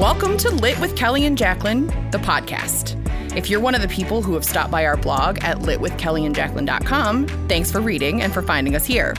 Welcome 0.00 0.38
to 0.38 0.50
Lit 0.50 0.78
with 0.80 0.96
Kelly 0.96 1.26
and 1.26 1.36
Jacqueline, 1.36 1.86
the 2.10 2.18
podcast. 2.18 2.96
If 3.36 3.50
you're 3.50 3.60
one 3.60 3.74
of 3.74 3.82
the 3.82 3.88
people 3.88 4.22
who 4.22 4.32
have 4.34 4.44
stopped 4.44 4.70
by 4.70 4.86
our 4.86 4.96
blog 4.96 5.38
at 5.42 5.58
litwithkellyandjacqueline.com, 5.58 7.26
thanks 7.48 7.70
for 7.70 7.80
reading 7.82 8.22
and 8.22 8.32
for 8.32 8.40
finding 8.40 8.74
us 8.74 8.86
here. 8.86 9.14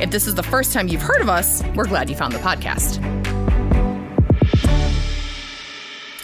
If 0.00 0.10
this 0.10 0.26
is 0.26 0.34
the 0.34 0.42
first 0.42 0.72
time 0.72 0.88
you've 0.88 1.02
heard 1.02 1.20
of 1.20 1.28
us, 1.28 1.62
we're 1.76 1.86
glad 1.86 2.10
you 2.10 2.16
found 2.16 2.32
the 2.34 2.38
podcast. 2.40 2.98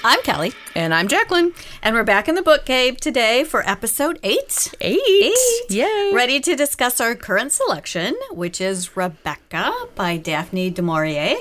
I'm 0.03 0.21
Kelly, 0.23 0.53
And 0.75 0.93
I'm 0.95 1.07
Jacqueline. 1.09 1.53
and 1.83 1.95
we're 1.95 2.03
back 2.05 2.29
in 2.29 2.35
the 2.35 2.43
book 2.43 2.65
cave 2.65 2.97
today 2.99 3.45
for 3.45 3.69
episode 3.69 4.19
eight. 4.25 4.75
Eight. 4.81 5.01
Eight. 5.09 5.71
Yay. 5.71 6.11
Ready 6.15 6.41
to 6.41 6.57
discuss 6.57 7.01
our 7.01 7.15
current 7.15 7.53
selection, 7.53 8.17
which 8.33 8.61
is 8.61 8.97
Rebecca 8.97 9.73
by 9.95 10.17
Daphne 10.17 10.71
du 10.71 10.83
Maurier. 10.83 11.37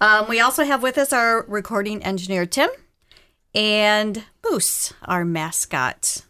Um, 0.00 0.28
we 0.28 0.40
also 0.40 0.64
have 0.64 0.82
with 0.82 0.98
us 0.98 1.12
our 1.12 1.44
recording 1.48 2.02
engineer, 2.02 2.46
Tim, 2.46 2.70
and 3.54 4.24
Moose, 4.48 4.92
our 5.04 5.24
mascot, 5.24 6.22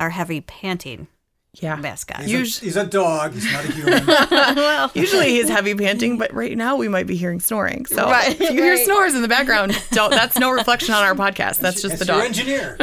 our 0.00 0.10
heavy 0.10 0.40
panting 0.40 1.06
Yeah. 1.54 1.76
mascot. 1.76 2.22
He's, 2.24 2.56
Us- 2.56 2.62
a, 2.62 2.64
he's 2.64 2.76
a 2.76 2.86
dog. 2.86 3.34
He's 3.34 3.52
not 3.52 3.64
a 3.66 3.72
human. 3.72 4.06
well, 4.56 4.90
Usually 4.94 5.28
he's 5.30 5.48
heavy 5.50 5.74
panting, 5.74 6.16
but 6.16 6.32
right 6.32 6.56
now 6.56 6.76
we 6.76 6.88
might 6.88 7.06
be 7.06 7.14
hearing 7.16 7.40
snoring. 7.40 7.84
So 7.86 8.04
Right, 8.10 8.30
if 8.30 8.40
you 8.40 8.62
hear 8.62 8.72
right. 8.74 8.84
snores 8.84 9.14
in 9.14 9.20
the 9.22 9.28
background, 9.28 9.78
don't 9.90 10.10
that's 10.10 10.38
no 10.38 10.50
reflection 10.50 10.94
on 10.94 11.02
our 11.04 11.14
podcast. 11.14 11.58
That's 11.60 11.82
just 11.82 11.96
It's 11.96 12.06
the 12.06 12.12
your 12.12 12.16
dog. 12.16 12.26
engineer. 12.26 12.76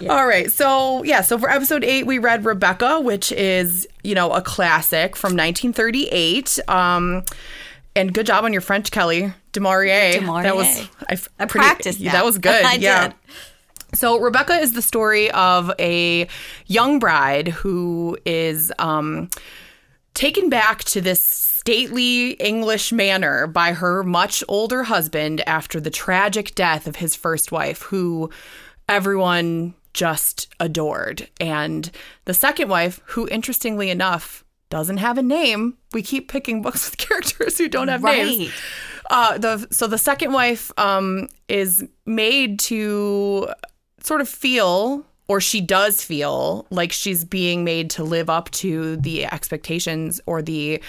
All 0.10 0.26
right. 0.26 0.50
So, 0.52 1.02
yeah. 1.04 1.20
So 1.22 1.38
for 1.38 1.48
episode 1.50 1.82
eight, 1.84 2.04
we 2.06 2.18
read 2.18 2.44
Rebecca, 2.44 3.00
which 3.00 3.30
is, 3.32 3.86
you 4.02 4.14
know, 4.14 4.32
a 4.32 4.42
classic 4.42 5.16
from 5.16 5.30
1938. 5.36 6.58
Um, 6.68 7.24
and 7.96 8.12
good 8.12 8.26
job 8.26 8.44
on 8.44 8.52
your 8.52 8.62
French, 8.62 8.90
Kelly. 8.90 9.32
Du 9.52 9.60
Maurier. 9.60 10.20
That 10.20 10.56
was, 10.56 10.88
I, 11.08 11.16
I 11.38 11.46
practiced 11.46 12.02
that. 12.02 12.12
That 12.12 12.24
was 12.24 12.38
good. 12.50 12.64
I 12.64 12.74
yeah. 12.74 13.08
did. 13.08 13.16
So 13.94 14.18
Rebecca 14.18 14.54
is 14.54 14.72
the 14.72 14.82
story 14.82 15.30
of 15.30 15.70
a 15.78 16.26
young 16.66 16.98
bride 16.98 17.48
who 17.48 18.18
is 18.24 18.72
um, 18.78 19.30
taken 20.14 20.48
back 20.48 20.82
to 20.84 21.00
this 21.00 21.22
stately 21.22 22.32
English 22.32 22.92
manor 22.92 23.46
by 23.46 23.72
her 23.72 24.02
much 24.02 24.42
older 24.48 24.82
husband 24.82 25.42
after 25.46 25.80
the 25.80 25.90
tragic 25.90 26.54
death 26.54 26.86
of 26.86 26.96
his 26.96 27.14
first 27.14 27.52
wife, 27.52 27.82
who 27.82 28.30
everyone 28.88 29.74
just 29.92 30.52
adored. 30.58 31.28
And 31.40 31.90
the 32.24 32.34
second 32.34 32.68
wife, 32.68 33.00
who 33.06 33.28
interestingly 33.28 33.90
enough 33.90 34.43
doesn't 34.74 34.96
have 34.96 35.18
a 35.18 35.22
name. 35.22 35.78
We 35.92 36.02
keep 36.02 36.28
picking 36.28 36.60
books 36.60 36.90
with 36.90 36.96
characters 37.08 37.56
who 37.56 37.68
don't 37.68 37.86
have 37.86 38.02
names. 38.02 38.48
Right. 38.48 38.50
Uh, 39.08 39.38
the 39.38 39.68
so 39.70 39.86
the 39.86 39.98
second 39.98 40.32
wife 40.32 40.72
um, 40.76 41.28
is 41.46 41.84
made 42.06 42.58
to 42.58 43.50
sort 44.00 44.20
of 44.20 44.28
feel, 44.28 45.06
or 45.28 45.40
she 45.40 45.60
does 45.60 46.02
feel, 46.02 46.66
like 46.70 46.90
she's 46.90 47.24
being 47.24 47.62
made 47.62 47.88
to 47.90 48.02
live 48.02 48.28
up 48.28 48.50
to 48.50 48.96
the 48.96 49.26
expectations 49.26 50.20
or 50.26 50.42
the 50.42 50.82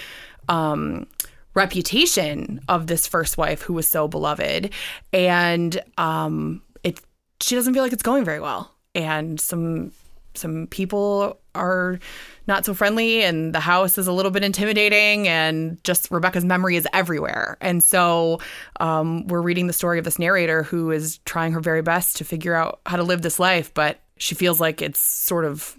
um, 0.48 1.06
reputation 1.54 2.60
of 2.68 2.88
this 2.88 3.06
first 3.06 3.38
wife 3.38 3.62
who 3.62 3.72
was 3.72 3.88
so 3.88 4.08
beloved, 4.08 4.72
and 5.12 5.80
um, 5.96 6.60
it 6.82 7.00
she 7.40 7.54
doesn't 7.54 7.72
feel 7.72 7.84
like 7.84 7.92
it's 7.92 8.02
going 8.02 8.24
very 8.24 8.40
well, 8.40 8.74
and 8.96 9.40
some 9.40 9.92
some 10.38 10.66
people 10.68 11.38
are 11.54 11.98
not 12.46 12.64
so 12.64 12.74
friendly 12.74 13.22
and 13.24 13.54
the 13.54 13.60
house 13.60 13.98
is 13.98 14.06
a 14.06 14.12
little 14.12 14.30
bit 14.30 14.44
intimidating 14.44 15.26
and 15.26 15.82
just 15.84 16.10
rebecca's 16.10 16.44
memory 16.44 16.76
is 16.76 16.86
everywhere 16.92 17.56
and 17.60 17.82
so 17.82 18.38
um, 18.80 19.26
we're 19.26 19.42
reading 19.42 19.66
the 19.66 19.72
story 19.72 19.98
of 19.98 20.04
this 20.04 20.18
narrator 20.18 20.62
who 20.62 20.90
is 20.90 21.18
trying 21.18 21.52
her 21.52 21.60
very 21.60 21.82
best 21.82 22.16
to 22.16 22.24
figure 22.24 22.54
out 22.54 22.80
how 22.86 22.96
to 22.96 23.02
live 23.02 23.22
this 23.22 23.38
life 23.38 23.72
but 23.74 24.00
she 24.18 24.34
feels 24.34 24.60
like 24.60 24.82
it's 24.82 25.00
sort 25.00 25.44
of 25.44 25.76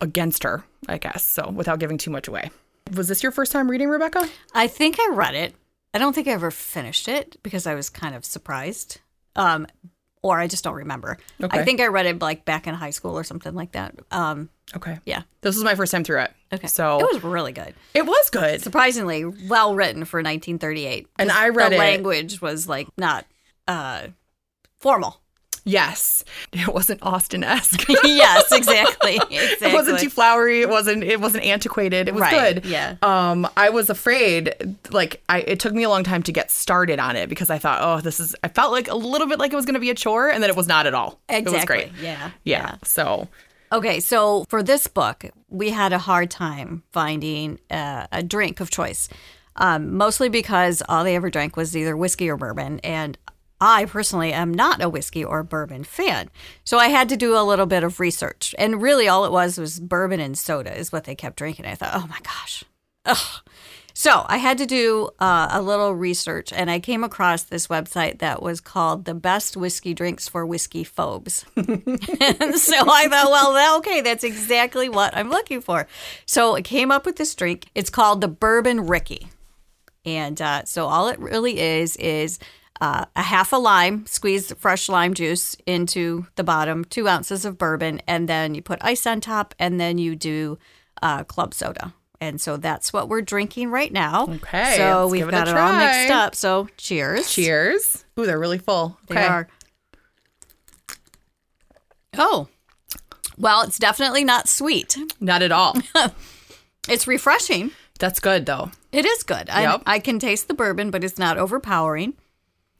against 0.00 0.42
her 0.42 0.64
i 0.88 0.98
guess 0.98 1.24
so 1.24 1.50
without 1.50 1.78
giving 1.78 1.98
too 1.98 2.10
much 2.10 2.28
away 2.28 2.50
was 2.94 3.08
this 3.08 3.22
your 3.22 3.32
first 3.32 3.52
time 3.52 3.70
reading 3.70 3.88
rebecca 3.88 4.28
I 4.54 4.66
think 4.66 4.98
I 4.98 5.10
read 5.12 5.34
it. 5.34 5.54
I 5.94 5.98
don't 5.98 6.12
think 6.12 6.28
I 6.28 6.32
ever 6.32 6.50
finished 6.50 7.08
it 7.08 7.36
because 7.42 7.66
I 7.66 7.74
was 7.74 7.90
kind 7.90 8.14
of 8.14 8.24
surprised. 8.24 9.00
Um, 9.36 9.66
or 10.22 10.38
I 10.38 10.46
just 10.46 10.64
don't 10.64 10.74
remember. 10.74 11.18
Okay. 11.42 11.58
I 11.60 11.64
think 11.64 11.80
I 11.80 11.86
read 11.86 12.06
it 12.06 12.20
like 12.20 12.44
back 12.44 12.66
in 12.66 12.74
high 12.74 12.90
school 12.90 13.18
or 13.18 13.24
something 13.24 13.54
like 13.54 13.72
that. 13.72 13.94
Um, 14.10 14.48
okay 14.76 14.98
yeah. 15.06 15.22
this 15.40 15.54
was 15.54 15.64
my 15.64 15.74
first 15.74 15.90
time 15.92 16.04
through 16.04 16.20
it 16.20 16.30
Okay. 16.52 16.66
so 16.66 16.98
it 16.98 17.06
was 17.14 17.24
really 17.24 17.52
good. 17.52 17.74
it 17.94 18.04
was 18.04 18.28
good 18.30 18.60
Surprisingly 18.62 19.24
well 19.24 19.74
written 19.74 20.04
for 20.04 20.18
1938. 20.18 21.06
And 21.18 21.30
I 21.30 21.48
read 21.48 21.72
the 21.72 21.76
it- 21.76 21.78
language 21.78 22.40
was 22.42 22.68
like 22.68 22.88
not 22.98 23.24
uh, 23.66 24.08
formal. 24.78 25.20
Yes 25.68 26.24
it 26.52 26.68
wasn't 26.68 27.02
austen-esque 27.02 27.88
yes, 28.04 28.52
exactly. 28.52 29.16
exactly. 29.16 29.36
It 29.68 29.74
wasn't 29.74 29.98
too 29.98 30.10
flowery. 30.10 30.60
It 30.62 30.68
wasn't. 30.68 31.02
It 31.04 31.20
wasn't 31.20 31.44
antiquated. 31.44 32.08
It 32.08 32.14
was 32.14 32.22
Right, 32.22 32.54
good. 32.54 32.64
yeah. 32.64 32.96
Um, 33.02 33.48
I 33.56 33.70
was 33.70 33.90
afraid. 33.90 34.54
Like, 34.90 35.22
I 35.28 35.40
it 35.40 35.60
took 35.60 35.72
me 35.74 35.82
a 35.82 35.88
long 35.88 36.04
time 36.04 36.22
to 36.24 36.32
get 36.32 36.50
started 36.50 36.98
on 36.98 37.16
it 37.16 37.28
because 37.28 37.50
I 37.50 37.58
thought, 37.58 37.80
oh, 37.82 38.00
this 38.00 38.18
is. 38.20 38.34
I 38.42 38.48
felt 38.48 38.72
like 38.72 38.88
a 38.88 38.94
little 38.94 39.26
bit 39.26 39.38
like 39.38 39.52
it 39.52 39.56
was 39.56 39.64
going 39.66 39.74
to 39.74 39.80
be 39.80 39.90
a 39.90 39.94
chore, 39.94 40.30
and 40.30 40.42
then 40.42 40.50
it 40.50 40.56
was 40.56 40.68
not 40.68 40.86
at 40.86 40.94
all. 40.94 41.18
Exactly. 41.28 41.52
It 41.52 41.56
was 41.56 41.64
great. 41.64 41.90
Yeah. 42.02 42.30
Yeah. 42.44 42.76
So 42.84 43.28
Okay, 43.70 44.00
so 44.00 44.44
for 44.48 44.62
this 44.62 44.86
book, 44.86 45.24
we 45.50 45.70
had 45.70 45.92
a 45.92 45.98
hard 45.98 46.30
time 46.30 46.82
finding 46.92 47.58
uh, 47.70 48.06
a 48.12 48.22
drink 48.22 48.60
of 48.60 48.70
choice, 48.70 49.08
um, 49.56 49.94
mostly 49.96 50.28
because 50.30 50.82
all 50.88 51.04
they 51.04 51.16
ever 51.16 51.28
drank 51.30 51.56
was 51.56 51.76
either 51.76 51.94
whiskey 51.96 52.30
or 52.30 52.36
bourbon, 52.36 52.80
and 52.80 53.18
I 53.60 53.86
personally 53.86 54.32
am 54.32 54.52
not 54.52 54.82
a 54.82 54.88
whiskey 54.88 55.24
or 55.24 55.42
bourbon 55.42 55.84
fan. 55.84 56.30
So 56.64 56.78
I 56.78 56.88
had 56.88 57.08
to 57.08 57.16
do 57.16 57.36
a 57.36 57.42
little 57.42 57.66
bit 57.66 57.82
of 57.82 58.00
research, 58.00 58.54
and 58.58 58.80
really 58.80 59.08
all 59.08 59.24
it 59.24 59.32
was 59.32 59.58
was 59.58 59.80
bourbon 59.80 60.20
and 60.20 60.38
soda 60.38 60.76
is 60.76 60.92
what 60.92 61.04
they 61.04 61.14
kept 61.14 61.36
drinking. 61.36 61.66
I 61.66 61.74
thought, 61.74 61.94
oh 61.94 62.06
my 62.08 62.20
gosh, 62.22 62.64
ugh. 63.04 63.42
So 63.98 64.24
I 64.28 64.36
had 64.36 64.58
to 64.58 64.66
do 64.66 65.10
uh, 65.18 65.48
a 65.50 65.60
little 65.60 65.92
research, 65.92 66.52
and 66.52 66.70
I 66.70 66.78
came 66.78 67.02
across 67.02 67.42
this 67.42 67.66
website 67.66 68.20
that 68.20 68.40
was 68.40 68.60
called 68.60 69.06
"The 69.06 69.14
Best 69.14 69.56
Whiskey 69.56 69.92
Drinks 69.92 70.28
for 70.28 70.46
Whiskey 70.46 70.84
Phobes." 70.84 71.44
and 71.56 72.54
so 72.54 72.76
I 72.78 73.08
thought, 73.08 73.28
well, 73.28 73.78
okay, 73.78 74.00
that's 74.00 74.22
exactly 74.22 74.88
what 74.88 75.16
I'm 75.16 75.30
looking 75.30 75.60
for. 75.60 75.88
So 76.26 76.54
I 76.54 76.62
came 76.62 76.92
up 76.92 77.06
with 77.06 77.16
this 77.16 77.34
drink. 77.34 77.66
It's 77.74 77.90
called 77.90 78.20
the 78.20 78.28
Bourbon 78.28 78.86
Rickey, 78.86 79.30
and 80.04 80.40
uh, 80.40 80.64
so 80.64 80.86
all 80.86 81.08
it 81.08 81.18
really 81.18 81.58
is 81.58 81.96
is 81.96 82.38
uh, 82.80 83.04
a 83.16 83.22
half 83.22 83.52
a 83.52 83.56
lime, 83.56 84.06
squeeze 84.06 84.52
fresh 84.54 84.88
lime 84.88 85.14
juice 85.14 85.56
into 85.66 86.26
the 86.36 86.44
bottom, 86.44 86.84
two 86.84 87.08
ounces 87.08 87.44
of 87.44 87.58
bourbon, 87.58 88.00
and 88.06 88.28
then 88.28 88.54
you 88.54 88.62
put 88.62 88.78
ice 88.82 89.06
on 89.06 89.20
top, 89.20 89.54
and 89.58 89.80
then 89.80 89.98
you 89.98 90.16
do 90.16 90.58
uh, 91.02 91.24
club 91.24 91.54
soda. 91.54 91.94
And 92.20 92.40
so 92.40 92.56
that's 92.56 92.92
what 92.92 93.08
we're 93.08 93.22
drinking 93.22 93.70
right 93.70 93.92
now. 93.92 94.26
Okay, 94.26 94.74
So 94.76 95.06
we've 95.06 95.20
give 95.20 95.28
it 95.28 95.34
a 95.34 95.44
got 95.44 95.48
it, 95.48 95.56
all 95.56 95.72
mixed 95.72 96.10
up. 96.10 96.34
So 96.34 96.68
cheers. 96.76 97.32
cheers. 97.32 98.04
Ooh, 98.18 98.26
they're 98.26 98.40
really 98.40 98.58
full. 98.58 98.98
They 99.06 99.14
okay. 99.14 99.26
are. 99.26 99.48
Oh, 102.16 102.48
well, 103.36 103.62
it's 103.62 103.78
definitely 103.78 104.24
not 104.24 104.48
sweet. 104.48 104.96
Not 105.20 105.42
at 105.42 105.52
all. 105.52 105.76
It's 106.88 107.06
refreshing. 107.06 107.70
That's 107.98 108.18
good 108.18 108.46
though. 108.46 108.70
It 108.92 109.04
is 109.04 109.22
good. 109.22 109.50
I, 109.50 109.80
I 109.86 109.98
can 109.98 110.18
taste 110.18 110.48
the 110.48 110.54
bourbon, 110.54 110.90
but 110.90 111.04
it's 111.04 111.18
not 111.18 111.36
overpowering. 111.36 112.14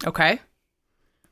Okay. 0.06 0.40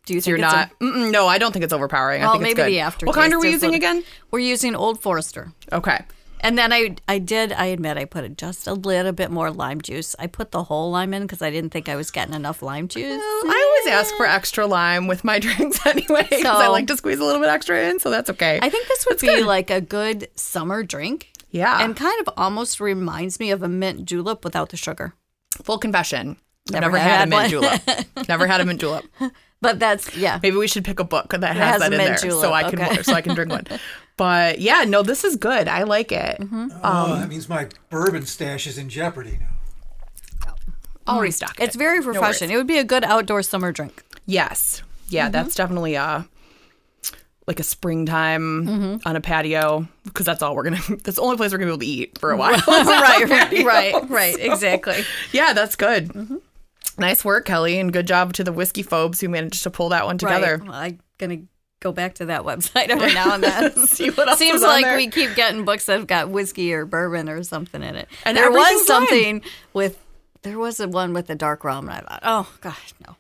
Do 0.07 0.15
you 0.15 0.21
So 0.21 0.27
think 0.27 0.39
you're 0.39 0.47
it's 0.47 0.55
a- 0.55 0.85
not. 0.85 1.11
no, 1.11 1.27
I 1.27 1.39
don't 1.39 1.53
think 1.53 1.65
it's 1.65 1.73
overpowering. 1.73 2.23
I 2.23 2.27
Well, 2.27 2.35
think 2.35 2.43
it's 2.45 2.57
maybe 2.57 2.69
good. 2.71 2.73
the 2.77 2.81
aftertaste. 2.81 3.07
What 3.09 3.17
kind 3.17 3.33
are 3.35 3.41
we 3.41 3.51
using 3.51 3.71
what- 3.71 3.77
again? 3.77 4.05
We're 4.31 4.39
using 4.41 4.75
Old 4.77 5.01
Forester. 5.01 5.53
Okay. 5.73 6.05
And 6.41 6.57
then 6.59 6.71
I 6.73 6.95
I 7.09 7.19
did 7.19 7.51
I 7.53 7.67
admit 7.67 7.97
I 7.97 8.05
put 8.05 8.37
just 8.37 8.67
a 8.69 8.75
little 8.75 9.11
bit 9.13 9.31
more 9.31 9.51
lime 9.51 9.81
juice. 9.81 10.15
I 10.19 10.27
put 10.29 10.51
the 10.53 10.63
whole 10.65 10.91
lime 10.91 11.15
in 11.15 11.23
because 11.23 11.41
I 11.43 11.51
didn't 11.51 11.71
think 11.71 11.89
I 11.89 11.97
was 11.97 12.11
getting 12.11 12.35
enough 12.35 12.63
lime 12.63 12.89
juice. 12.89 13.21
I 13.23 13.81
always 13.87 13.95
ask 13.99 14.15
for 14.17 14.27
extra 14.27 14.67
lime 14.67 15.07
with 15.09 15.25
my 15.25 15.39
drinks 15.45 15.85
anyway 15.87 16.27
because 16.29 16.45
I 16.45 16.69
like 16.69 16.87
to 16.89 16.97
squeeze 16.97 17.19
a 17.19 17.25
little 17.25 17.41
bit 17.41 17.49
extra 17.49 17.89
in, 17.89 17.99
so 17.99 18.11
that's 18.11 18.29
okay. 18.31 18.61
I 18.63 18.69
think 18.69 18.87
this 18.87 19.07
would 19.07 19.19
be 19.19 19.43
like 19.43 19.71
a 19.71 19.81
good 19.81 20.29
summer 20.37 20.83
drink. 20.85 21.31
yeah. 21.51 21.83
And 21.83 21.97
kind 21.97 22.21
of 22.27 22.33
almost 22.37 22.81
reminds 22.81 23.41
me 23.41 23.51
of 23.51 23.63
a 23.63 23.69
mint 23.69 24.05
julep 24.05 24.45
without 24.45 24.69
the 24.69 24.77
sugar. 24.77 25.15
Full 25.65 25.79
confession. 25.79 26.37
I've 26.69 26.73
Never 26.73 26.87
never 26.87 26.99
had, 26.99 27.19
had 27.19 27.29
a 27.29 27.31
mint 27.31 27.43
one. 27.43 27.51
julep. 27.51 28.29
never 28.29 28.47
had 28.47 28.61
a 28.61 28.65
mint 28.65 28.81
julep. 28.81 29.05
But 29.61 29.79
that's 29.79 30.15
yeah. 30.17 30.39
Maybe 30.43 30.57
we 30.57 30.69
should 30.69 30.85
pick 30.85 31.01
a 31.01 31.05
book 31.05 31.31
that 31.31 31.43
has, 31.43 31.57
has 31.57 31.81
that 31.81 31.93
in 31.93 31.99
there, 31.99 32.11
mint 32.11 32.21
so 32.21 32.53
I 32.53 32.69
can 32.69 32.81
okay. 32.81 33.03
so 33.03 33.15
I 33.15 33.21
can 33.21 33.35
drink 33.35 33.51
one. 33.51 33.65
But 34.19 34.61
yeah, 34.61 34.85
no, 34.85 35.03
this 35.03 35.25
is 35.25 35.37
good. 35.37 35.69
I 35.69 35.83
like 35.83 36.11
it. 36.11 36.39
Mm-hmm. 36.41 36.69
oh, 36.83 37.13
um, 37.13 37.21
that 37.21 37.29
means 37.29 37.51
my 37.51 37.69
bourbon 37.91 38.25
stash 38.25 38.67
is 38.67 38.79
in 38.79 38.89
jeopardy 38.89 39.39
now. 39.41 40.49
Oh. 40.49 40.55
I'll 41.07 41.19
mm. 41.19 41.23
restock 41.23 41.61
it. 41.61 41.65
It's 41.65 41.77
very 41.77 42.01
worries. 42.01 42.17
refreshing. 42.17 42.51
it 42.51 42.57
would 42.57 42.67
be 42.67 42.79
a 42.79 42.85
good 42.85 43.05
outdoor 43.05 43.43
summer 43.43 43.73
drink. 43.73 44.03
yes, 44.25 44.83
yeah, 45.09 45.25
mm-hmm. 45.25 45.33
that's 45.33 45.55
definitely 45.55 45.97
a 45.97 46.27
like 47.47 47.61
a 47.61 47.63
springtime 47.63 48.67
mm-hmm. 48.67 49.09
on 49.09 49.17
a 49.17 49.21
patio 49.21 49.87
because 50.05 50.25
that's 50.25 50.41
all 50.43 50.57
we're 50.57 50.65
gonna. 50.65 50.81
That's 51.03 51.17
the 51.17 51.23
only 51.23 51.37
place 51.37 51.53
we're 51.53 51.59
gonna 51.59 51.67
be 51.67 51.73
able 51.73 51.81
to 51.81 51.87
eat 51.87 52.19
for 52.19 52.31
a 52.31 52.39
while. 52.39 52.53
right, 52.67 53.29
right, 53.29 53.65
right, 53.65 54.09
right. 54.11 54.39
Exactly. 54.39 55.05
yeah, 55.33 55.53
that's 55.53 55.77
good. 55.77 56.09
Mm-hmm. 56.09 56.37
Nice 56.99 57.25
work, 57.25 57.45
Kelly, 57.45 57.79
and 57.79 57.93
good 57.93 58.07
job 58.07 58.33
to 58.35 58.45
the 58.45 58.53
whiskey 58.53 58.83
phobes 58.83 59.21
who 59.21 59.29
managed 59.29 59.63
to 59.65 59.71
pull 59.71 59.91
that 59.91 60.07
one 60.07 60.19
together. 60.19 60.59
Right. 60.59 60.69
Well, 60.69 60.75
I'm 60.79 61.01
gonna 61.19 61.43
go 61.81 61.93
back 61.93 62.15
to 62.15 62.27
that 62.27 62.43
website 62.45 62.89
every 62.89 63.13
now 63.15 63.35
and 63.35 63.43
then. 63.43 63.87
See 63.87 64.11
what 64.11 64.29
else 64.29 64.39
Seems 64.39 64.63
like 64.63 64.85
there. 64.85 64.97
we 64.97 65.09
keep 65.09 65.35
getting 65.35 65.65
books 65.65 65.87
that 65.87 65.99
have 65.99 66.07
got 66.07 66.31
whiskey 66.31 66.73
or 66.73 66.87
bourbon 66.87 67.29
or 67.29 67.43
something 67.43 67.83
in 67.83 67.97
it. 67.97 68.09
And 68.25 68.37
there 68.37 68.51
was 68.51 68.59
everything's 68.67 68.87
fine. 68.89 69.09
something 69.09 69.43
with 69.73 69.99
there 70.43 70.59
was 70.59 70.81
a 70.81 70.89
one 70.89 71.13
with 71.13 71.27
the 71.27 71.35
dark 71.35 71.65
rum, 71.65 71.89
and 71.89 71.99
I 71.99 72.01
thought, 72.01 72.21
oh 72.23 72.53
gosh, 72.61 72.95
no, 73.07 73.17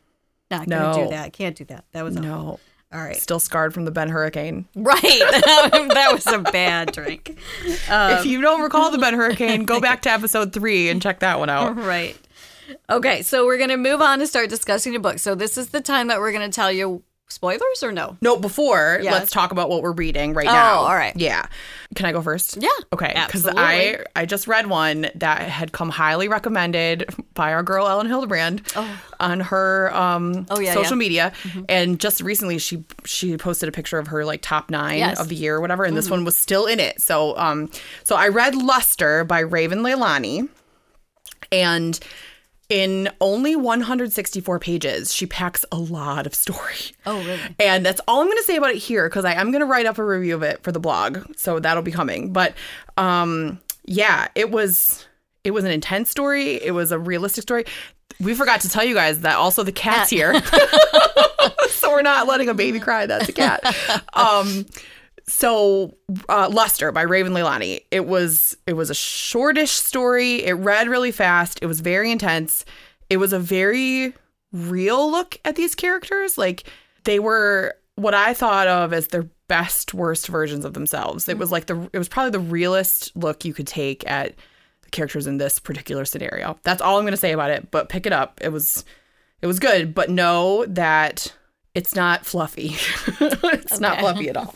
not 0.50 0.69
gonna 0.69 1.05
do 1.05 1.11
that. 1.11 1.32
Can't 1.32 1.56
do 1.56 1.64
that. 1.67 1.84
That 1.93 2.05
was 2.05 2.17
awful. 2.17 2.28
No. 2.28 2.61
All 2.93 3.00
right, 3.00 3.17
Still 3.17 3.40
scarred 3.40 3.75
from 3.75 3.84
the 3.84 3.90
Ben 3.90 4.08
Hurricane. 4.08 4.67
right. 4.76 5.00
that 5.02 6.11
was 6.12 6.25
a 6.28 6.38
bad 6.38 6.93
drink. 6.93 7.37
if 7.67 8.25
you 8.25 8.40
don't 8.40 8.61
um, 8.61 8.62
recall 8.62 8.93
the 8.93 8.99
Ben 8.99 9.12
Hurricane, 9.12 9.64
go 9.64 9.81
back 9.81 10.02
to 10.02 10.11
episode 10.11 10.52
three 10.52 10.88
and 10.88 11.02
check 11.02 11.19
that 11.19 11.40
one 11.40 11.50
out. 11.50 11.76
Right. 11.76 12.17
Okay, 12.91 13.23
so 13.23 13.47
we're 13.47 13.59
gonna 13.59 13.77
move 13.77 14.01
on 14.01 14.19
to 14.21 14.27
start 14.27 14.49
discussing 14.51 14.93
the 14.93 14.99
book. 14.99 15.19
So 15.19 15.35
this 15.35 15.57
is 15.59 15.69
the 15.69 15.81
time 15.81 16.09
that 16.09 16.19
we're 16.21 16.33
gonna 16.33 16.49
tell 16.51 16.71
you 16.73 17.03
spoilers 17.29 17.83
or 17.83 17.91
no? 17.91 18.17
No, 18.23 18.37
before 18.37 19.01
Yes. 19.03 19.13
let's 19.13 19.31
talk 19.33 19.51
about 19.51 19.69
what 19.69 19.83
we're 19.83 19.91
reading 19.91 20.33
right 20.33 20.47
Oh, 20.47 20.53
now. 20.53 20.75
all 20.79 20.95
right. 20.95 21.13
Yeah. 21.17 21.47
Can 21.97 22.07
I 22.07 22.13
go 22.13 22.23
first? 22.23 22.57
Yeah, 22.61 22.69
Okay. 22.93 23.13
Because. 23.27 23.45
I 23.49 24.05
I 24.15 24.27
just 24.27 24.47
read 24.47 24.69
one 24.69 25.09
that 25.17 25.43
had 25.43 25.73
come 25.73 25.89
highly 25.89 26.29
recommended 26.29 27.13
by 27.35 27.53
our 27.53 27.65
girl 27.65 27.89
Elin 27.89 28.07
Hilderbrand 28.07 28.61
on 29.19 29.41
her 29.41 29.93
um 29.93 30.47
Oh, 30.51 30.61
yeah, 30.61 30.73
social 30.75 30.93
yeah. 30.93 30.99
media, 30.99 31.33
and 31.69 31.99
just 31.99 32.21
recently 32.21 32.59
she 32.59 32.85
she 33.05 33.37
posted 33.37 33.69
a 33.69 33.73
picture 33.73 33.99
of 33.99 34.07
her 34.07 34.25
like 34.25 34.41
top 34.41 34.71
nine 34.71 34.99
Yes. 34.99 35.15
Mm-hmm. 35.15 35.23
of 35.23 35.29
the 35.29 35.35
year 35.37 35.57
or 35.57 35.61
whatever, 35.61 35.83
and 35.83 35.97
this 35.97 36.09
one 36.09 36.25
was 36.25 36.39
still 36.39 36.67
in 36.67 36.79
it. 36.79 37.03
So 37.03 37.37
um 37.37 37.71
so 38.05 38.15
I 38.15 38.29
read 38.29 38.55
Luster 38.55 39.25
by 39.25 39.41
Raven 39.41 39.81
Leilani, 39.81 40.49
and 41.51 41.99
in 42.69 43.09
only 43.21 43.55
164 43.55 44.59
pages, 44.59 45.15
she 45.15 45.27
packs 45.27 45.65
a 45.71 45.77
lot 45.77 46.27
of 46.27 46.35
story. 46.35 46.77
Oh, 47.07 47.19
really? 47.19 47.41
And 47.61 47.87
that's 47.87 48.01
all 48.09 48.21
I'm 48.21 48.27
going 48.27 48.39
to 48.39 48.43
say 48.45 48.57
about 48.57 48.71
it 48.71 48.79
here 48.79 49.09
because 49.09 49.25
I 49.25 49.35
am 49.35 49.53
going 49.53 49.61
to 49.61 49.67
write 49.67 49.87
up 49.87 49.99
a 49.99 50.05
review 50.05 50.35
of 50.35 50.43
it 50.43 50.63
for 50.63 50.73
the 50.73 50.81
blog, 50.81 51.37
so 51.37 51.61
that'll 51.61 51.83
be 51.83 51.93
coming. 51.93 52.33
But 52.33 52.55
um, 52.97 53.61
yeah, 53.85 54.29
it 54.35 54.51
was 54.51 55.07
it 55.45 55.53
was 55.53 55.65
an 55.65 55.71
intense 55.71 56.11
story. 56.11 56.55
It 56.55 56.73
was 56.73 56.91
a 56.91 56.99
realistic 56.99 57.43
story. 57.43 57.65
We 58.19 58.35
forgot 58.35 58.63
to 58.63 58.69
tell 58.69 58.85
you 58.85 58.95
guys 58.95 59.21
that 59.21 59.37
also 59.37 59.62
the 59.62 59.73
cat's 59.73 60.11
here, 60.11 60.41
so 61.69 61.91
we're 61.91 62.03
not 62.03 62.27
letting 62.27 62.49
a 62.49 62.55
baby 62.55 62.81
cry. 62.81 63.07
That's 63.07 63.29
a 63.29 63.33
cat. 63.33 63.62
Um, 64.15 64.65
so 65.28 65.96
uh, 66.28 66.49
Luster 66.50 66.93
by 66.93 67.02
Raven 67.02 67.32
Leilani. 67.32 67.82
It 67.90 68.06
was 68.06 68.56
it 68.67 68.75
was 68.75 68.90
a 68.90 68.94
shortish 68.94 69.73
story. 69.73 70.44
It 70.44 70.52
read 70.52 70.88
really 70.88 71.12
fast. 71.12 71.58
It 71.62 71.67
was 71.67 71.81
very 71.81 72.11
intense. 72.11 72.64
It 73.11 73.17
was 73.17 73.32
a 73.32 73.38
very 73.38 74.14
real 74.52 75.11
look 75.11 75.38
at 75.44 75.56
these 75.56 75.75
characters. 75.75 76.38
Like 76.38 76.64
they 77.05 77.19
were 77.19 77.75
what 77.96 78.14
I 78.14 78.34
thought 78.34 78.69
of 78.69 78.93
as 78.93 79.08
their 79.08 79.28
best 79.49 79.94
worst 79.94 80.28
versions 80.28 80.64
of 80.64 80.75
themselves. 80.75 81.28
It 81.28 81.38
was 81.38 81.50
like 81.50 81.67
the 81.67 81.88
it 81.93 81.99
was 81.99 82.08
probably 82.08 82.31
the 82.31 82.40
realest 82.40 83.17
look 83.17 83.44
you 83.44 83.55
could 83.55 83.67
take 83.67 84.08
at 84.08 84.34
the 84.82 84.90
characters 84.90 85.26
in 85.26 85.38
this 85.38 85.58
particular 85.58 86.05
scenario. 86.05 86.58
That's 86.62 86.82
all 86.82 86.99
I'm 86.99 87.05
going 87.05 87.12
to 87.12 87.19
say 87.19 87.32
about 87.32 87.50
it, 87.50 87.70
but 87.70 87.88
pick 87.88 88.06
it 88.06 88.12
up. 88.12 88.40
It 88.40 88.50
was 88.50 88.84
it 89.43 89.46
was 89.46 89.58
good, 89.58 89.94
but 89.94 90.08
know 90.08 90.64
that 90.67 91.34
it's 91.76 91.94
not 91.94 92.25
fluffy. 92.25 92.69
it's 93.20 93.81
not 93.81 93.99
fluffy 93.99 94.31
at 94.31 94.37
all. 94.37 94.55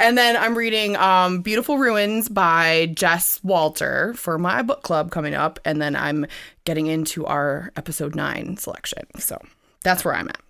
And 0.00 0.16
then 0.16 0.38
I'm 0.38 0.56
reading 0.56 0.96
um, 0.96 1.42
Beautiful 1.42 1.76
Ruins 1.76 2.30
by 2.30 2.90
Jess 2.94 3.38
Walter 3.44 4.14
for 4.14 4.38
my 4.38 4.62
book 4.62 4.82
club 4.82 5.10
coming 5.10 5.34
up. 5.34 5.60
And 5.66 5.82
then 5.82 5.94
I'm 5.94 6.26
getting 6.64 6.86
into 6.86 7.26
our 7.26 7.70
episode 7.76 8.14
nine 8.14 8.56
selection. 8.56 9.04
So 9.18 9.38
that's 9.84 10.02
where 10.02 10.14
I'm 10.14 10.28
at. 10.28 10.40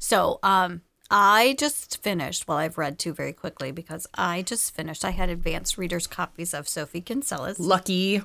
So, 0.00 0.40
um, 0.42 0.82
I 1.08 1.54
just 1.58 2.02
finished. 2.02 2.48
Well, 2.48 2.58
I've 2.58 2.78
read 2.78 2.98
two 2.98 3.12
very 3.12 3.32
quickly 3.32 3.70
because 3.70 4.06
I 4.14 4.42
just 4.42 4.74
finished. 4.74 5.04
I 5.04 5.10
had 5.10 5.28
advanced 5.28 5.78
readers 5.78 6.06
copies 6.06 6.52
of 6.52 6.68
Sophie 6.68 7.00
Kinsella's. 7.00 7.60
Lucky. 7.60 8.22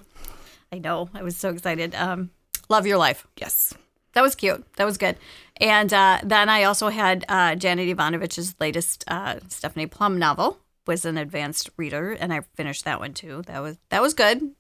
I 0.71 0.79
know. 0.79 1.09
I 1.13 1.21
was 1.21 1.37
so 1.37 1.49
excited. 1.49 1.93
Um, 1.93 2.31
Love 2.69 2.87
Your 2.87 2.97
Life. 2.97 3.27
Yes. 3.37 3.73
That 4.15 4.21
was 4.21 4.33
cute. 4.33 4.65
That 4.77 4.85
was 4.85 4.97
good. 4.97 5.17
And 5.61 5.93
uh, 5.93 6.19
then 6.23 6.49
I 6.49 6.63
also 6.63 6.89
had 6.89 7.25
uh, 7.29 7.55
Janet 7.55 7.87
Evanovich's 7.89 8.55
latest 8.59 9.03
uh, 9.07 9.39
Stephanie 9.49 9.87
Plum 9.87 10.17
novel. 10.17 10.57
Was 10.87 11.03
an 11.03 11.17
advanced 11.17 11.71
reader, 11.77 12.11
and 12.11 12.31
I 12.31 12.41
finished 12.53 12.85
that 12.85 12.99
one 12.99 13.15
too. 13.15 13.41
That 13.47 13.59
was 13.59 13.79
that 13.89 14.03
was 14.03 14.13
good. 14.13 14.51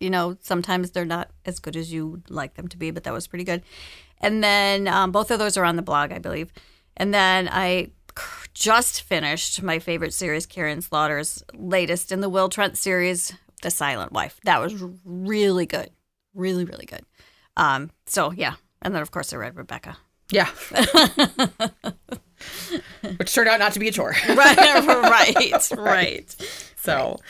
You 0.00 0.10
know, 0.10 0.36
sometimes 0.42 0.90
they're 0.90 1.06
not 1.06 1.30
as 1.46 1.60
good 1.60 1.76
as 1.76 1.90
you 1.90 2.22
like 2.28 2.54
them 2.54 2.68
to 2.68 2.76
be, 2.76 2.90
but 2.90 3.04
that 3.04 3.12
was 3.14 3.26
pretty 3.26 3.44
good. 3.44 3.62
And 4.20 4.44
then 4.44 4.86
um, 4.86 5.12
both 5.12 5.30
of 5.30 5.38
those 5.38 5.56
are 5.56 5.64
on 5.64 5.76
the 5.76 5.82
blog, 5.82 6.12
I 6.12 6.18
believe. 6.18 6.52
And 6.94 7.14
then 7.14 7.48
I 7.50 7.92
just 8.52 9.00
finished 9.00 9.62
my 9.62 9.78
favorite 9.78 10.12
series, 10.12 10.44
Karin 10.44 10.82
Slaughter's 10.82 11.42
latest 11.54 12.12
in 12.12 12.20
the 12.20 12.28
Will 12.28 12.50
Trent 12.50 12.76
series, 12.76 13.32
The 13.62 13.70
Silent 13.70 14.12
Wife. 14.12 14.40
That 14.44 14.60
was 14.60 14.74
really 15.06 15.64
good, 15.64 15.88
really 16.34 16.66
really 16.66 16.84
good. 16.84 17.06
Um, 17.56 17.90
so 18.06 18.30
yeah, 18.30 18.56
and 18.82 18.94
then 18.94 19.02
of 19.02 19.10
course 19.10 19.32
I 19.32 19.36
read 19.36 19.56
Rebecca. 19.56 19.96
Yeah. 20.30 20.48
Which 23.16 23.34
turned 23.34 23.48
out 23.48 23.60
not 23.60 23.72
to 23.74 23.78
be 23.78 23.88
a 23.88 23.92
chore. 23.92 24.14
Right, 24.28 24.56
right, 24.56 25.70
right. 25.76 26.36
So, 26.82 27.20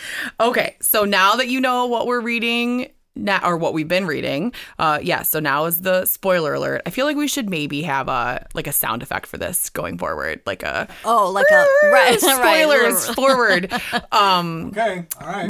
okay. 0.40 0.76
So 0.80 1.04
now 1.04 1.36
that 1.36 1.48
you 1.48 1.60
know 1.60 1.84
what 1.84 2.06
we're 2.06 2.22
reading 2.22 2.90
now, 3.14 3.40
or 3.44 3.56
what 3.56 3.74
we've 3.74 3.88
been 3.88 4.06
reading, 4.06 4.52
uh, 4.78 4.98
yeah. 5.02 5.22
So 5.22 5.38
now 5.40 5.66
is 5.66 5.82
the 5.82 6.04
spoiler 6.06 6.54
alert. 6.54 6.82
I 6.86 6.90
feel 6.90 7.04
like 7.06 7.16
we 7.16 7.28
should 7.28 7.50
maybe 7.50 7.82
have 7.82 8.08
a 8.08 8.46
like 8.54 8.66
a 8.66 8.72
sound 8.72 9.02
effect 9.02 9.26
for 9.26 9.36
this 9.38 9.68
going 9.70 9.98
forward, 9.98 10.40
like 10.46 10.62
a 10.62 10.88
Oh, 11.04 11.30
like 11.30 11.46
a 11.50 11.66
right, 11.92 12.18
spoilers 12.20 13.06
right. 13.08 13.14
forward. 13.16 13.72
Um, 14.12 14.68
Okay, 14.68 15.06
all 15.20 15.26
right. 15.26 15.48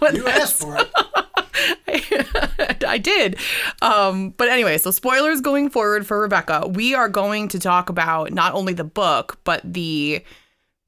but 0.00 0.14
you 0.14 0.26
asked 0.26 0.56
for 0.60 0.76
it. 0.78 0.88
I 2.86 2.98
did. 2.98 3.36
Um, 3.80 4.30
but 4.30 4.48
anyway, 4.48 4.78
so 4.78 4.90
spoilers 4.90 5.40
going 5.40 5.70
forward 5.70 6.06
for 6.06 6.20
Rebecca. 6.20 6.66
We 6.68 6.94
are 6.94 7.08
going 7.08 7.48
to 7.48 7.58
talk 7.58 7.88
about 7.88 8.32
not 8.32 8.54
only 8.54 8.72
the 8.72 8.84
book, 8.84 9.38
but 9.44 9.60
the. 9.64 10.24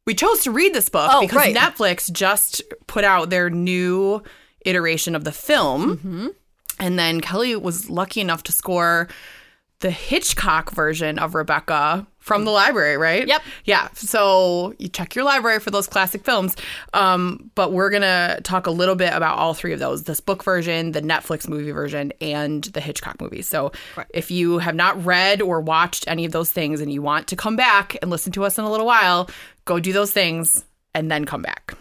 We 0.06 0.14
chose 0.14 0.42
to 0.42 0.50
read 0.50 0.74
this 0.74 0.90
book 0.90 1.08
Oh, 1.12 1.22
because 1.22 1.36
right. 1.36 1.56
Netflix 1.56 2.12
just 2.12 2.62
put 2.86 3.04
out 3.04 3.30
their 3.30 3.48
new 3.48 4.22
iteration 4.64 5.14
of 5.14 5.24
the 5.24 5.32
film. 5.32 5.96
Mm-hmm. 5.98 6.26
And 6.80 6.98
then 6.98 7.20
Kelly 7.20 7.54
was 7.56 7.88
lucky 7.88 8.20
enough 8.20 8.42
to 8.44 8.52
score 8.52 9.08
the 9.80 9.90
Hitchcock 9.90 10.70
version 10.72 11.18
of 11.18 11.34
Rebecca 11.34 12.06
from 12.18 12.46
the 12.46 12.50
library, 12.50 12.96
right? 12.96 13.26
Yep. 13.28 13.42
Yeah. 13.64 13.88
So 13.92 14.72
you 14.78 14.88
check 14.88 15.14
your 15.14 15.24
library 15.26 15.60
for 15.60 15.70
those 15.70 15.86
classic 15.86 16.24
films. 16.24 16.56
Um, 16.94 17.50
but 17.54 17.72
we're 17.72 17.90
going 17.90 18.00
to 18.02 18.40
talk 18.44 18.66
a 18.66 18.70
little 18.70 18.94
bit 18.94 19.12
about 19.12 19.36
all 19.36 19.52
three 19.52 19.74
of 19.74 19.78
those 19.80 20.04
this 20.04 20.20
book 20.20 20.42
version, 20.42 20.92
the 20.92 21.02
Netflix 21.02 21.46
movie 21.48 21.70
version, 21.70 22.12
and 22.22 22.64
the 22.64 22.80
Hitchcock 22.80 23.20
movie. 23.20 23.42
So 23.42 23.72
Right. 23.94 24.06
if 24.14 24.30
you 24.30 24.58
have 24.58 24.74
not 24.74 25.04
read 25.04 25.42
or 25.42 25.60
watched 25.60 26.06
any 26.08 26.24
of 26.24 26.32
those 26.32 26.50
things 26.50 26.80
and 26.80 26.90
you 26.90 27.02
want 27.02 27.28
to 27.28 27.36
come 27.36 27.56
back 27.56 27.96
and 28.00 28.10
listen 28.10 28.32
to 28.32 28.44
us 28.44 28.58
in 28.58 28.64
a 28.64 28.70
little 28.70 28.86
while, 28.86 29.28
go 29.66 29.78
do 29.80 29.92
those 29.92 30.12
things 30.12 30.64
and 30.94 31.10
then 31.10 31.26
come 31.26 31.42
back. 31.42 31.74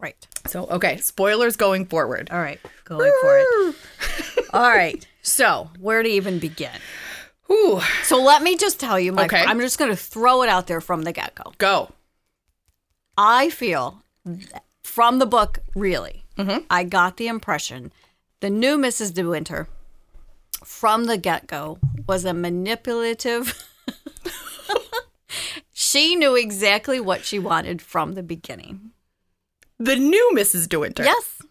Right. 0.00 0.26
So, 0.48 0.66
okay, 0.66 0.96
spoilers 0.98 1.56
going 1.56 1.86
forward. 1.86 2.28
All 2.30 2.40
right. 2.40 2.60
Going 2.84 3.12
for 3.20 3.38
it. 3.38 3.76
All 4.52 4.70
right. 4.70 5.06
So 5.22 5.70
where 5.80 6.02
to 6.02 6.08
even 6.08 6.38
begin? 6.38 6.70
Ooh, 7.50 7.80
So 8.02 8.20
let 8.20 8.42
me 8.42 8.56
just 8.56 8.80
tell 8.80 8.98
you, 8.98 9.12
my 9.12 9.26
Okay. 9.26 9.44
I'm 9.44 9.60
just 9.60 9.78
going 9.78 9.90
to 9.90 9.96
throw 9.96 10.42
it 10.42 10.48
out 10.48 10.66
there 10.66 10.80
from 10.80 11.02
the 11.02 11.12
get 11.12 11.34
go. 11.34 11.52
go. 11.58 11.90
I 13.16 13.50
feel 13.50 14.02
from 14.82 15.18
the 15.18 15.26
book, 15.26 15.60
really, 15.74 16.24
mm-hmm. 16.36 16.64
I 16.68 16.84
got 16.84 17.16
the 17.16 17.28
impression 17.28 17.92
the 18.40 18.50
new 18.50 18.76
Mrs. 18.76 19.14
De 19.14 19.26
Winter 19.26 19.66
from 20.64 21.04
the 21.04 21.16
get 21.16 21.46
go 21.46 21.78
was 22.06 22.24
a 22.24 22.34
manipulative. 22.34 23.54
she 25.72 26.14
knew 26.14 26.36
exactly 26.36 27.00
what 27.00 27.24
she 27.24 27.38
wanted 27.38 27.80
from 27.80 28.12
the 28.12 28.22
beginning. 28.22 28.92
The 29.78 29.96
new 29.96 30.32
Mrs. 30.34 30.68
De 30.68 30.78
Winter. 30.78 31.04
Yes. 31.04 31.42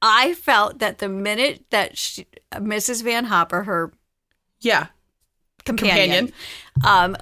I 0.00 0.34
felt 0.34 0.80
that 0.80 0.98
the 0.98 1.08
minute 1.08 1.64
that 1.70 1.96
she, 1.96 2.26
Mrs. 2.52 3.04
Van 3.04 3.26
Hopper, 3.26 3.62
her 3.64 3.92
Yeah. 4.60 4.88
companion, 5.64 6.32
um, 6.84 7.16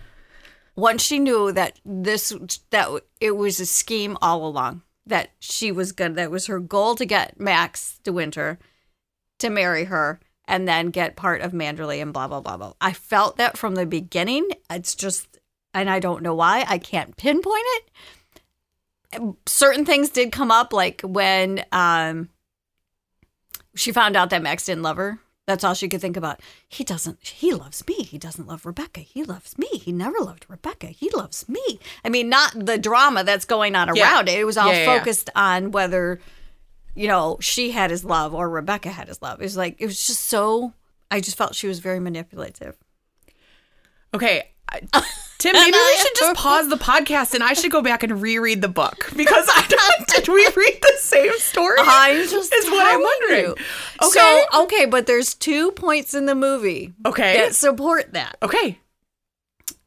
once 0.76 1.02
she 1.02 1.18
knew 1.18 1.52
that 1.52 1.78
this 1.84 2.32
that 2.70 2.88
it 3.20 3.32
was 3.36 3.60
a 3.60 3.66
scheme 3.66 4.16
all 4.22 4.46
along, 4.46 4.82
that 5.04 5.30
she 5.40 5.70
was 5.70 5.92
gonna 5.92 6.14
that 6.14 6.30
was 6.30 6.46
her 6.46 6.58
goal 6.58 6.94
to 6.94 7.04
get 7.04 7.38
Max 7.38 7.98
De 8.02 8.12
Winter 8.12 8.58
to 9.40 9.50
marry 9.50 9.84
her 9.84 10.20
and 10.48 10.66
then 10.66 10.86
get 10.88 11.16
part 11.16 11.42
of 11.42 11.52
Manderley 11.52 12.00
and 12.00 12.14
blah 12.14 12.28
blah 12.28 12.40
blah 12.40 12.56
blah. 12.56 12.72
I 12.80 12.94
felt 12.94 13.36
that 13.36 13.58
from 13.58 13.74
the 13.74 13.84
beginning. 13.86 14.48
It's 14.70 14.94
just, 14.94 15.38
and 15.74 15.90
I 15.90 16.00
don't 16.00 16.22
know 16.22 16.34
why. 16.34 16.64
I 16.66 16.78
can't 16.78 17.14
pinpoint 17.16 17.64
it. 17.76 17.90
Certain 19.46 19.84
things 19.84 20.10
did 20.10 20.30
come 20.32 20.50
up, 20.50 20.72
like 20.72 21.00
when 21.02 21.64
um, 21.72 22.28
she 23.74 23.92
found 23.92 24.16
out 24.16 24.30
that 24.30 24.42
Max 24.42 24.64
didn't 24.64 24.82
love 24.82 24.96
her. 24.96 25.18
That's 25.46 25.64
all 25.64 25.74
she 25.74 25.88
could 25.88 26.00
think 26.00 26.16
about. 26.16 26.40
He 26.68 26.84
doesn't, 26.84 27.18
he 27.26 27.52
loves 27.52 27.84
me. 27.88 28.04
He 28.04 28.18
doesn't 28.18 28.46
love 28.46 28.64
Rebecca. 28.64 29.00
He 29.00 29.24
loves 29.24 29.58
me. 29.58 29.66
He 29.72 29.90
never 29.90 30.18
loved 30.20 30.46
Rebecca. 30.48 30.86
He 30.88 31.10
loves 31.10 31.48
me. 31.48 31.80
I 32.04 32.08
mean, 32.08 32.28
not 32.28 32.52
the 32.54 32.78
drama 32.78 33.24
that's 33.24 33.46
going 33.46 33.74
on 33.74 33.94
Yeah. 33.96 34.04
around 34.14 34.28
it. 34.28 34.38
It 34.38 34.44
was 34.44 34.56
all 34.56 34.72
Yeah, 34.72 34.84
yeah, 34.84 34.98
focused 34.98 35.28
on 35.34 35.72
whether, 35.72 36.20
you 36.94 37.08
know, 37.08 37.36
she 37.40 37.72
had 37.72 37.90
his 37.90 38.04
love 38.04 38.32
or 38.32 38.48
Rebecca 38.48 38.90
had 38.90 39.08
his 39.08 39.20
love. 39.22 39.40
It 39.40 39.44
was 39.44 39.56
like, 39.56 39.74
it 39.80 39.86
was 39.86 40.06
just 40.06 40.24
so, 40.24 40.72
I 41.10 41.18
just 41.18 41.36
felt 41.36 41.56
she 41.56 41.66
was 41.66 41.80
very 41.80 41.98
manipulative. 41.98 42.76
Okay. 44.14 44.50
I- 44.92 45.02
Tim, 45.38 45.54
maybe 45.54 45.72
we 45.72 45.96
should 45.96 46.16
just 46.16 46.36
pause 46.36 46.68
the 46.68 46.76
podcast 46.76 47.32
and 47.32 47.42
I 47.42 47.54
should 47.54 47.70
go 47.70 47.80
back 47.80 48.02
and 48.02 48.20
reread 48.20 48.60
the 48.60 48.68
book 48.68 49.08
because 49.16 49.48
I 49.48 49.64
don't. 49.68 50.06
Did 50.14 50.28
we 50.28 50.46
read 50.54 50.78
the 50.82 50.92
same 50.98 51.32
story? 51.38 51.76
I'm 51.80 52.28
just 52.28 52.52
is 52.52 52.66
what 52.66 52.86
I'm 52.92 53.00
wondering. 53.00 53.44
you. 53.44 53.50
Okay. 54.02 54.44
So 54.52 54.62
okay, 54.64 54.84
but 54.84 55.06
there's 55.06 55.32
two 55.34 55.72
points 55.72 56.12
in 56.12 56.26
the 56.26 56.34
movie 56.34 56.92
Okay. 57.06 57.38
that 57.38 57.54
support 57.54 58.12
that 58.12 58.36
Okay. 58.42 58.78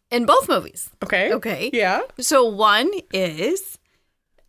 in 0.09 0.25
both 0.25 0.49
movies. 0.49 0.89
Okay. 1.03 1.33
Okay. 1.33 1.69
Yeah. 1.71 2.01
So 2.19 2.45
one 2.45 2.89
is 3.13 3.77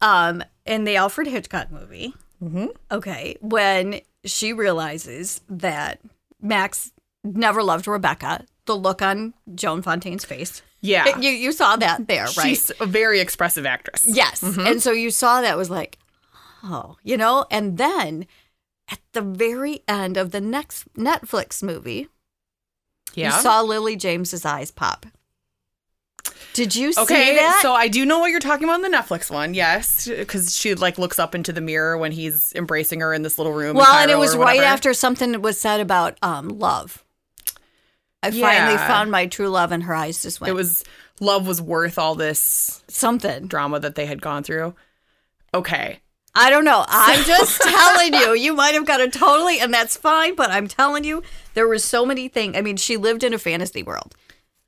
um 0.01 0.43
in 0.65 0.85
the 0.85 0.97
Alfred 0.97 1.27
Hitchcock 1.27 1.71
movie. 1.71 2.15
Mm-hmm. 2.43 2.67
Okay, 2.91 3.37
when 3.41 4.01
she 4.25 4.53
realizes 4.55 5.41
that 5.51 6.01
Max 6.41 6.93
never 7.23 7.63
loved 7.63 7.87
Rebecca, 7.87 8.45
the 8.67 8.77
look 8.77 9.03
on 9.03 9.35
Joan 9.55 9.83
Fontaine's 9.83 10.25
face. 10.25 10.63
Yeah. 10.81 11.19
You 11.19 11.31
you 11.31 11.53
saw 11.53 11.77
that 11.77 12.07
there, 12.09 12.25
right? 12.25 12.31
She's 12.31 12.71
a 12.81 12.87
very 12.87 13.21
expressive 13.21 13.65
actress. 13.67 14.05
Yes. 14.07 14.43
And 14.43 14.83
so 14.83 14.93
you 14.93 15.11
saw 15.11 15.41
that 15.41 15.57
was 15.57 15.71
like, 15.71 15.99
oh, 16.63 16.97
you 17.03 17.17
know, 17.17 17.47
and 17.51 17.79
then 17.79 18.27
at 18.91 18.99
the 19.13 19.23
very 19.23 19.83
end 19.89 20.17
of 20.17 20.31
the 20.31 20.41
next 20.43 20.93
Netflix 20.95 21.63
movie, 21.63 22.09
Yeah. 23.15 23.35
you 23.37 23.43
saw 23.43 23.63
Lily 23.63 23.97
James's 23.97 24.45
eyes 24.45 24.71
pop. 24.71 25.07
Did 26.55 26.77
you 26.77 26.93
see 26.93 27.01
Okay, 27.01 27.35
that? 27.37 27.59
so 27.63 27.73
I 27.73 27.89
do 27.89 28.07
know 28.07 28.19
what 28.21 28.31
you're 28.31 28.41
talking 28.41 28.65
about 28.65 28.83
in 28.83 28.91
the 28.91 28.97
Netflix 28.97 29.31
one, 29.31 29.55
yes, 29.55 30.07
because 30.09 30.57
she 30.57 30.75
like 30.75 30.99
looks 30.99 31.19
up 31.19 31.35
into 31.35 31.53
the 31.53 31.61
mirror 31.61 31.99
when 31.99 32.13
he's 32.13 32.53
embracing 32.55 33.01
her 33.01 33.13
in 33.13 33.23
this 33.23 33.39
little 33.39 33.53
room. 33.53 33.77
well, 33.77 33.93
and 33.97 34.11
it 34.11 34.19
was 34.19 34.37
right 34.37 34.61
after 34.63 34.95
something 34.95 35.41
was 35.43 35.61
said 35.61 35.81
about 35.81 36.17
um, 36.23 36.49
love. 36.49 37.04
I 38.25 38.41
finally 38.41 38.77
found 38.79 39.11
my 39.11 39.27
true 39.27 39.49
love, 39.49 39.73
and 39.73 39.83
her 39.83 39.95
eyes 39.95 40.23
just 40.23 40.41
went. 40.41 40.51
it 40.51 40.55
was 40.55 40.85
love 41.21 41.47
was 41.47 41.61
worth 41.61 41.99
all 41.99 42.15
this 42.15 42.83
something. 42.89 43.47
drama 43.47 43.81
that 43.81 43.95
they 43.95 44.07
had 44.07 44.21
gone 44.21 44.43
through. 44.43 44.75
Okay, 45.53 46.01
I 46.35 46.51
don't 46.51 46.65
know. 46.65 46.85
I'm 46.89 47.25
just 47.25 47.61
telling 47.63 48.15
you. 48.15 48.35
You 48.35 48.55
might 48.55 48.75
have 48.75 48.87
got 48.87 49.01
it 49.01 49.13
totally, 49.13 49.61
and 49.61 49.73
that's 49.73 49.97
fine. 49.97 50.35
But 50.35 50.51
I'm 50.51 50.69
telling 50.69 51.05
you, 51.05 51.23
there 51.55 51.69
were 51.69 51.79
so 51.79 52.05
many 52.05 52.29
things. 52.29 52.57
I 52.57 52.61
mean, 52.61 52.77
she 52.77 52.97
lived 52.97 53.23
in 53.23 53.33
a 53.33 53.39
fantasy 53.39 53.83
world. 53.83 54.15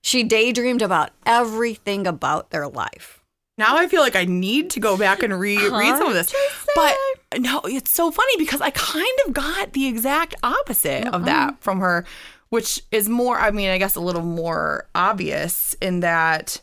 She 0.03 0.23
daydreamed 0.23 0.83
about 0.83 1.11
everything 1.25 2.07
about 2.07 2.51
their 2.51 2.69
life. 2.69 3.25
now 3.59 3.77
I 3.77 3.89
feel 3.89 4.03
like 4.03 4.15
I 4.15 4.25
need 4.25 4.71
to 4.71 4.81
go 4.81 4.97
back 4.97 5.23
and 5.23 5.39
re- 5.39 5.57
read 5.57 5.99
some 5.99 6.07
of 6.07 6.15
this. 6.15 6.33
But 6.77 6.95
no, 7.39 7.63
it's 7.65 7.93
so 7.93 8.13
funny 8.13 8.37
because 8.37 8.61
I 8.61 8.71
kind 8.71 9.19
of 9.27 9.33
got 9.33 9.73
the 9.73 9.87
exact 9.87 10.37
opposite 10.45 11.09
of 11.09 11.25
that 11.25 11.49
uh-huh. 11.49 11.57
from 11.59 11.81
her, 11.81 12.05
which 12.51 12.81
is 12.91 13.09
more, 13.09 13.39
I 13.39 13.51
mean, 13.51 13.71
I 13.71 13.79
guess 13.79 13.97
a 13.97 14.01
little 14.01 14.23
more 14.23 14.89
obvious 14.95 15.75
in 15.81 16.01
that 16.01 16.61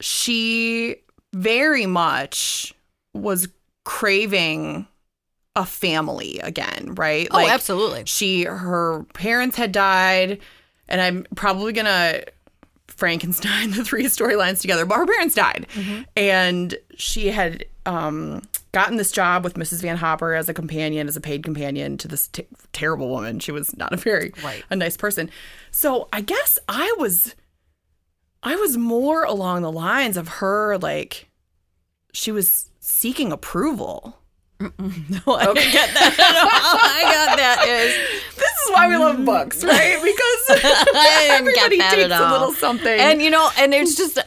she 0.00 0.96
very 1.32 1.86
much 1.86 2.74
was 3.12 3.48
craving 3.84 4.86
a 5.56 5.64
family 5.64 6.38
again, 6.40 6.94
right? 6.96 7.28
Oh, 7.30 7.38
absolutely. 7.48 8.04
She 8.06 8.44
her 8.44 9.04
parents 9.14 9.56
had 9.56 9.72
died, 9.72 10.40
and 10.88 11.00
I'm 11.00 11.26
probably 11.36 11.72
gonna 11.72 12.22
Frankenstein 12.88 13.70
the 13.72 13.84
three 13.84 14.04
storylines 14.04 14.60
together, 14.60 14.84
but 14.84 14.96
her 14.96 15.06
parents 15.06 15.34
died, 15.34 15.66
and 16.16 16.74
she 16.96 17.28
had 17.28 17.66
um, 17.86 18.42
gotten 18.74 18.96
this 18.96 19.12
job 19.12 19.44
with 19.44 19.54
Mrs. 19.54 19.80
Van 19.80 19.96
Hopper 19.96 20.34
as 20.34 20.48
a 20.48 20.54
companion, 20.54 21.08
as 21.08 21.16
a 21.16 21.20
paid 21.20 21.42
companion 21.44 21.96
to 21.98 22.08
this 22.08 22.28
t- 22.28 22.46
terrible 22.72 23.08
woman. 23.08 23.38
She 23.38 23.52
was 23.52 23.74
not 23.76 23.92
a 23.94 23.96
very 23.96 24.32
Right. 24.42 24.64
a 24.68 24.76
nice 24.76 24.96
person. 24.96 25.30
So 25.70 26.08
I 26.12 26.20
guess 26.20 26.58
I 26.68 26.92
was 26.98 27.34
I 28.42 28.56
was 28.56 28.76
more 28.76 29.24
along 29.24 29.62
the 29.62 29.72
lines 29.72 30.16
of 30.18 30.28
her 30.28 30.76
like 30.78 31.30
she 32.12 32.32
was 32.32 32.68
seeking 32.80 33.32
approval. 33.32 34.18
No, 34.60 34.70
I 35.34 35.52
didn't 35.52 35.72
get 35.72 35.92
that. 35.94 36.14
All 36.18 36.78
I 36.80 37.02
got 37.02 37.36
that 37.36 37.66
is 37.68 38.36
This 38.36 38.50
is 38.50 38.72
why 38.72 38.88
we 38.88 38.96
love 38.96 39.16
mm-hmm. 39.16 39.24
books, 39.24 39.62
right? 39.64 39.98
Because 40.00 40.64
I 40.94 41.38
didn't 41.42 41.54
get 41.54 41.64
everybody 41.64 41.78
that 41.78 41.94
takes 41.94 42.20
a 42.20 42.30
little 42.30 42.52
something. 42.52 43.00
And 43.00 43.20
you 43.20 43.30
know, 43.30 43.50
and 43.58 43.74
it's 43.74 43.96
just 43.96 44.18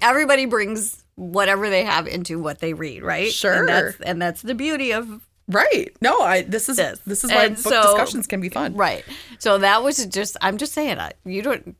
everybody 0.00 0.46
brings 0.46 1.04
whatever 1.16 1.68
they 1.68 1.84
have 1.84 2.06
into 2.06 2.38
what 2.38 2.60
they 2.60 2.72
read, 2.72 3.02
right? 3.02 3.32
Sure. 3.32 3.52
and 3.54 3.68
that's, 3.68 4.00
and 4.00 4.22
that's 4.22 4.42
the 4.42 4.54
beauty 4.54 4.92
of 4.92 5.26
right. 5.48 5.88
No, 6.00 6.20
I 6.20 6.42
this 6.42 6.68
is 6.68 6.76
This. 6.76 7.00
this, 7.06 7.24
is 7.24 7.30
why 7.32 7.46
And 7.46 7.56
book 7.56 7.64
so- 7.72 7.82
discussions 7.82 8.26
can 8.26 8.40
be 8.40 8.48
fun. 8.48 8.74
right. 8.74 9.04
So 9.38 9.58
that 9.58 9.82
was 9.82 10.04
just. 10.06 10.36
I'm 10.40 10.58
just 10.58 10.72
saying, 10.72 10.98
uh, 10.98 11.10
you 11.24 11.42
don't. 11.42 11.76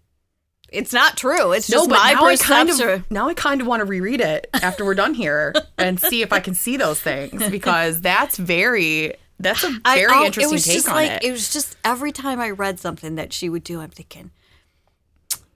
It's 0.73 0.93
not 0.93 1.17
true. 1.17 1.53
It's 1.53 1.71
No, 1.71 1.79
just 1.79 1.91
but 1.91 1.99
my 1.99 2.13
now 2.15 2.25
I 2.27 2.37
kind 2.37 2.69
of 2.69 3.11
now 3.11 3.29
I 3.29 3.35
kind 3.35 3.61
of 3.61 3.69
want 3.69 3.81
to 3.81 3.85
reread 3.85 4.21
it 4.21 4.49
after 4.53 4.85
we're 4.85 4.95
done 4.97 5.15
here 5.15 5.55
and 5.79 5.99
see 6.01 6.23
if 6.23 6.33
I 6.33 6.41
can 6.41 6.55
see 6.55 6.77
those 6.77 6.99
things 7.01 7.49
because 7.51 8.01
that's 8.01 8.37
very 8.37 9.15
that's 9.39 9.63
a 9.63 9.79
I- 9.85 9.97
very 10.01 10.13
I'll- 10.13 10.25
interesting 10.25 10.51
it 10.51 10.55
was 10.55 10.65
take 10.65 10.75
just 10.75 10.89
on 10.89 10.95
like, 10.97 11.11
it. 11.13 11.25
It 11.25 11.31
was 11.31 11.53
just 11.53 11.77
every 11.85 12.11
time 12.11 12.41
I 12.41 12.51
read 12.51 12.81
something 12.81 13.15
that 13.15 13.33
she 13.33 13.49
would 13.49 13.63
do, 13.63 13.81
I'm 13.81 13.91
thinking, 13.91 14.33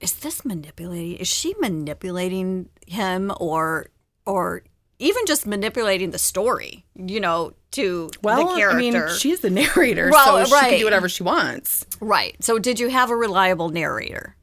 is 0.01 0.15
this 0.15 0.45
manipulating? 0.45 1.17
Is 1.19 1.29
she 1.29 1.55
manipulating 1.61 2.69
him, 2.87 3.33
or 3.39 3.87
or 4.27 4.63
even 4.99 5.25
just 5.27 5.47
manipulating 5.47 6.11
the 6.11 6.19
story? 6.19 6.85
You 6.95 7.21
know, 7.21 7.53
to 7.73 8.11
well, 8.23 8.49
the 8.49 8.57
character. 8.57 8.77
I 8.77 8.81
mean, 8.81 9.09
she's 9.19 9.41
the 9.41 9.51
narrator, 9.51 10.11
Well, 10.11 10.45
so 10.47 10.57
she 10.61 10.69
can 10.71 10.79
do 10.79 10.85
whatever 10.85 11.09
she 11.09 11.23
wants. 11.23 11.87
right. 12.01 12.35
So, 12.43 12.59
did 12.59 12.81
you 12.81 12.89
have 12.89 13.11
a 13.11 13.17
reliable 13.17 13.69
narrator? 13.69 14.37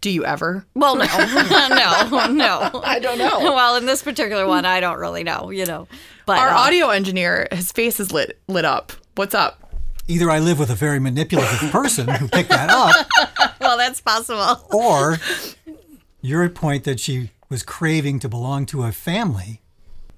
Do 0.00 0.10
you 0.10 0.24
ever? 0.26 0.66
Well, 0.74 0.96
no, 0.96 1.04
no, 1.16 2.26
no. 2.26 2.70
I 2.84 2.98
don't 3.00 3.16
know. 3.18 3.38
Well, 3.40 3.76
in 3.76 3.86
this 3.86 4.02
particular 4.02 4.46
one, 4.46 4.66
I 4.66 4.80
don't 4.80 4.98
really 4.98 5.24
know. 5.24 5.50
You 5.50 5.64
know, 5.64 5.88
but 6.26 6.38
Our 6.38 6.50
uh, 6.50 6.58
audio 6.58 6.90
engineer, 6.90 7.48
his 7.50 7.72
face 7.72 7.98
is 8.00 8.12
lit 8.12 8.38
lit 8.46 8.64
up. 8.66 8.92
What's 9.14 9.34
up? 9.34 9.60
Either 10.06 10.30
I 10.30 10.38
live 10.40 10.58
with 10.58 10.68
a 10.68 10.74
very 10.74 10.98
manipulative 11.00 11.70
person 11.70 12.06
who 12.06 12.28
picked 12.28 12.50
that 12.50 12.68
up, 12.68 13.53
well, 13.64 13.78
that's 13.78 14.00
possible. 14.00 14.66
or 14.72 15.18
your 16.20 16.48
point 16.48 16.84
that 16.84 17.00
she 17.00 17.30
was 17.48 17.62
craving 17.62 18.18
to 18.20 18.28
belong 18.28 18.66
to 18.66 18.82
a 18.82 18.92
family. 18.92 19.60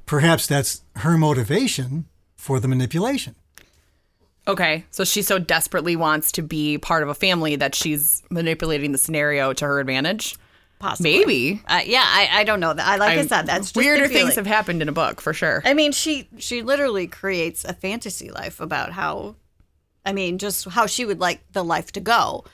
Perhaps 0.05 0.47
that's 0.47 0.83
her 0.97 1.19
motivation 1.19 2.07
for 2.37 2.61
the 2.61 2.69
manipulation. 2.69 3.35
Okay, 4.49 4.85
so 4.93 5.05
she 5.05 5.23
so 5.23 5.38
desperately 5.41 5.97
wants 5.97 6.31
to 6.33 6.43
be 6.43 6.79
part 6.79 7.03
of 7.03 7.09
a 7.09 7.15
family 7.15 7.57
that 7.57 7.75
she's 7.75 8.23
manipulating 8.31 8.93
the 8.93 8.99
scenario 8.99 9.53
to 9.53 9.65
her 9.65 9.81
advantage. 9.81 10.37
Possibly. 10.79 11.19
Maybe. 11.19 11.62
Uh, 11.67 11.81
yeah, 11.85 12.05
I, 12.05 12.29
I 12.33 12.45
don't 12.45 12.61
know 12.61 12.73
that. 12.73 12.87
I 12.87 12.97
like 12.97 13.12
I, 13.12 13.17
I'm- 13.17 13.29
said, 13.29 13.47
that's 13.47 13.73
just 13.73 13.76
weirder 13.76 14.07
the 14.07 14.12
things 14.15 14.35
have 14.37 14.47
happened 14.47 14.83
in 14.83 14.88
a 14.88 14.93
book 14.93 15.21
for 15.21 15.33
sure. 15.33 15.62
I 15.65 15.75
mean, 15.75 15.91
she 15.91 16.29
she 16.38 16.62
literally 16.62 17.07
creates 17.09 17.65
a 17.65 17.73
fantasy 17.73 18.31
life 18.31 18.61
about 18.61 18.93
how, 18.93 19.35
I 20.05 20.12
mean, 20.12 20.38
just 20.38 20.69
how 20.69 20.87
she 20.87 21.05
would 21.05 21.19
like 21.19 21.41
the 21.53 21.65
life 21.65 21.91
to 21.93 22.00
go, 22.00 22.45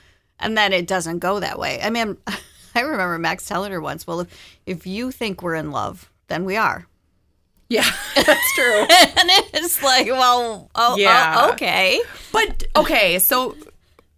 and 0.43 0.57
then 0.57 0.73
it 0.73 0.85
doesn't 0.87 1.19
go 1.19 1.39
that 1.39 1.57
way. 1.57 1.79
I 1.81 1.89
mean, 1.89 2.17
I 2.75 2.81
remember 2.81 3.17
Max 3.17 3.45
telling 3.47 3.71
her 3.71 3.81
once, 3.81 4.05
"Well, 4.05 4.19
if 4.21 4.27
if 4.65 4.85
you 4.87 5.11
think 5.11 5.41
we're 5.41 5.55
in 5.55 5.71
love, 5.71 6.11
then 6.27 6.45
we 6.45 6.55
are," 6.57 6.85
Yeah, 7.69 7.89
that's 8.15 8.53
true. 8.55 8.79
and 8.89 9.29
it's 9.53 9.81
like, 9.81 10.07
well, 10.07 10.69
oh, 10.75 10.93
oh 10.93 10.97
Yeah. 10.97 11.35
oh, 11.37 11.51
okay, 11.53 12.01
but 12.31 12.63
okay, 12.75 13.19
so 13.19 13.55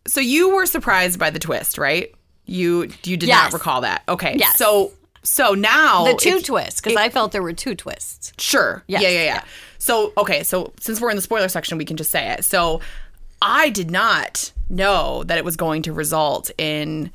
so 0.08 0.20
you 0.20 0.56
were 0.56 0.66
surprised 0.66 1.18
by 1.20 1.30
the 1.30 1.40
twist, 1.40 1.78
right? 1.78 2.14
You 2.46 2.90
you 3.04 3.18
did 3.18 3.24
Yes. 3.28 3.52
not 3.52 3.54
recall 3.54 3.82
that. 3.82 4.04
Okay. 4.08 4.36
Yes. 4.38 4.58
So 4.58 4.92
so 5.24 5.54
now 5.54 6.06
the 6.06 6.14
two 6.14 6.38
if- 6.38 6.44
twists 6.46 6.80
because 6.82 6.96
I 6.96 7.10
felt 7.10 7.32
there 7.32 7.42
were 7.44 7.54
two 7.54 7.76
twists. 7.76 8.32
Sure. 8.38 8.84
Yes, 8.88 9.02
Yeah, 9.02 9.10
yeah, 9.10 9.18
yeah, 9.20 9.26
yeah. 9.36 9.44
So, 9.80 10.14
okay, 10.18 10.42
so 10.44 10.74
since 10.80 11.00
we're 11.00 11.12
in 11.12 11.16
the 11.16 11.22
spoiler 11.22 11.48
section, 11.48 11.78
we 11.78 11.86
can 11.86 11.96
just 11.98 12.10
say 12.10 12.30
it. 12.32 12.44
So, 12.44 12.82
I 13.46 13.70
did 13.70 13.92
not 13.92 14.52
know 14.70 15.24
that 15.24 15.38
it 15.38 15.46
was 15.46 15.56
going 15.56 15.84
to 15.84 15.94
result 15.94 16.50
in 16.58 17.12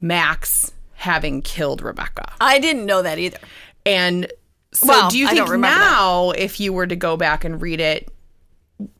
Max 0.00 0.70
having 0.94 1.42
killed 1.42 1.80
Rebecca. 1.82 2.30
I 2.40 2.58
didn't 2.58 2.86
know 2.86 3.02
that 3.02 3.18
either. 3.18 3.38
And 3.86 4.30
so, 4.72 4.86
Well, 4.88 5.10
do 5.10 5.18
you 5.18 5.26
think 5.26 5.38
don't 5.38 5.48
that. 5.48 5.56
now, 5.56 6.30
if 6.30 6.60
you 6.60 6.72
were 6.72 6.86
to 6.86 6.96
go 6.96 7.16
back 7.16 7.44
and 7.44 7.60
read 7.60 7.80
it, 7.80 8.08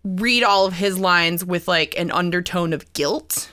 read 0.05 0.43
all 0.43 0.67
of 0.67 0.73
his 0.75 0.99
lines 0.99 1.45
with 1.45 1.69
like 1.69 1.97
an 1.99 2.11
undertone 2.11 2.73
of 2.73 2.93
guilt? 2.93 3.52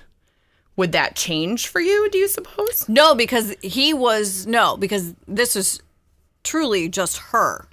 Would 0.77 0.93
that 0.93 1.15
change 1.17 1.67
for 1.67 1.81
you, 1.81 2.09
do 2.09 2.17
you 2.17 2.29
suppose? 2.29 2.87
No, 2.87 3.13
because 3.13 3.53
he 3.61 3.93
was 3.93 4.47
no, 4.47 4.77
because 4.77 5.13
this 5.27 5.57
is 5.57 5.81
truly 6.43 6.87
just 6.87 7.17
her. 7.17 7.67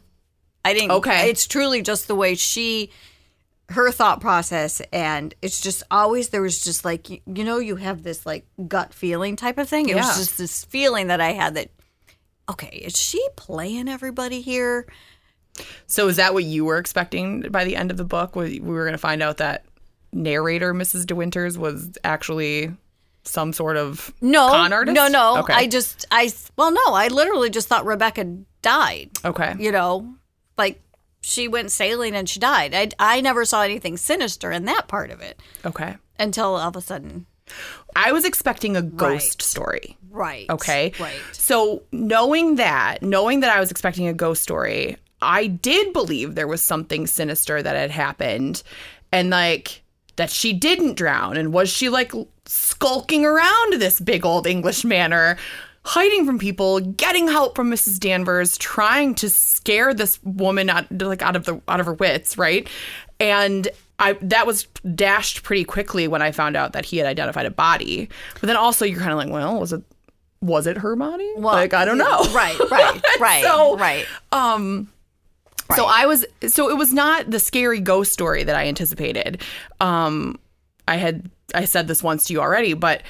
I 0.64 0.74
didn't. 0.74 0.90
Okay. 0.90 1.30
it's 1.30 1.46
truly 1.46 1.82
just 1.82 2.08
the 2.08 2.16
way 2.16 2.34
she 2.34 2.90
her 3.70 3.90
thought 3.90 4.20
process 4.20 4.80
and 4.92 5.35
it's 5.42 5.61
just 5.61 5.82
always 5.90 6.28
there 6.28 6.42
was 6.42 6.62
just 6.62 6.85
like 6.85 7.11
you, 7.11 7.18
you 7.26 7.42
know 7.44 7.58
you 7.58 7.76
have 7.76 8.02
this 8.04 8.25
like 8.25 8.46
gut 8.68 8.94
feeling 8.94 9.35
type 9.35 9.58
of 9.58 9.68
thing 9.68 9.88
it 9.88 9.96
Yeah. 9.96 10.06
was 10.06 10.16
just 10.18 10.38
this 10.38 10.64
feeling 10.64 11.08
that 11.08 11.20
i 11.20 11.32
had 11.32 11.54
that 11.54 11.70
okay 12.49 12.68
is 12.68 12.96
she 12.96 13.20
playing 13.37 13.88
everybody 13.88 14.40
here 14.40 14.87
So 15.87 16.06
is 16.08 16.16
that 16.16 16.32
what 16.35 16.44
you 16.44 16.64
were 16.64 16.78
expecting 16.78 17.40
by 17.40 17.64
the 17.64 17.76
end 17.76 17.90
of 17.90 17.96
the 17.96 18.04
book? 18.04 18.37
We 18.37 18.61
we 18.61 18.75
were 18.75 18.85
going 18.85 18.92
to 18.92 18.99
find 18.99 19.23
out 19.23 19.38
that 19.38 19.64
narrator 20.12 20.75
Mrs. 20.75 21.06
De 21.06 21.14
Winters 21.16 21.56
was 21.58 21.96
actually 22.04 22.73
some 23.25 23.52
sort 23.52 23.76
of 23.76 24.12
no 24.20 24.49
con 24.49 24.73
artist. 24.73 24.94
no 24.94 25.08
no 25.08 25.38
Okay. 25.38 25.52
i 25.54 25.66
just 25.66 26.04
i 26.12 26.30
well 26.56 26.70
no 26.70 26.94
i 26.94 27.08
literally 27.08 27.50
just 27.50 27.66
thought 27.68 27.85
rebecca 27.85 28.23
died 28.62 29.11
okay. 29.25 29.54
you 29.58 29.73
know 29.73 30.14
like 30.56 30.80
she 31.26 31.49
went 31.49 31.71
sailing 31.73 32.14
and 32.14 32.28
she 32.28 32.38
died 32.40 32.75
i, 32.75 32.88
I 33.16 33.21
never 33.21 33.45
saw 33.45 33.62
anything 33.62 33.97
sinister 33.97 34.52
in 34.52 34.64
that 34.66 34.87
part 34.88 35.11
of 35.11 35.21
it 35.21 35.40
Okay. 35.64 35.97
until 36.18 36.54
all 36.56 36.68
of 36.68 36.76
a 36.76 36.80
sudden 36.80 37.26
I 37.95 38.11
was 38.12 38.25
expecting 38.25 38.76
a 38.76 38.83
ghost 38.83 39.38
Right. 39.38 39.42
story. 39.42 39.97
right 40.11 40.47
Okay. 40.50 40.92
right 40.99 41.21
So 41.33 41.85
knowing 41.92 42.56
that, 42.56 43.02
knowing 43.02 43.40
that 43.40 43.54
I 43.56 43.61
was 43.61 43.71
expecting 43.71 44.09
a 44.09 44.12
ghost 44.12 44.42
story, 44.42 44.97
I 45.23 45.47
did 45.47 45.92
believe 45.92 46.35
there 46.35 46.49
was 46.49 46.61
something 46.61 47.06
sinister 47.06 47.62
that 47.62 47.76
had 47.76 47.92
happened 47.92 48.64
and 49.12 49.30
like 49.30 49.83
that 50.16 50.30
she 50.30 50.52
didn't 50.54 50.97
drown. 50.97 51.37
And 51.37 51.52
was 51.52 51.68
she 51.71 51.88
like 51.88 52.12
skulking 52.47 53.25
around 53.25 53.75
this 53.75 54.00
big 54.00 54.26
old 54.26 54.47
English 54.47 54.85
manor? 54.85 55.37
Hiding 55.86 56.26
from 56.26 56.38
people, 56.38 56.80
getting 56.80 57.28
help 57.28 57.54
from 57.54 57.70
Mrs. 57.70 58.00
Danvers, 58.00 58.58
trying 58.58 59.14
to 59.16 59.30
scare 59.30 59.94
this 59.94 60.20
woman 60.24 60.68
out, 60.68 60.90
like 60.90 61.22
out 61.22 61.36
of 61.36 61.44
the 61.44 61.60
out 61.68 61.78
of 61.78 61.86
her 61.86 61.94
wits, 61.94 62.36
right? 62.36 62.68
And 63.20 63.68
I 64.00 64.14
that 64.20 64.46
was 64.46 64.64
dashed 64.94 65.42
pretty 65.44 65.64
quickly 65.64 66.08
when 66.08 66.22
I 66.22 66.32
found 66.32 66.56
out 66.56 66.72
that 66.72 66.84
he 66.84 66.98
had 66.98 67.06
identified 67.06 67.46
a 67.46 67.50
body. 67.50 68.08
But 68.40 68.48
then 68.48 68.56
also 68.56 68.84
you're 68.84 68.98
kind 68.98 69.12
of 69.12 69.18
like, 69.18 69.28
well, 69.30 69.60
was 69.60 69.72
it 69.72 69.82
was 70.42 70.66
it 70.66 70.76
her 70.78 70.96
body? 70.96 71.30
Well, 71.36 71.54
like 71.54 71.72
I 71.72 71.84
don't 71.84 71.98
know. 71.98 72.24
right 72.34 72.58
right 72.70 73.00
right 73.20 73.42
So- 73.44 73.76
right 73.78 74.06
Um 74.32 74.88
so 75.74 75.86
I 75.86 76.06
was 76.06 76.24
so 76.48 76.68
it 76.68 76.76
was 76.76 76.92
not 76.92 77.30
the 77.30 77.40
scary 77.40 77.80
ghost 77.80 78.12
story 78.12 78.42
that 78.44 78.54
I 78.56 78.66
anticipated. 78.66 79.40
Um 79.80 80.38
I 80.88 80.96
had 80.96 81.30
I 81.54 81.64
said 81.64 81.88
this 81.88 82.02
once 82.02 82.24
to 82.26 82.32
you 82.32 82.40
already, 82.40 82.74
but 82.74 83.02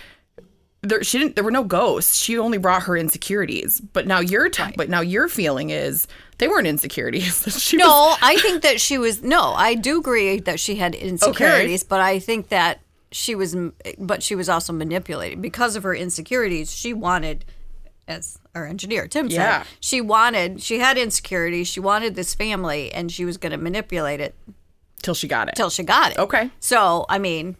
there 0.89 1.03
she 1.03 1.19
didn't 1.19 1.35
there 1.35 1.45
were 1.45 1.51
no 1.51 1.65
ghosts. 1.65 2.17
She 2.19 2.39
only 2.39 2.59
brought 2.59 2.85
her 2.85 2.97
insecurities. 2.97 3.81
But 3.81 4.07
now 4.07 4.21
your 4.21 4.49
t- 4.49 4.63
but 4.77 4.89
now 4.89 5.01
your 5.01 5.29
feeling 5.29 5.71
is 5.71 6.07
they 6.39 6.49
weren't 6.49 6.67
insecurities. 6.67 7.43
she 7.63 7.77
was, 7.77 7.85
No, 7.85 8.15
I 8.23 8.37
think 8.37 8.63
that 8.63 8.81
she 8.81 8.99
was. 8.99 9.23
No, 9.23 9.53
I 9.55 9.75
do 9.75 9.99
agree 9.99 10.41
that 10.41 10.61
she 10.61 10.77
had 10.77 10.95
insecurities, 10.95 11.83
but 11.83 12.01
I 12.01 12.19
think 12.19 12.49
that 12.49 12.81
she 13.13 13.35
was. 13.35 13.57
But 13.99 14.23
she 14.23 14.35
was 14.35 14.49
also 14.49 14.73
manipulated 14.73 15.41
because 15.41 15.77
of 15.77 15.83
her 15.83 15.95
insecurities. 15.95 16.75
She 16.75 16.93
wanted, 16.93 17.45
as 18.09 18.39
our 18.55 18.67
engineer 18.67 19.07
Tim 19.07 19.31
said, 19.31 19.65
she 19.81 20.01
wanted. 20.01 20.63
She 20.63 20.79
had 20.79 20.99
insecurities. 20.99 21.69
She 21.69 21.81
wanted 21.81 22.15
this 22.15 22.35
family, 22.35 22.93
and 22.93 23.11
she 23.11 23.25
was 23.25 23.37
going 23.37 23.53
to 23.53 23.59
manipulate 23.59 24.21
it 24.21 24.35
till 25.03 25.15
she 25.15 25.29
got 25.29 25.49
it. 25.49 25.55
till 25.55 25.71
she 25.71 25.83
got 25.83 26.13
it. 26.13 26.19
Okay. 26.19 26.51
So 26.61 27.07
I 27.09 27.19
mean, 27.19 27.57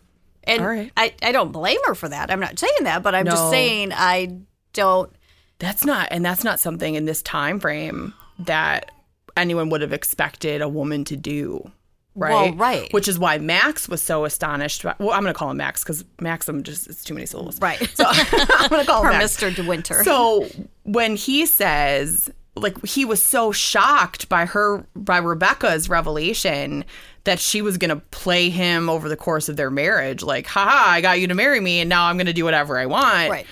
and 0.47 0.65
right. 0.65 0.93
I 0.97 1.15
I 1.23 1.33
don't 1.33 1.53
blame 1.53 1.79
her 1.87 1.95
for 1.95 2.09
that. 2.09 2.31
I'm 2.31 2.41
not 2.41 2.59
saying 2.59 2.73
that, 2.83 3.03
but 3.03 3.15
I'm 3.15 3.25
No. 3.25 3.33
just 3.33 3.51
saying 3.51 3.93
I 3.95 4.39
don't. 4.73 5.11
That's 5.59 5.85
not 5.85 6.09
and 6.11 6.25
that's 6.25 6.45
not 6.45 6.61
something 6.61 6.95
in 6.95 7.05
this 7.07 7.23
time 7.23 7.61
frame 7.61 8.13
that 8.41 8.91
anyone 9.37 9.69
would 9.71 9.81
have 9.83 9.93
expected 9.93 10.63
a 10.63 10.69
woman 10.69 11.05
to 11.05 11.17
do. 11.17 11.71
Right. 12.15 12.33
Well, 12.33 12.55
right. 12.55 12.93
Which 12.95 13.09
is 13.09 13.19
why 13.19 13.37
Max 13.37 13.91
was 13.91 14.03
so 14.03 14.25
astonished. 14.25 14.83
By, 14.83 14.95
well, 14.99 15.11
I'm 15.11 15.21
going 15.23 15.35
to 15.35 15.39
call 15.39 15.51
him 15.51 15.59
Max 15.59 15.83
because 15.85 16.03
Maxim 16.19 16.63
just 16.63 16.87
it's 16.89 17.05
too 17.05 17.13
many 17.13 17.27
syllables. 17.27 17.61
Right. 17.61 17.79
So 17.95 18.05
I'm 18.09 18.71
going 18.71 18.81
to 18.81 18.87
call 18.91 19.03
him 19.05 19.11
Max. 19.13 19.37
Mr. 19.37 19.55
De 19.55 19.63
Winter. 19.63 20.03
So 20.03 20.49
when 20.85 21.15
he 21.17 21.45
says, 21.45 22.31
like, 22.55 22.83
he 22.87 23.05
was 23.05 23.23
so 23.23 23.53
shocked 23.53 24.31
by 24.31 24.47
her, 24.47 24.87
by 24.97 25.19
Rebecca's 25.19 25.91
revelation 25.91 26.87
that 27.27 27.39
she 27.39 27.61
was 27.61 27.77
going 27.77 27.91
to 27.91 27.97
play 28.11 28.49
him 28.51 28.89
over 28.89 29.09
the 29.09 29.17
course 29.17 29.49
of 29.49 29.57
their 29.57 29.71
marriage. 29.71 30.23
Like, 30.23 30.47
haha, 30.47 30.91
I 30.91 31.01
got 31.01 31.21
you 31.21 31.27
to 31.29 31.35
marry 31.35 31.61
me, 31.61 31.81
and 31.81 31.89
now 31.89 32.07
I'm 32.07 32.17
going 32.17 32.27
to 32.27 32.33
do 32.33 32.45
whatever 32.45 32.79
I 32.79 32.87
want. 32.87 33.31
Right. 33.31 33.47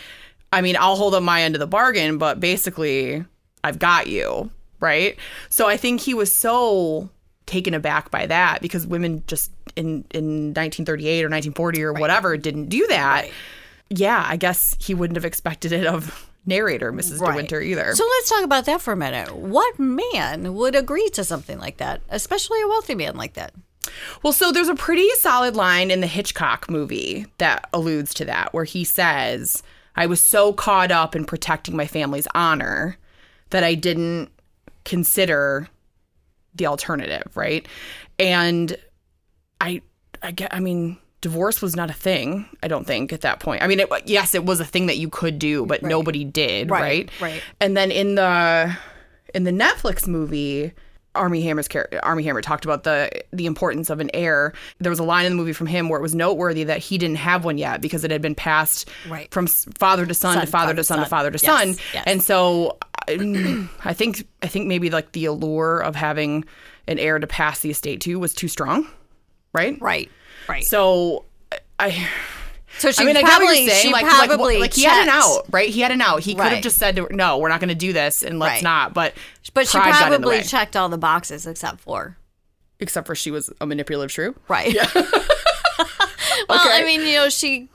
I 0.52 0.60
mean, 0.62 0.76
I'll 0.78 0.96
hold 0.96 1.14
up 1.14 1.22
my 1.22 1.42
end 1.42 1.54
of 1.54 1.60
the 1.60 1.66
bargain, 1.66 2.16
but 2.16 2.40
basically, 2.40 3.24
I've 3.62 3.78
got 3.78 4.06
you. 4.06 4.50
Right. 4.80 5.18
So 5.48 5.68
I 5.68 5.76
think 5.76 6.00
he 6.00 6.14
was 6.14 6.32
so 6.32 7.10
taken 7.46 7.74
aback 7.74 8.10
by 8.10 8.26
that 8.26 8.62
because 8.62 8.86
women 8.86 9.22
just 9.26 9.50
in, 9.76 10.04
in 10.10 10.54
1938 10.54 11.24
or 11.24 11.28
1940 11.28 11.82
or 11.82 11.92
whatever 11.92 12.36
didn't 12.36 12.68
do 12.68 12.86
that. 12.88 13.28
Yeah, 13.90 14.24
I 14.26 14.36
guess 14.36 14.76
he 14.80 14.94
wouldn't 14.94 15.16
have 15.16 15.24
expected 15.24 15.72
it 15.72 15.86
of 15.86 16.30
narrator 16.46 16.92
Mrs. 16.92 17.18
De 17.18 17.24
Right. 17.24 17.36
Winter 17.36 17.60
either. 17.60 17.94
So 17.94 18.04
let's 18.04 18.28
talk 18.28 18.44
about 18.44 18.66
that 18.66 18.80
for 18.80 18.92
a 18.92 18.96
minute. 18.96 19.34
What 19.34 19.78
man 19.78 20.54
would 20.54 20.74
agree 20.74 21.08
to 21.10 21.24
something 21.24 21.58
like 21.58 21.78
that, 21.78 22.00
especially 22.08 22.60
a 22.62 22.68
wealthy 22.68 22.94
man 22.94 23.16
like 23.16 23.34
that? 23.34 23.52
Well, 24.22 24.32
so 24.32 24.52
there's 24.52 24.68
a 24.68 24.74
pretty 24.74 25.08
solid 25.18 25.56
line 25.56 25.90
in 25.90 26.00
the 26.00 26.06
Hitchcock 26.06 26.70
movie 26.70 27.26
that 27.38 27.68
alludes 27.72 28.14
to 28.14 28.24
that, 28.26 28.52
where 28.54 28.64
he 28.64 28.84
says, 28.84 29.62
I 29.96 30.06
was 30.06 30.20
so 30.20 30.52
caught 30.52 30.90
up 30.90 31.14
in 31.14 31.24
protecting 31.24 31.76
my 31.76 31.86
family's 31.86 32.26
honor 32.34 32.96
that 33.50 33.62
I 33.64 33.74
didn't 33.74 34.30
consider 34.84 35.68
the 36.54 36.66
alternative, 36.66 37.36
right? 37.36 37.66
And 38.18 38.76
I, 39.60 39.82
I 40.22 40.30
get, 40.30 40.54
I 40.54 40.60
mean, 40.60 40.98
divorce 41.20 41.62
was 41.62 41.74
not 41.74 41.90
a 41.90 41.94
thing, 41.94 42.46
I 42.62 42.68
don't 42.68 42.86
think, 42.86 43.12
at 43.12 43.22
that 43.22 43.40
point. 43.40 43.62
I 43.62 43.66
mean, 43.66 43.80
it, 43.80 43.88
yes, 44.06 44.34
it 44.34 44.44
was 44.44 44.60
a 44.60 44.64
thing 44.64 44.86
that 44.86 44.98
you 44.98 45.08
could 45.08 45.38
do, 45.38 45.66
but 45.66 45.82
nobody 45.82 46.24
did, 46.24 46.70
Right, 46.70 46.80
right? 46.80 47.10
right. 47.20 47.42
And 47.60 47.76
then 47.76 47.90
in 47.90 48.14
the 48.14 48.76
in 49.34 49.44
the 49.44 49.50
Netflix 49.50 50.06
movie, 50.06 50.72
Armie 51.14 51.42
Hammer's 51.42 51.68
char- 51.68 51.88
Armie 52.02 52.22
Hammer 52.24 52.40
talked 52.42 52.64
about 52.64 52.82
the 52.84 53.10
the 53.32 53.46
importance 53.46 53.90
of 53.90 54.00
an 54.00 54.10
heir. 54.14 54.52
There 54.80 54.90
was 54.90 54.98
a 54.98 55.04
line 55.04 55.26
in 55.26 55.32
the 55.32 55.36
movie 55.36 55.52
from 55.52 55.66
him 55.66 55.88
where 55.88 55.98
it 55.98 56.02
was 56.02 56.14
noteworthy 56.14 56.64
that 56.64 56.78
he 56.78 56.98
didn't 56.98 57.16
have 57.16 57.44
one 57.44 57.58
yet 57.58 57.80
because 57.80 58.04
it 58.04 58.10
had 58.10 58.22
been 58.22 58.34
passed 58.34 58.88
Right. 59.08 59.30
from 59.32 59.46
father 59.46 60.06
to 60.06 60.14
son, 60.14 60.34
Son, 60.34 60.44
to 60.46 60.50
father, 60.50 60.66
father, 60.68 60.76
to 60.76 60.84
son, 60.84 60.98
to 61.00 61.06
father 61.06 61.30
to 61.30 61.38
Yes, 61.42 61.58
son. 61.60 61.76
yes. 61.92 62.04
And 62.06 62.22
so 62.22 62.78
I, 63.08 63.68
I 63.84 63.92
think 63.92 64.26
I 64.42 64.46
think 64.48 64.66
maybe 64.66 64.90
like 64.90 65.12
the 65.12 65.26
allure 65.26 65.80
of 65.80 65.94
having 65.94 66.44
an 66.86 66.98
heir 66.98 67.18
to 67.18 67.26
pass 67.26 67.60
the 67.60 67.70
estate 67.70 68.00
to 68.02 68.18
was 68.18 68.34
too 68.34 68.48
strong, 68.48 68.86
right? 69.52 69.80
Right, 69.80 70.10
right. 70.48 70.64
So 70.64 71.24
I 71.78 72.06
So 72.78 72.90
she 72.90 73.02
I 73.02 73.06
mean, 73.06 73.16
I 73.16 73.22
probably, 73.22 73.46
get 73.46 73.50
what 73.52 73.58
you're 73.60 73.68
saying. 73.70 73.86
she 73.86 73.92
like, 73.92 74.04
like, 74.04 74.38
like, 74.60 74.74
he 74.74 74.82
had 74.84 75.02
an 75.04 75.08
out, 75.08 75.46
right? 75.50 75.68
He 75.70 75.80
had 75.80 75.92
an 75.92 76.00
out. 76.00 76.20
He 76.22 76.34
could 76.34 76.42
have 76.44 76.52
Right. 76.54 76.62
just 76.62 76.76
said, 76.78 76.96
to 76.96 77.02
her, 77.04 77.08
"No, 77.12 77.38
we're 77.38 77.48
not 77.48 77.60
going 77.60 77.68
to 77.68 77.74
do 77.74 77.92
this, 77.92 78.22
and 78.22 78.38
let's 78.38 78.54
Right. 78.56 78.62
not." 78.62 78.94
But 78.94 79.14
but 79.54 79.66
she 79.68 79.78
pride 79.78 79.90
got 79.92 80.06
in 80.12 80.20
the 80.20 80.26
probably 80.28 80.42
checked 80.42 80.76
all 80.76 80.88
the 80.88 80.98
boxes 80.98 81.46
except 81.46 81.80
for 81.80 82.16
except 82.80 83.06
for 83.06 83.14
she 83.14 83.30
was 83.30 83.50
a 83.60 83.66
manipulative 83.66 84.10
shrew. 84.12 84.34
right. 84.48 84.74
well, 86.48 86.58
I 86.60 86.82
mean, 86.84 87.00
you 87.02 87.14
know, 87.14 87.28
she, 87.28 87.68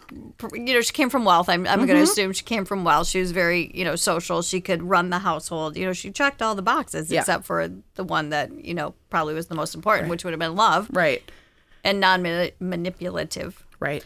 you 0.53 0.73
know, 0.73 0.81
she 0.81 0.91
came 0.93 1.09
from 1.09 1.23
wealth. 1.25 1.47
I'm, 1.49 1.65
I'm 1.65 1.79
Mm-hmm. 1.79 1.87
going 1.87 1.97
to 2.05 2.11
assume 2.11 2.33
she 2.33 2.43
came 2.43 2.65
from 2.65 2.83
wealth. 2.83 3.07
She 3.07 3.19
was 3.19 3.31
very, 3.31 3.71
you 3.73 3.83
know, 3.85 3.95
social. 3.95 4.41
She 4.41 4.59
could 4.61 4.83
run 4.83 5.09
the 5.09 5.19
household. 5.19 5.77
You 5.77 5.85
know, 5.85 5.93
she 5.93 6.11
checked 6.11 6.41
all 6.41 6.55
the 6.55 6.61
boxes 6.61 7.09
Yeah. 7.11 7.21
except 7.21 7.45
for 7.45 7.69
the 7.95 8.03
one 8.03 8.29
that 8.29 8.51
you 8.63 8.73
know 8.73 8.93
probably 9.09 9.33
was 9.33 9.47
the 9.47 9.55
most 9.55 9.73
important, 9.75 10.09
which 10.09 10.23
would 10.23 10.31
have 10.33 10.39
been 10.39 10.55
love 10.55 10.89
Right, 10.91 11.23
and 11.83 11.99
non-manipulative. 12.01 13.63
right. 13.79 14.03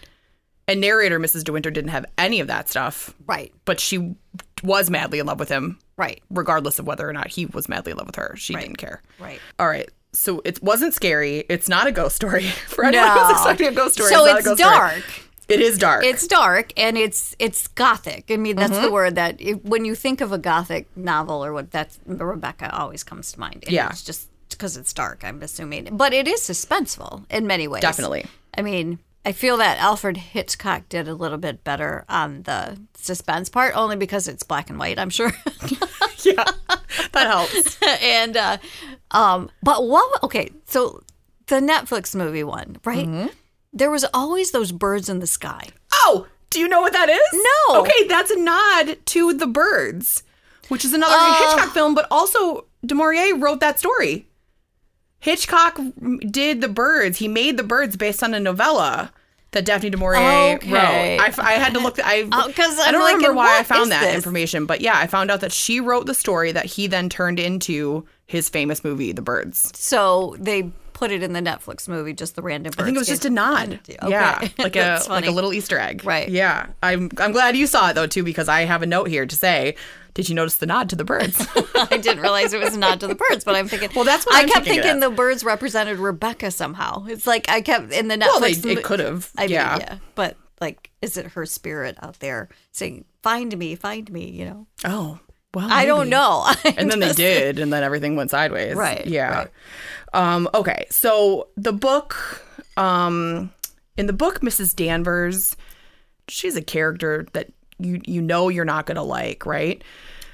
And 0.68 0.80
narrator 0.82 1.20
Mrs. 1.20 1.44
De 1.44 1.52
Winter 1.52 1.72
didn't 1.72 1.90
have 1.92 2.06
any 2.18 2.40
of 2.40 2.48
that 2.48 2.70
stuff, 2.70 3.14
Right, 3.28 3.52
but 3.66 3.80
she 3.80 4.16
was 4.64 4.90
madly 4.90 5.20
in 5.20 5.26
love 5.26 5.40
with 5.40 5.50
him, 5.50 5.78
right, 5.98 6.22
regardless 6.30 6.80
of 6.80 6.88
whether 6.88 7.08
or 7.08 7.12
not 7.14 7.28
he 7.28 7.46
was 7.48 7.68
madly 7.68 7.92
in 7.92 7.98
love 7.98 8.08
with 8.08 8.16
her. 8.16 8.36
She 8.38 8.56
didn't 8.56 8.78
care. 8.78 9.02
right. 9.20 9.40
All 9.60 9.68
right. 9.68 9.90
So 10.14 10.42
it 10.46 10.62
wasn't 10.64 10.94
scary. 10.94 11.44
It's 11.50 11.68
not 11.68 11.88
a 11.88 11.92
ghost 11.92 12.16
story. 12.16 12.44
For 12.68 12.86
anyone 12.86 13.10
who's 13.10 13.32
expecting 13.32 13.68
a 13.68 13.72
ghost 13.72 13.96
story, 13.96 14.12
So 14.12 14.26
it's, 14.26 14.40
it's 14.40 14.48
ghost 14.48 14.60
story. 14.62 14.76
dark. 14.78 15.04
It 15.50 15.60
is 15.60 15.78
dark. 15.78 16.06
It's 16.06 16.26
dark 16.28 16.72
and 16.78 16.98
it's 16.98 17.36
it's 17.40 17.68
gothic. 17.68 18.26
I 18.30 18.38
mean, 18.38 18.56
that's 18.56 18.72
Mm-hmm. 18.72 18.82
the 18.84 18.92
word 18.92 19.16
that 19.16 19.42
if, 19.42 19.62
when 19.64 19.84
you 19.86 19.96
think 19.96 20.22
of 20.22 20.32
a 20.32 20.38
gothic 20.38 20.88
novel 20.96 21.44
or 21.44 21.52
what 21.52 21.72
that's 21.72 22.00
Rebecca 22.06 22.74
always 22.74 23.04
comes 23.04 23.32
to 23.34 23.40
mind. 23.40 23.64
And 23.66 23.72
Yeah. 23.74 23.90
it's 23.90 24.04
just 24.04 24.30
because 24.50 24.78
it's 24.78 24.94
dark. 24.94 25.24
I'm 25.26 25.42
assuming, 25.42 25.98
but 25.98 26.14
it 26.14 26.28
is 26.28 26.40
suspenseful 26.42 27.26
in 27.30 27.46
many 27.48 27.68
ways. 27.68 27.82
Definitely. 27.82 28.26
I 28.58 28.62
mean, 28.62 29.00
I 29.26 29.32
feel 29.32 29.58
that 29.58 29.78
Alfred 29.80 30.18
Hitchcock 30.18 30.90
did 30.90 31.08
a 31.08 31.14
little 31.14 31.38
bit 31.38 31.64
better 31.64 32.04
on 32.10 32.44
the 32.44 32.78
suspense 32.96 33.48
part, 33.50 33.76
only 33.76 33.96
because 33.96 34.28
it's 34.28 34.44
black 34.44 34.70
and 34.70 34.78
white. 34.78 35.00
I'm 35.00 35.10
sure. 35.10 35.32
yeah, 36.24 36.44
that 37.14 37.28
helps. 37.28 37.78
and 38.04 38.36
uh, 38.36 38.58
um, 39.12 39.50
but 39.62 39.88
what? 39.88 40.24
Okay, 40.24 40.50
so 40.66 41.02
the 41.48 41.62
Netflix 41.62 42.14
movie 42.16 42.44
one, 42.44 42.78
right? 42.84 43.08
Mm-hmm. 43.08 43.28
There 43.72 43.90
was 43.92 44.06
always 44.14 44.52
those 44.52 44.72
birds 44.72 45.08
in 45.10 45.20
the 45.20 45.28
sky. 45.28 45.70
Oh, 45.94 46.28
do 46.50 46.60
you 46.60 46.68
know 46.68 46.82
what 46.82 46.94
that 46.94 47.10
is? 47.10 47.44
No. 47.70 47.82
Okay, 47.82 48.08
that's 48.08 48.30
a 48.30 48.40
nod 48.40 48.98
to 49.08 49.34
The 49.34 49.48
Birds, 49.48 50.24
which 50.68 50.84
is 50.86 50.94
another 50.94 51.16
Oh. 51.18 51.54
Hitchcock 51.56 51.74
film, 51.74 51.96
but 51.96 52.08
also 52.12 52.66
Du 52.86 52.94
Maurier 52.94 53.36
wrote 53.38 53.62
that 53.62 53.80
story. 53.80 54.28
Hitchcock 55.24 55.80
did 56.30 56.60
the 56.60 56.68
birds. 56.68 57.18
He 57.18 57.28
made 57.30 57.56
the 57.58 57.64
birds 57.64 57.96
based 57.96 58.22
on 58.24 58.34
a 58.34 58.40
novella 58.42 59.10
that 59.52 59.64
Daphne 59.66 59.90
du 59.90 59.98
Maurier 59.98 60.56
Okay. 60.56 60.70
wrote. 60.72 60.82
I, 60.82 61.34
I 61.38 61.52
had 61.54 61.74
to 61.76 61.80
look. 61.80 61.98
I 62.04 62.28
Oh, 62.32 62.52
'cause 62.54 62.78
I 62.80 62.92
don't 62.92 63.02
like, 63.02 63.16
remember 63.16 63.36
why 63.38 63.60
I 63.60 63.64
found 63.64 63.92
that 63.92 64.02
this? 64.04 64.16
information, 64.16 64.66
but 64.66 64.82
yeah, 64.82 64.98
I 64.98 65.08
found 65.08 65.32
out 65.32 65.40
that 65.42 65.54
she 65.54 65.80
wrote 65.80 66.08
the 66.08 66.14
story 66.14 66.52
that 66.52 66.66
he 66.66 66.88
then 66.88 67.08
turned 67.08 67.40
into 67.40 68.06
his 68.26 68.50
famous 68.50 68.84
movie, 68.84 69.12
The 69.14 69.22
Birds. 69.22 69.72
So 69.76 70.36
they 70.40 70.72
put 70.92 71.12
it 71.12 71.24
in 71.24 71.34
the 71.34 71.40
Netflix 71.40 71.88
movie, 71.88 72.14
just 72.14 72.36
the 72.36 72.42
random. 72.42 72.74
I 72.78 72.84
think 72.84 72.96
it 72.96 73.00
was 73.00 73.08
just 73.08 73.26
a 73.26 73.30
nod. 73.30 73.80
Okay. 73.90 73.98
Yeah, 74.10 74.40
like 74.58 74.76
a 74.76 75.02
like 75.08 75.26
a 75.28 75.32
little 75.32 75.54
Easter 75.54 75.78
egg. 75.80 76.04
Right. 76.04 76.28
Yeah, 76.28 76.68
I'm 76.82 77.10
I'm 77.18 77.32
glad 77.32 77.56
you 77.56 77.68
saw 77.68 77.90
it 77.92 77.94
though 77.94 78.08
too 78.08 78.24
because 78.24 78.50
I 78.50 78.62
have 78.66 78.82
a 78.82 78.86
note 78.88 79.08
here 79.08 79.26
to 79.26 79.36
say, 79.36 79.76
did 80.14 80.30
you 80.30 80.36
notice 80.36 80.58
the 80.58 80.66
nod 80.66 80.90
to 80.90 80.96
the 80.96 81.04
birds? 81.04 81.46
I 81.76 81.98
didn't 81.98 82.22
realize 82.22 82.54
it 82.54 82.62
was 82.64 82.76
a 82.76 82.80
nod 82.80 83.00
to 83.00 83.08
the 83.08 83.16
birds, 83.16 83.44
but 83.44 83.56
I'm 83.56 83.68
thinking. 83.68 83.90
Well, 83.96 84.06
that's 84.06 84.26
what 84.26 84.36
I 84.36 84.42
I'm 84.42 84.48
kept 84.48 84.66
thinking 84.66 84.84
thinking 84.84 85.00
the 85.00 85.10
birds 85.10 85.44
represented 85.44 85.98
Rebecca 86.00 86.52
somehow. 86.52 87.06
It's 87.08 87.26
like 87.28 87.50
I 87.50 87.62
kept 87.62 87.92
in 87.92 88.08
the 88.08 88.16
Netflix. 88.16 88.28
well, 88.28 88.40
they, 88.42 88.72
it 88.72 88.84
could 88.84 89.00
have. 89.00 89.32
I 89.38 89.44
mean, 89.44 89.52
yeah. 89.52 89.78
yeah, 89.80 89.98
but 90.16 90.38
like, 90.62 90.92
is 91.02 91.18
it 91.18 91.26
her 91.28 91.46
spirit 91.46 91.98
out 92.02 92.20
there 92.20 92.50
saying, 92.72 93.06
"Find 93.22 93.58
me, 93.58 93.76
find 93.76 94.12
me"? 94.12 94.30
You 94.30 94.46
know, 94.46 94.68
Oh. 94.86 95.20
Well, 95.56 95.68
I 95.72 95.86
don't 95.86 96.10
know. 96.10 96.48
and 96.78 96.90
then 96.90 97.00
they 97.00 97.14
did 97.14 97.60
and 97.60 97.72
then 97.72 97.84
everything 97.84 98.16
went 98.16 98.32
sideways 98.32 98.76
Right, 98.76 99.06
yeah 99.06 99.36
right. 99.36 99.50
um 100.12 100.50
okay 100.56 100.88
so 100.90 101.50
the 101.58 101.72
book 101.74 102.42
um 102.76 103.52
in 103.96 104.08
the 104.08 104.14
book 104.14 104.42
mrs 104.42 104.76
danvers 104.76 105.56
she's 106.28 106.56
a 106.56 106.62
character 106.64 107.28
that 107.34 107.52
you 107.84 108.02
you 108.06 108.22
know 108.22 108.50
you're 108.50 108.66
not 108.66 108.86
gonna 108.86 109.04
like 109.04 109.46
right 109.46 109.84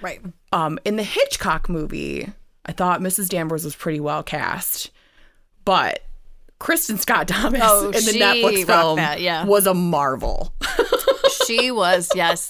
right. 0.01 0.21
um 0.51 0.79
in 0.85 0.95
the 0.95 1.03
hitchcock 1.03 1.67
movie 1.69 2.27
i 2.65 2.71
thought 2.71 3.01
mrs 3.01 3.29
danvers 3.29 3.65
was 3.65 3.75
pretty 3.75 3.99
well 3.99 4.23
cast 4.23 4.91
but 5.65 6.03
kristin 6.59 6.97
scott 6.99 7.27
thomas 7.27 7.61
Oh, 7.63 7.87
in 7.87 7.91
the 8.05 8.19
netflix 8.19 8.65
film 8.65 8.97
that, 8.97 9.19
yeah. 9.21 9.45
was 9.45 9.65
a 9.67 9.73
marvel 9.73 10.53
She 11.45 11.71
was 11.71 12.09
yes. 12.15 12.49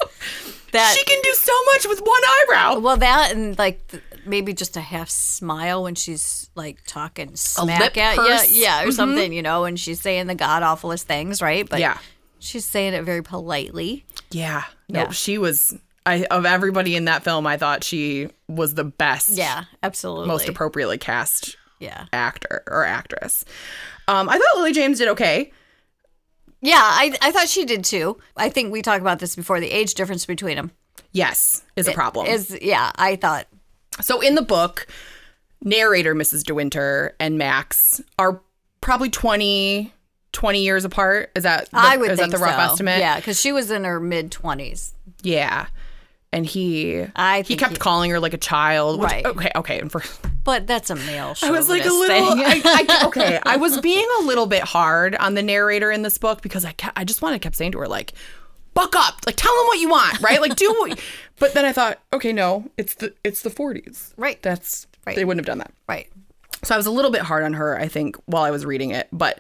That 0.72 0.96
she 0.98 1.04
can 1.06 1.22
do 1.22 1.34
so 1.34 1.52
much 1.74 1.88
with 1.88 2.00
one 2.00 2.22
eyebrow 2.26 2.80
well, 2.80 2.98
that 2.98 3.32
and 3.34 3.58
like 3.58 3.82
maybe 4.26 4.54
just 4.54 4.78
a 4.78 4.82
half 4.82 5.10
smile 5.10 5.84
when 5.84 5.96
she's 5.96 6.50
like 6.56 6.80
talking 6.86 7.36
smack 7.36 7.98
at 7.98 8.16
purse. 8.18 8.52
you, 8.54 8.64
yeah, 8.64 8.84
or 8.84 8.92
something, 8.92 9.34
you 9.34 9.42
know, 9.42 9.66
and 9.66 9.80
she's 9.80 10.00
saying 10.00 10.28
the 10.28 10.36
god 10.36 10.64
awfulest 10.64 11.08
things, 11.08 11.42
right? 11.42 11.68
But 11.68 11.80
Yeah. 11.80 11.98
she's 12.40 12.66
saying 12.66 12.94
it 12.94 13.04
very 13.04 13.24
politely. 13.24 14.06
Yeah. 14.32 14.64
No, 14.88 15.02
Yeah. 15.04 15.12
she 15.12 15.38
was 15.38 15.78
I 16.06 16.26
of 16.32 16.46
everybody 16.46 16.96
in 16.96 17.06
that 17.06 17.24
film, 17.24 17.46
I 17.46 17.58
thought 17.58 17.84
she 17.84 18.30
was 18.48 18.74
the 18.74 18.84
best. 18.84 19.30
Yeah, 19.30 19.66
absolutely. 19.84 20.28
Most 20.28 20.50
appropriately 20.50 20.98
cast 20.98 21.58
yeah. 21.80 22.06
actor 22.14 22.64
or 22.68 22.84
actress. 22.84 23.46
Um, 24.08 24.28
I 24.30 24.34
thought 24.34 24.58
Lily 24.58 24.74
James 24.74 24.98
did 24.98 25.10
okay. 25.10 25.52
Yeah, 26.62 26.80
I, 26.82 27.16
I 27.22 27.32
thought 27.32 27.48
she 27.48 27.64
did 27.64 27.84
too. 27.84 28.18
I 28.36 28.50
think 28.50 28.72
we 28.72 28.82
talked 28.82 29.02
about 29.02 29.20
this 29.20 29.36
before. 29.36 29.60
The 29.60 29.72
age 29.72 29.94
difference 29.94 30.26
between 30.26 30.56
them 30.58 30.72
Yes, 31.12 31.64
is 31.76 31.88
a 31.88 31.94
problem. 31.94 32.28
is 32.28 32.58
yeah. 32.62 32.92
I 32.96 33.16
thought 33.16 33.48
so 34.02 34.20
in 34.22 34.36
the 34.36 34.42
book, 34.42 34.88
narrator 35.64 36.16
Mrs. 36.16 36.44
De 36.44 36.54
Winter 36.54 37.16
and 37.20 37.38
Max 37.38 38.02
are 38.18 38.42
probably 38.82 39.10
20, 39.10 39.94
20 40.32 40.62
years 40.64 40.86
apart. 40.86 41.32
Is 41.36 41.44
that 41.44 41.66
the, 41.72 41.78
I 41.80 41.98
would 41.98 42.12
is 42.12 42.20
think 42.20 42.32
that 42.32 42.38
the 42.38 42.44
rough 42.44 42.56
so. 42.56 42.72
estimate? 42.74 43.00
Yeah, 43.00 43.18
because 43.18 43.40
she 43.40 43.52
was 43.52 43.72
in 43.72 43.84
her 43.84 44.00
mid 44.00 44.32
twenties. 44.32 44.94
Yeah. 45.24 45.68
And 46.32 46.46
he 46.46 47.06
I 47.16 47.42
he 47.42 47.56
kept 47.56 47.74
he- 47.74 47.78
calling 47.80 48.12
her 48.12 48.20
like 48.20 48.34
a 48.36 48.38
child. 48.38 49.00
Which, 49.00 49.10
Right. 49.12 49.26
Okay, 49.26 49.52
okay. 49.56 49.80
And 49.80 49.92
for 49.92 50.04
But 50.44 50.68
that's 50.68 50.92
a 50.92 50.96
male. 50.96 51.34
I 51.42 51.50
was 51.50 51.68
like 51.70 51.84
a 51.86 51.90
little. 51.90 52.28
I, 52.38 52.62
I, 52.64 53.02
okay. 53.08 53.40
I 53.44 53.58
was 53.58 53.82
being 53.82 54.06
a 54.20 54.24
little 54.24 54.46
bit 54.46 54.62
hard 54.64 55.16
on 55.16 55.34
the 55.34 55.42
narrator 55.42 55.92
in 55.92 56.04
this 56.04 56.18
book 56.20 56.42
because 56.44 56.66
I 56.66 56.74
kept, 56.74 56.98
I 57.00 57.04
just 57.04 57.22
wanted 57.24 57.42
kept 57.42 57.56
saying 57.56 57.72
to 57.72 57.80
her 57.80 57.88
like, 57.88 58.14
"Buck 58.76 58.96
up! 58.96 59.16
Like 59.26 59.38
tell 59.38 59.56
them 59.58 59.66
what 59.66 59.80
you 59.80 59.90
want, 59.90 60.22
right? 60.22 60.40
Like 60.40 60.56
do 60.56 60.72
what." 60.78 61.00
But 61.40 61.56
then 61.56 61.66
I 61.66 61.72
thought, 61.72 61.98
okay, 62.14 62.32
no, 62.32 62.70
it's 62.78 62.94
the 62.96 63.14
it's 63.24 63.42
the 63.42 63.50
40s, 63.50 64.14
Right. 64.16 64.40
That's 64.44 64.86
Right. 65.08 65.16
they 65.16 65.26
wouldn't 65.26 65.40
have 65.44 65.52
done 65.52 65.58
that. 65.60 65.72
right. 65.88 66.08
So 66.64 66.76
I 66.76 66.78
was 66.78 66.86
a 66.86 66.92
little 66.92 67.10
bit 67.10 67.22
hard 67.22 67.44
on 67.44 67.54
her, 67.54 67.80
I 67.80 67.88
think, 67.88 68.18
while 68.28 68.44
I 68.44 68.52
was 68.52 68.66
reading 68.66 68.92
it, 68.92 69.08
but 69.12 69.40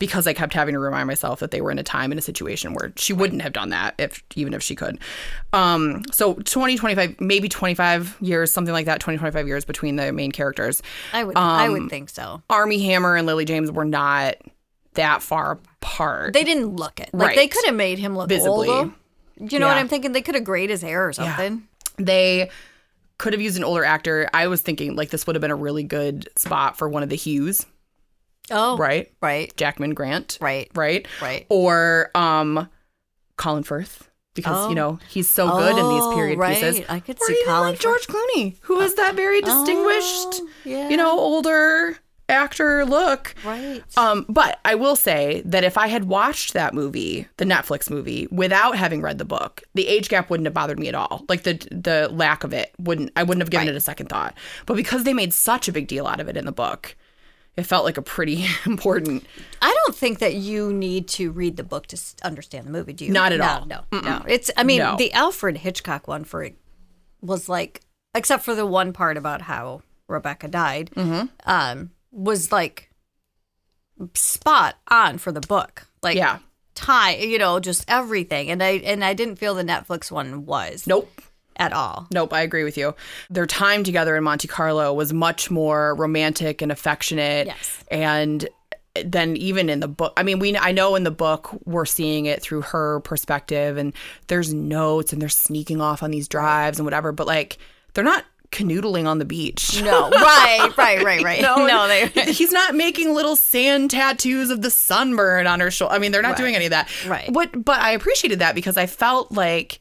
because 0.00 0.26
I 0.26 0.32
kept 0.32 0.52
having 0.54 0.72
to 0.72 0.80
remind 0.80 1.06
myself 1.06 1.38
that 1.38 1.52
they 1.52 1.60
were 1.60 1.70
in 1.70 1.78
a 1.78 1.84
time 1.84 2.10
and 2.10 2.18
a 2.18 2.22
situation 2.22 2.74
where 2.74 2.92
she 2.96 3.12
wouldn't 3.12 3.42
have 3.42 3.52
done 3.52 3.68
that 3.68 3.94
if 3.98 4.20
even 4.34 4.52
if 4.52 4.62
she 4.64 4.74
could. 4.74 4.98
Um, 5.52 6.02
so 6.10 6.34
20, 6.34 6.76
25, 6.76 7.20
maybe 7.20 7.48
25 7.48 8.16
years, 8.20 8.52
something 8.52 8.72
like 8.74 8.86
that, 8.86 8.98
20, 8.98 9.18
25 9.18 9.46
years 9.46 9.64
between 9.64 9.94
the 9.96 10.10
main 10.12 10.32
characters. 10.32 10.82
I 11.12 11.22
would 11.22 11.36
I 11.36 11.66
Um, 11.66 11.72
would 11.74 11.90
think 11.90 12.08
so. 12.08 12.42
Armie 12.50 12.82
Hammer 12.86 13.14
and 13.14 13.26
Lily 13.26 13.44
James 13.44 13.70
were 13.70 13.84
not 13.84 14.34
that 14.94 15.22
far 15.22 15.52
apart. 15.82 16.32
They 16.32 16.42
didn't 16.42 16.74
look 16.74 16.98
it. 16.98 17.10
Like 17.12 17.36
they 17.36 17.46
could 17.46 17.64
have 17.66 17.76
made 17.76 17.98
him 18.00 18.16
look 18.16 18.28
Visibly. 18.28 18.68
older. 18.68 18.92
You 19.38 19.58
know 19.60 19.68
what 19.68 19.76
I'm 19.76 19.86
thinking? 19.88 20.12
They 20.12 20.22
could 20.22 20.34
have 20.34 20.44
grayed 20.44 20.70
his 20.70 20.82
hair 20.82 21.06
or 21.06 21.12
something. 21.12 21.62
they 21.96 22.50
could 23.18 23.32
have 23.34 23.42
used 23.42 23.56
an 23.58 23.64
older 23.64 23.84
actor. 23.84 24.28
I 24.32 24.46
was 24.46 24.62
thinking 24.62 24.96
like 24.96 25.10
this 25.10 25.26
would 25.26 25.36
have 25.36 25.40
been 25.42 25.50
a 25.50 25.56
really 25.56 25.82
good 25.82 26.28
spot 26.36 26.78
for 26.78 26.88
one 26.88 27.02
of 27.02 27.10
the 27.10 27.16
Hughes, 27.16 27.66
Oh, 28.50 28.76
right? 28.76 29.10
right, 29.22 29.54
Jackman 29.56 29.94
Grant, 29.94 30.38
right, 30.40 30.70
right? 30.74 31.06
right. 31.22 31.46
Or 31.48 32.10
um 32.14 32.68
Colin 33.36 33.62
Firth 33.62 34.08
because 34.34 34.66
Oh. 34.66 34.68
you 34.68 34.74
know 34.74 34.98
he's 35.08 35.28
so 35.28 35.48
good 35.50 35.76
in 35.78 35.88
these 35.88 36.02
Oh, 36.04 36.12
period 36.14 36.38
right. 36.38 36.54
pieces. 36.60 36.84
I 36.88 37.00
could 37.00 37.18
or 37.20 37.26
see 37.26 37.32
even 37.34 37.46
Colin 37.46 37.70
like 37.70 37.80
George 37.80 38.06
Clooney, 38.06 38.56
who 38.62 38.80
is 38.80 38.94
that 38.94 39.14
very 39.14 39.40
distinguished, 39.40 40.40
Oh, 40.42 40.48
yeah. 40.64 40.88
you 40.88 40.96
know, 40.96 41.18
older 41.18 41.98
actor 42.28 42.84
look. 42.84 43.34
Right. 43.44 43.82
Um, 43.96 44.24
but 44.28 44.60
I 44.64 44.76
will 44.76 44.94
say 44.94 45.42
that 45.46 45.64
if 45.64 45.76
I 45.76 45.88
had 45.88 46.04
watched 46.04 46.52
that 46.52 46.74
movie, 46.74 47.26
the 47.38 47.44
Netflix 47.44 47.90
movie, 47.90 48.28
without 48.30 48.76
having 48.76 49.02
read 49.02 49.18
the 49.18 49.24
book, 49.24 49.64
the 49.74 49.88
age 49.88 50.08
gap 50.08 50.30
wouldn't 50.30 50.46
have 50.46 50.54
bothered 50.54 50.78
me 50.78 50.86
at 50.88 50.94
all. 50.94 51.24
Like 51.28 51.42
the 51.42 51.54
the 51.72 52.08
lack 52.12 52.44
of 52.44 52.52
it 52.52 52.72
wouldn't 52.78 53.10
I 53.16 53.24
wouldn't 53.24 53.42
have 53.42 53.50
given 53.50 53.66
Right. 53.66 53.74
it 53.74 53.78
a 53.78 53.80
second 53.80 54.08
thought. 54.10 54.34
But 54.66 54.76
because 54.76 55.02
they 55.02 55.12
made 55.14 55.32
such 55.34 55.66
a 55.66 55.72
big 55.72 55.88
deal 55.88 56.06
out 56.06 56.20
of 56.20 56.28
it 56.28 56.36
in 56.36 56.44
the 56.46 56.52
book, 56.52 56.94
it 57.56 57.64
felt 57.64 57.84
like 57.84 57.96
a 57.98 58.02
pretty 58.02 58.46
important. 58.66 59.24
I 59.60 59.74
don't 59.84 59.94
think 59.96 60.18
that 60.20 60.34
you 60.34 60.72
need 60.72 61.08
to 61.08 61.30
read 61.30 61.56
the 61.56 61.64
book 61.64 61.86
to 61.88 62.00
understand 62.22 62.66
the 62.66 62.70
movie. 62.70 62.92
Do 62.92 63.04
you? 63.04 63.12
Not 63.12 63.32
at 63.32 63.38
no, 63.40 63.46
all. 63.46 63.66
No, 63.66 64.00
no. 64.00 64.24
It's. 64.28 64.50
I 64.56 64.62
mean, 64.64 64.78
No. 64.78 64.96
the 64.96 65.12
Alfred 65.12 65.58
Hitchcock 65.58 66.06
one 66.08 66.24
for 66.24 66.42
it 66.44 66.56
was 67.20 67.48
like, 67.48 67.82
except 68.14 68.44
for 68.44 68.54
the 68.54 68.64
one 68.66 68.92
part 68.92 69.16
about 69.16 69.42
how 69.42 69.82
Rebecca 70.08 70.48
died, 70.48 70.90
Mm-hmm. 70.96 71.26
um, 71.44 71.90
was 72.12 72.50
like 72.50 72.90
spot 74.14 74.76
on 74.88 75.18
for 75.18 75.32
the 75.32 75.40
book. 75.40 75.86
Like, 76.02 76.16
Yeah. 76.16 76.38
tie. 76.74 77.16
You 77.16 77.38
know, 77.38 77.60
just 77.60 77.84
everything. 77.88 78.50
And 78.50 78.62
I 78.62 78.70
and 78.78 79.04
I 79.04 79.12
didn't 79.14 79.36
feel 79.36 79.54
the 79.54 79.62
Netflix 79.64 80.10
one 80.10 80.46
was 80.46 80.86
Nope. 80.86 81.20
At 81.60 81.72
all. 81.72 82.08
Nope, 82.12 82.32
I 82.32 82.40
agree 82.40 82.64
with 82.64 82.76
you. 82.76 82.94
Their 83.28 83.46
time 83.46 83.84
together 83.84 84.16
in 84.16 84.24
Monte 84.24 84.48
Carlo 84.48 84.92
was 84.92 85.12
much 85.12 85.50
more 85.50 85.94
romantic 85.94 86.62
and 86.62 86.72
affectionate. 86.72 87.46
Yes. 87.46 87.84
And 87.90 88.48
then 89.04 89.36
even 89.36 89.68
in 89.68 89.80
the 89.80 89.88
book, 89.88 90.12
I 90.16 90.22
mean, 90.22 90.38
we 90.38 90.56
I 90.56 90.72
know 90.72 90.96
in 90.96 91.04
the 91.04 91.10
book 91.10 91.50
we're 91.64 91.84
seeing 91.84 92.26
it 92.26 92.42
through 92.42 92.62
her 92.62 93.00
perspective, 93.00 93.76
and 93.76 93.92
there's 94.26 94.52
notes 94.52 95.12
and 95.12 95.20
they're 95.22 95.28
sneaking 95.28 95.80
off 95.80 96.02
on 96.02 96.10
these 96.10 96.26
drives 96.26 96.78
and 96.78 96.86
whatever, 96.86 97.12
but 97.12 97.26
like 97.26 97.58
they're 97.94 98.02
not 98.02 98.24
canoodling 98.50 99.06
on 99.06 99.18
the 99.18 99.24
beach. 99.24 99.80
No, 99.82 100.10
right, 100.10 100.70
right, 100.76 101.04
right, 101.04 101.22
right. 101.22 101.40
No, 101.50 101.66
no, 101.66 101.86
they. 101.86 102.08
he's 102.32 102.52
not 102.52 102.74
making 102.74 103.14
little 103.14 103.36
sand 103.36 103.90
tattoos 103.90 104.50
of 104.50 104.62
the 104.62 104.70
sunburn 104.70 105.46
on 105.46 105.60
her 105.60 105.70
shoulder. 105.70 105.94
I 105.94 105.98
mean, 105.98 106.10
they're 106.10 106.22
not 106.22 106.36
doing 106.36 106.56
any 106.56 106.64
of 106.64 106.70
that. 106.70 106.90
Right. 107.06 107.30
What? 107.30 107.64
But 107.64 107.80
I 107.80 107.92
appreciated 107.92 108.40
that 108.40 108.54
because 108.54 108.76
I 108.76 108.86
felt 108.86 109.30
like 109.30 109.80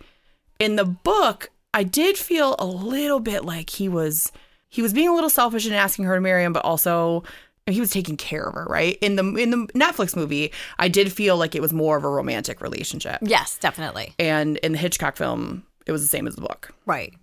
in 0.60 0.76
the 0.76 0.86
book, 0.86 1.50
I 1.74 1.84
did 1.84 2.18
feel 2.18 2.56
a 2.60 2.66
little 2.66 3.20
bit 3.20 3.46
like 3.46 3.70
he 3.70 3.88
was 3.90 4.32
he 4.70 4.82
was 4.82 4.94
being 4.94 5.08
a 5.10 5.14
little 5.14 5.30
selfish 5.30 5.66
in 5.68 5.74
asking 5.74 6.06
her 6.06 6.16
to 6.16 6.22
marry 6.22 6.44
him, 6.44 6.54
but 6.54 6.64
also 6.66 7.24
he 7.68 7.80
was 7.80 7.92
taking 7.92 8.18
care 8.18 8.44
of 8.44 8.54
her. 8.56 8.66
Right 8.70 8.98
in 9.02 9.16
the 9.16 9.24
in 9.36 9.52
the 9.52 9.58
Netflix 9.76 10.16
movie, 10.16 10.52
I 10.80 10.88
did 10.88 11.12
feel 11.12 11.38
like 11.38 11.54
it 11.56 11.62
was 11.62 11.72
more 11.74 11.98
of 11.98 12.04
a 12.04 12.10
romantic 12.10 12.62
relationship, 12.62 13.20
Yes, 13.22 13.58
definitely. 13.60 14.14
and 14.18 14.58
in 14.58 14.72
the 14.72 14.78
Hitchcock 14.78 15.16
film, 15.16 15.64
it 15.86 15.92
was 15.92 16.02
the 16.02 16.08
same 16.08 16.28
as 16.28 16.36
the 16.36 16.42
book. 16.42 16.74
Right. 16.86 17.14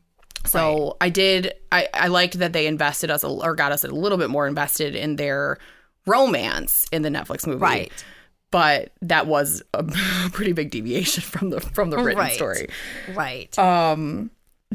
So 0.45 0.97
I 1.01 1.09
did. 1.09 1.55
I, 1.73 1.89
I 1.93 2.07
liked 2.07 2.39
that 2.39 2.53
they 2.53 2.69
invested 2.69 3.11
us 3.11 3.25
a, 3.25 3.29
or 3.29 3.57
got 3.57 3.73
us 3.73 3.83
a 3.83 3.89
little 3.89 4.17
bit 4.19 4.31
more 4.31 4.47
invested 4.47 4.95
in 4.95 5.17
their 5.17 5.59
romance 6.07 6.87
in 6.93 7.03
the 7.03 7.09
Netflix 7.09 7.47
movie. 7.47 7.59
Right. 7.61 7.93
But 8.53 8.93
that 9.03 9.27
was 9.27 9.63
a 9.75 9.83
pretty 10.33 10.53
big 10.53 10.71
deviation 10.71 11.23
from 11.25 11.51
the 11.51 11.61
from 11.61 11.91
the 11.91 11.97
written 11.99 12.19
Right. 12.21 12.33
story. 12.33 12.69
Right. 13.13 13.57
Um. 13.59 14.31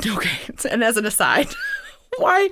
Okay. 0.06 0.30
And 0.72 0.84
as 0.84 0.98
an 0.98 1.06
aside, 1.06 1.48
why 2.18 2.50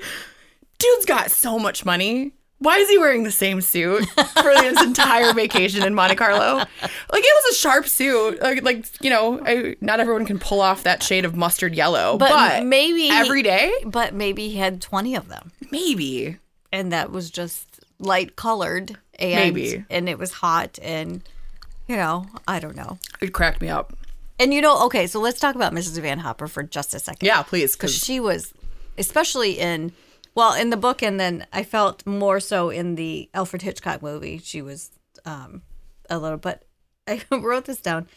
dude's 0.77 1.05
got 1.05 1.31
so 1.31 1.59
much 1.59 1.85
money. 1.85 2.33
Why 2.61 2.77
is 2.77 2.89
he 2.89 2.97
wearing 2.97 3.23
the 3.23 3.31
same 3.31 3.61
suit 3.61 4.05
for 4.09 4.49
his 4.63 4.81
entire 4.83 5.31
vacation 5.33 5.81
in 5.83 5.93
Monte 5.93 6.15
Carlo? 6.15 6.55
Like 6.57 6.67
it 6.81 7.43
was 7.45 7.53
a 7.53 7.55
sharp 7.55 7.87
suit. 7.87 8.41
Like, 8.41 8.63
like 8.63 8.85
you 9.01 9.09
know, 9.09 9.39
I, 9.45 9.77
not 9.79 9.99
everyone 10.01 10.25
can 10.25 10.39
pull 10.39 10.59
off 10.59 10.83
that 10.83 11.01
shade 11.01 11.23
of 11.23 11.35
mustard 11.37 11.73
yellow. 11.73 12.17
But 12.17 12.29
But, 12.31 12.65
maybe- 12.65 13.09
every 13.09 13.43
day, 13.43 13.71
but 13.85 14.13
maybe 14.13 14.49
he 14.49 14.57
had 14.57 14.81
20 14.81 15.15
of 15.15 15.29
them. 15.29 15.51
maybe. 15.71 16.37
And 16.73 16.91
that 16.91 17.11
was 17.11 17.31
just 17.31 17.79
light 17.99 18.35
colored 18.35 18.97
and 19.17 19.35
Maybe. 19.55 19.85
and 19.89 20.07
it 20.09 20.17
was 20.19 20.31
hot 20.33 20.77
and 20.81 21.21
you 21.87 21.95
know, 21.95 22.25
I 22.47 22.59
don't 22.59 22.75
know. 22.75 22.97
It 23.21 23.33
cracked 23.33 23.61
me 23.61 23.69
up. 23.69 23.93
And 24.39 24.53
you 24.53 24.61
know, 24.61 24.85
okay, 24.85 25.05
so 25.07 25.19
let's 25.19 25.39
talk 25.39 25.55
about 25.55 25.73
Mrs. 25.73 25.99
Van 26.01 26.19
Hopper 26.19 26.47
for 26.47 26.63
just 26.63 26.93
a 26.93 26.99
second. 26.99 27.25
Yeah, 27.25 27.43
please, 27.43 27.75
because 27.75 27.93
she 27.95 28.19
was, 28.21 28.53
especially 28.97 29.59
in, 29.59 29.91
well, 30.33 30.53
in 30.53 30.69
the 30.69 30.77
book, 30.77 31.01
and 31.03 31.19
then 31.19 31.45
I 31.51 31.63
felt 31.63 32.05
more 32.07 32.39
so 32.39 32.69
in 32.69 32.95
the 32.95 33.29
Alfred 33.33 33.61
Hitchcock 33.63 34.01
movie. 34.01 34.37
She 34.41 34.61
was 34.61 34.91
um, 35.25 35.61
a 36.09 36.17
little, 36.17 36.37
but 36.37 36.63
I 37.07 37.21
wrote 37.31 37.65
this 37.65 37.81
down. 37.81 38.07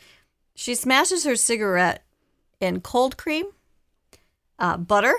She 0.54 0.74
smashes 0.76 1.24
her 1.24 1.34
cigarette 1.34 2.04
in 2.60 2.80
cold 2.82 3.16
cream, 3.16 3.46
uh, 4.60 4.76
butter, 4.76 5.14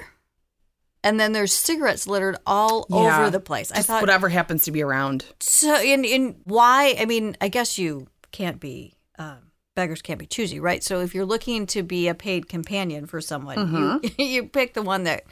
and 1.04 1.20
then 1.20 1.34
there's 1.34 1.52
cigarettes 1.52 2.08
littered 2.08 2.38
all 2.46 2.86
Yeah. 2.89 3.20
over 3.20 3.30
the 3.30 3.42
place. 3.42 3.72
I 3.74 3.82
thought, 3.82 4.00
whatever 4.02 4.30
happens 4.30 4.63
to 4.63 4.72
be 4.72 4.82
around. 4.82 5.26
so 5.42 5.82
in 5.82 6.06
in 6.06 6.36
why? 6.46 6.96
I 6.98 7.04
mean, 7.06 7.36
I 7.42 7.50
guess 7.50 7.78
you 7.78 8.08
can't 8.32 8.60
be 8.62 8.94
um, 9.20 9.39
beggars 9.75 10.01
can't 10.01 10.19
be 10.19 10.25
choosy, 10.25 10.59
right? 10.59 10.83
So 10.83 11.01
if 11.01 11.13
you're 11.15 11.25
looking 11.25 11.65
to 11.67 11.83
be 11.83 12.07
a 12.07 12.13
paid 12.13 12.47
companion 12.49 13.05
for 13.05 13.21
someone, 13.21 14.01
you 14.17 14.25
you 14.25 14.43
pick 14.45 14.73
the 14.73 14.81
one 14.81 15.03
that 15.03 15.23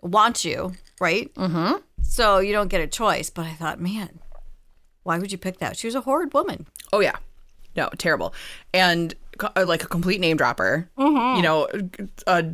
wants 0.00 0.44
you, 0.44 0.72
right? 1.00 1.32
Mm-hmm. 1.34 1.78
So 2.02 2.38
you 2.38 2.52
don't 2.52 2.68
get 2.68 2.80
a 2.80 2.86
choice. 2.86 3.30
But 3.30 3.46
I 3.46 3.52
thought, 3.54 3.80
man, 3.80 4.20
why 5.02 5.18
would 5.18 5.32
you 5.32 5.38
pick 5.38 5.58
that? 5.58 5.76
She 5.76 5.86
was 5.86 5.94
a 5.94 6.00
horrid 6.02 6.34
woman. 6.34 6.66
Oh 6.92 7.00
yeah, 7.00 7.16
no, 7.76 7.88
terrible, 7.98 8.34
and 8.74 9.14
co- 9.38 9.50
uh, 9.56 9.64
like 9.66 9.82
a 9.82 9.88
complete 9.88 10.20
name 10.20 10.36
dropper. 10.36 10.88
You 10.98 11.42
know, 11.42 11.68
a 12.26 12.44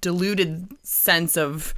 diluted 0.00 0.68
sense 0.82 1.36
of 1.36 1.74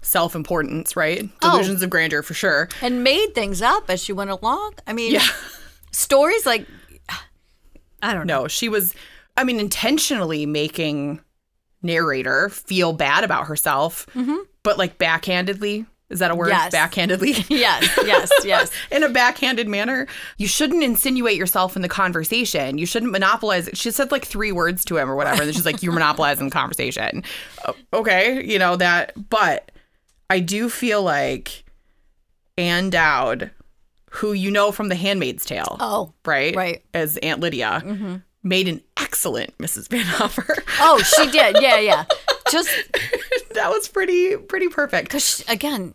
self-importance, 0.00 0.96
right? 0.96 1.28
Oh. 1.42 1.50
Delusions 1.52 1.82
of 1.82 1.90
grandeur 1.90 2.22
for 2.22 2.32
sure. 2.34 2.68
And 2.80 3.04
made 3.04 3.34
things 3.34 3.60
up 3.60 3.90
as 3.90 4.02
she 4.02 4.12
went 4.12 4.30
along. 4.30 4.74
I 4.86 4.92
mean, 4.92 5.12
Yeah. 5.12 5.26
stories 5.92 6.46
like 6.46 6.66
I 8.02 8.14
don't 8.14 8.26
know. 8.26 8.42
No, 8.42 8.48
she 8.48 8.68
was. 8.68 8.94
I 9.36 9.44
mean, 9.44 9.60
intentionally 9.60 10.46
making 10.46 11.20
narrator 11.82 12.48
feel 12.48 12.92
bad 12.92 13.24
about 13.24 13.46
herself, 13.46 14.06
but 14.62 14.78
like 14.78 14.98
backhandedly. 14.98 15.86
Is 16.10 16.20
that 16.20 16.30
a 16.30 16.34
word? 16.34 16.48
Yes. 16.48 16.74
Backhandedly. 16.74 17.44
Yes, 17.50 17.86
yes, 18.04 18.30
yes. 18.42 18.70
in 18.90 19.02
a 19.02 19.10
backhanded 19.10 19.68
manner. 19.68 20.06
You 20.38 20.48
shouldn't 20.48 20.82
insinuate 20.82 21.36
yourself 21.36 21.76
in 21.76 21.82
the 21.82 21.88
conversation. 21.88 22.78
You 22.78 22.86
shouldn't 22.86 23.12
monopolize 23.12 23.68
it. 23.68 23.76
She 23.76 23.90
said 23.90 24.10
like 24.10 24.24
three 24.24 24.50
words 24.50 24.86
to 24.86 24.96
him 24.96 25.10
or 25.10 25.16
whatever. 25.16 25.42
And 25.42 25.48
then 25.48 25.54
she's 25.54 25.66
like, 25.66 25.82
You're 25.82 25.92
monopolizing 25.92 26.46
the 26.46 26.50
conversation. 26.50 27.22
Uh, 27.64 27.74
okay. 27.92 28.42
You 28.44 28.58
know, 28.58 28.76
that. 28.76 29.12
But 29.28 29.70
I 30.30 30.40
do 30.40 30.70
feel 30.70 31.02
like 31.02 31.64
Ann 32.56 32.88
Dowd, 32.88 33.50
who 34.10 34.32
you 34.32 34.50
know 34.50 34.72
from 34.72 34.88
The 34.88 34.94
Handmaid's 34.94 35.44
Tale, 35.44 35.76
Oh, 35.80 36.12
right? 36.24 36.54
right. 36.56 36.82
As 36.94 37.16
Aunt 37.18 37.40
Lydia, 37.40 37.82
mm-hmm. 37.84 38.16
made 38.42 38.68
an 38.68 38.80
excellent 38.96 39.56
Mrs. 39.58 39.88
Van 39.90 40.04
Hopper. 40.04 40.56
oh, 40.80 41.02
she 41.02 41.30
did. 41.30 41.56
Yeah, 41.60 41.78
yeah. 41.78 42.04
Just 42.50 42.68
that 43.54 43.70
was 43.70 43.88
pretty, 43.88 44.36
pretty 44.36 44.68
perfect. 44.68 45.08
because 45.08 45.44
again, 45.48 45.94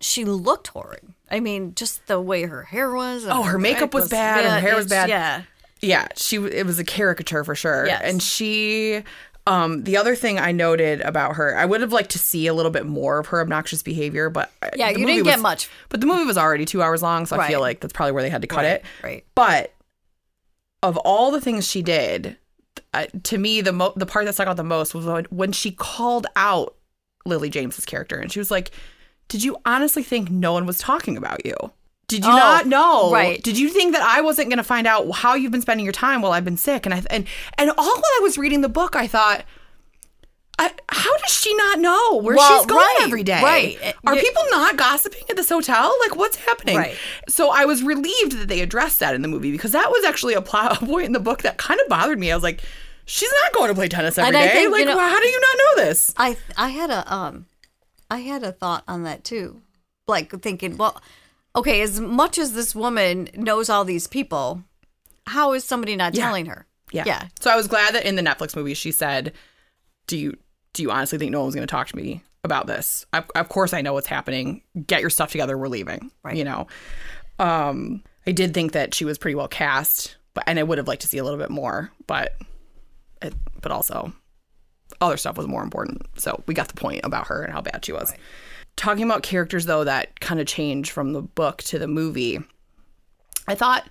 she 0.00 0.24
looked 0.24 0.68
horrid. 0.68 1.02
I 1.30 1.40
mean, 1.40 1.74
just 1.74 2.06
the 2.06 2.20
way 2.20 2.42
her 2.44 2.62
hair 2.64 2.92
was. 2.92 3.24
Oh, 3.28 3.42
her 3.42 3.58
makeup 3.58 3.94
was 3.94 4.04
makeup 4.10 4.10
bad, 4.42 4.44
her 4.54 4.60
hair 4.60 4.76
was 4.76 4.86
bad. 4.88 5.08
Yeah. 5.08 5.42
yeah 5.80 6.08
she 6.16 6.36
it 6.36 6.66
was 6.66 6.78
a 6.78 6.84
caricature 6.84 7.44
for 7.44 7.54
sure 7.54 7.86
Yes. 7.86 8.02
and 8.04 8.22
she 8.22 9.02
um 9.50 9.84
the 9.84 9.96
other 9.96 10.14
thing 10.14 10.38
i 10.38 10.52
noted 10.52 11.00
about 11.02 11.36
her 11.36 11.56
i 11.56 11.64
would 11.64 11.80
have 11.80 11.92
liked 11.92 12.10
to 12.10 12.18
see 12.18 12.46
a 12.46 12.54
little 12.54 12.70
bit 12.70 12.86
more 12.86 13.18
of 13.18 13.26
her 13.28 13.40
obnoxious 13.40 13.82
behavior 13.82 14.30
but 14.30 14.50
uh, 14.62 14.68
Yeah, 14.76 14.92
the 14.92 15.00
you 15.00 15.06
movie 15.06 15.12
didn't 15.16 15.24
get 15.26 15.36
was- 15.36 15.42
much. 15.42 15.70
but 15.88 16.00
the 16.00 16.06
movie 16.06 16.24
was 16.24 16.38
already 16.38 16.64
two 16.64 16.82
hours 16.82 17.02
long 17.02 17.26
so 17.26 17.38
i 17.38 17.48
feel 17.48 17.60
like 17.60 17.80
that's 17.80 17.92
probably 17.92 18.12
where 18.12 18.22
they 18.22 18.30
had 18.30 18.42
to 18.42 18.48
cut 18.48 18.58
Right, 18.64 18.66
it 18.72 18.84
right. 19.02 19.24
but 19.34 19.74
of 20.82 20.96
all 20.98 21.30
the 21.30 21.40
things 21.40 21.66
she 21.68 21.82
did 21.82 22.36
uh, 22.94 23.06
to 23.24 23.38
me 23.38 23.60
the 23.60 23.72
mo- 23.72 23.92
the 23.96 24.06
part 24.06 24.24
that 24.26 24.32
stuck 24.34 24.46
out 24.48 24.56
the 24.56 24.64
most 24.64 24.94
was 24.94 25.04
when, 25.06 25.24
when 25.30 25.52
she 25.52 25.70
called 25.72 26.26
out 26.36 26.74
lily 27.26 27.50
james's 27.50 27.84
character 27.84 28.18
and 28.18 28.32
she 28.32 28.38
was 28.38 28.50
like 28.50 28.70
did 29.28 29.42
you 29.44 29.56
honestly 29.64 30.02
think 30.02 30.30
no 30.30 30.52
one 30.52 30.66
was 30.66 30.78
talking 30.78 31.16
about 31.16 31.44
you 31.44 31.54
did 32.10 32.24
you 32.24 32.30
Oh, 32.30 32.36
not 32.36 32.66
know 32.66 33.12
right. 33.12 33.42
did 33.42 33.58
you 33.58 33.68
think 33.70 33.92
that 33.94 34.02
I 34.02 34.20
wasn't 34.20 34.48
going 34.48 34.58
to 34.58 34.64
find 34.64 34.86
out 34.86 35.10
how 35.12 35.34
you've 35.34 35.52
been 35.52 35.62
spending 35.62 35.84
your 35.86 35.92
time 35.92 36.20
while 36.22 36.32
I've 36.32 36.44
been 36.44 36.56
sick? 36.56 36.84
And 36.86 36.94
I 36.94 37.02
and 37.10 37.26
and 37.56 37.70
all 37.70 37.84
while 37.94 38.02
I 38.18 38.20
was 38.22 38.36
reading 38.36 38.60
the 38.60 38.68
book, 38.68 38.94
I 38.96 39.06
thought, 39.06 39.44
I, 40.58 40.70
how 40.90 41.16
does 41.18 41.32
she 41.32 41.54
not 41.54 41.78
know 41.78 42.16
where 42.16 42.36
Well, 42.36 42.58
she's 42.58 42.66
going 42.66 42.80
right, 42.80 42.98
every 43.02 43.22
day? 43.22 43.40
right. 43.42 43.94
Are 44.06 44.14
You- 44.14 44.20
people 44.20 44.42
not 44.50 44.76
gossiping 44.76 45.22
at 45.30 45.36
this 45.36 45.48
hotel? 45.48 45.94
Like, 46.06 46.16
what's 46.16 46.36
happening? 46.36 46.76
Right. 46.76 46.96
So 47.28 47.50
I 47.50 47.64
was 47.64 47.82
relieved 47.82 48.32
that 48.32 48.48
they 48.48 48.60
addressed 48.60 49.00
that 49.00 49.14
in 49.14 49.22
the 49.22 49.28
movie 49.28 49.52
because 49.52 49.72
that 49.72 49.88
was 49.90 50.04
actually 50.04 50.34
a 50.34 50.42
plot 50.42 50.78
point 50.84 51.06
in 51.06 51.12
the 51.12 51.20
book 51.20 51.42
that 51.42 51.56
kind 51.56 51.80
of 51.80 51.88
bothered 51.88 52.18
me. 52.18 52.30
I 52.30 52.34
was 52.34 52.42
like, 52.42 52.60
she's 53.06 53.32
not 53.42 53.54
going 53.54 53.68
to 53.68 53.74
play 53.74 53.88
tennis 53.88 54.18
every 54.18 54.32
day. 54.32 54.48
Think, 54.50 54.64
you 54.64 54.70
like, 54.72 54.84
know- 54.84 54.98
how 54.98 55.18
do 55.20 55.28
you 55.28 55.40
not 55.40 55.56
know 55.58 55.84
this? 55.84 56.12
I 56.18 56.36
I 56.58 56.68
had 56.68 56.90
a 56.90 57.10
um, 57.14 57.46
I 58.10 58.18
had 58.18 58.42
a 58.42 58.52
thought 58.52 58.84
on 58.86 59.04
that 59.04 59.24
too, 59.24 59.62
like 60.06 60.30
thinking, 60.42 60.76
well, 60.76 61.00
okay, 61.56 61.80
as 61.82 62.00
much 62.00 62.38
as 62.38 62.52
this 62.52 62.74
woman 62.74 63.28
knows 63.34 63.68
all 63.68 63.84
these 63.84 64.06
people, 64.06 64.62
how 65.26 65.52
is 65.52 65.64
somebody 65.64 65.96
not 65.96 66.14
Yeah. 66.14 66.24
telling 66.26 66.46
her? 66.46 66.66
Yeah. 66.92 67.04
Yeah. 67.06 67.28
So 67.40 67.50
I 67.50 67.56
was 67.56 67.66
glad 67.68 67.94
that 67.94 68.04
in 68.04 68.16
the 68.16 68.22
Netflix 68.22 68.56
movie 68.56 68.74
she 68.74 68.90
said, 68.92 69.32
"Do 70.06 70.16
you 70.18 70.36
do 70.72 70.82
you 70.82 70.90
honestly 70.90 71.18
think 71.18 71.30
no 71.32 71.42
one's 71.42 71.54
going 71.54 71.66
to 71.66 71.70
talk 71.70 71.88
to 71.88 71.96
me 71.96 72.22
about 72.44 72.66
this? 72.66 73.04
Of, 73.12 73.24
of 73.34 73.48
course 73.48 73.72
I 73.72 73.80
know 73.82 73.92
what's 73.92 74.06
happening. 74.06 74.62
Get 74.86 75.00
your 75.00 75.10
stuff 75.10 75.30
together. 75.32 75.56
We're 75.58 75.68
leaving." 75.68 76.10
Right. 76.24 76.36
You 76.36 76.44
know. 76.44 76.66
Um, 77.38 78.02
I 78.26 78.32
did 78.32 78.52
think 78.54 78.72
that 78.72 78.92
she 78.94 79.04
was 79.04 79.18
pretty 79.18 79.34
well 79.34 79.48
cast, 79.48 80.16
but 80.34 80.44
and 80.46 80.58
I 80.58 80.62
would 80.62 80.78
have 80.78 80.88
liked 80.88 81.02
to 81.02 81.08
see 81.08 81.18
a 81.18 81.24
little 81.24 81.38
bit 81.38 81.50
more, 81.50 81.90
but 82.06 82.36
it, 83.22 83.34
but 83.62 83.72
also 83.72 84.12
other 85.00 85.16
stuff 85.16 85.36
was 85.38 85.46
more 85.46 85.62
important. 85.62 86.02
So 86.18 86.42
we 86.46 86.54
got 86.54 86.68
the 86.68 86.74
point 86.74 87.00
about 87.04 87.28
her 87.28 87.42
and 87.42 87.52
how 87.52 87.60
bad 87.62 87.84
she 87.84 87.92
was. 87.92 88.12
Talking 88.80 89.04
about 89.04 89.22
characters 89.22 89.66
though 89.66 89.84
that 89.84 90.20
kind 90.20 90.40
of 90.40 90.46
change 90.46 90.90
from 90.90 91.12
the 91.12 91.20
book 91.20 91.58
to 91.64 91.78
the 91.78 91.86
movie. 91.86 92.38
I 93.46 93.54
thought 93.54 93.86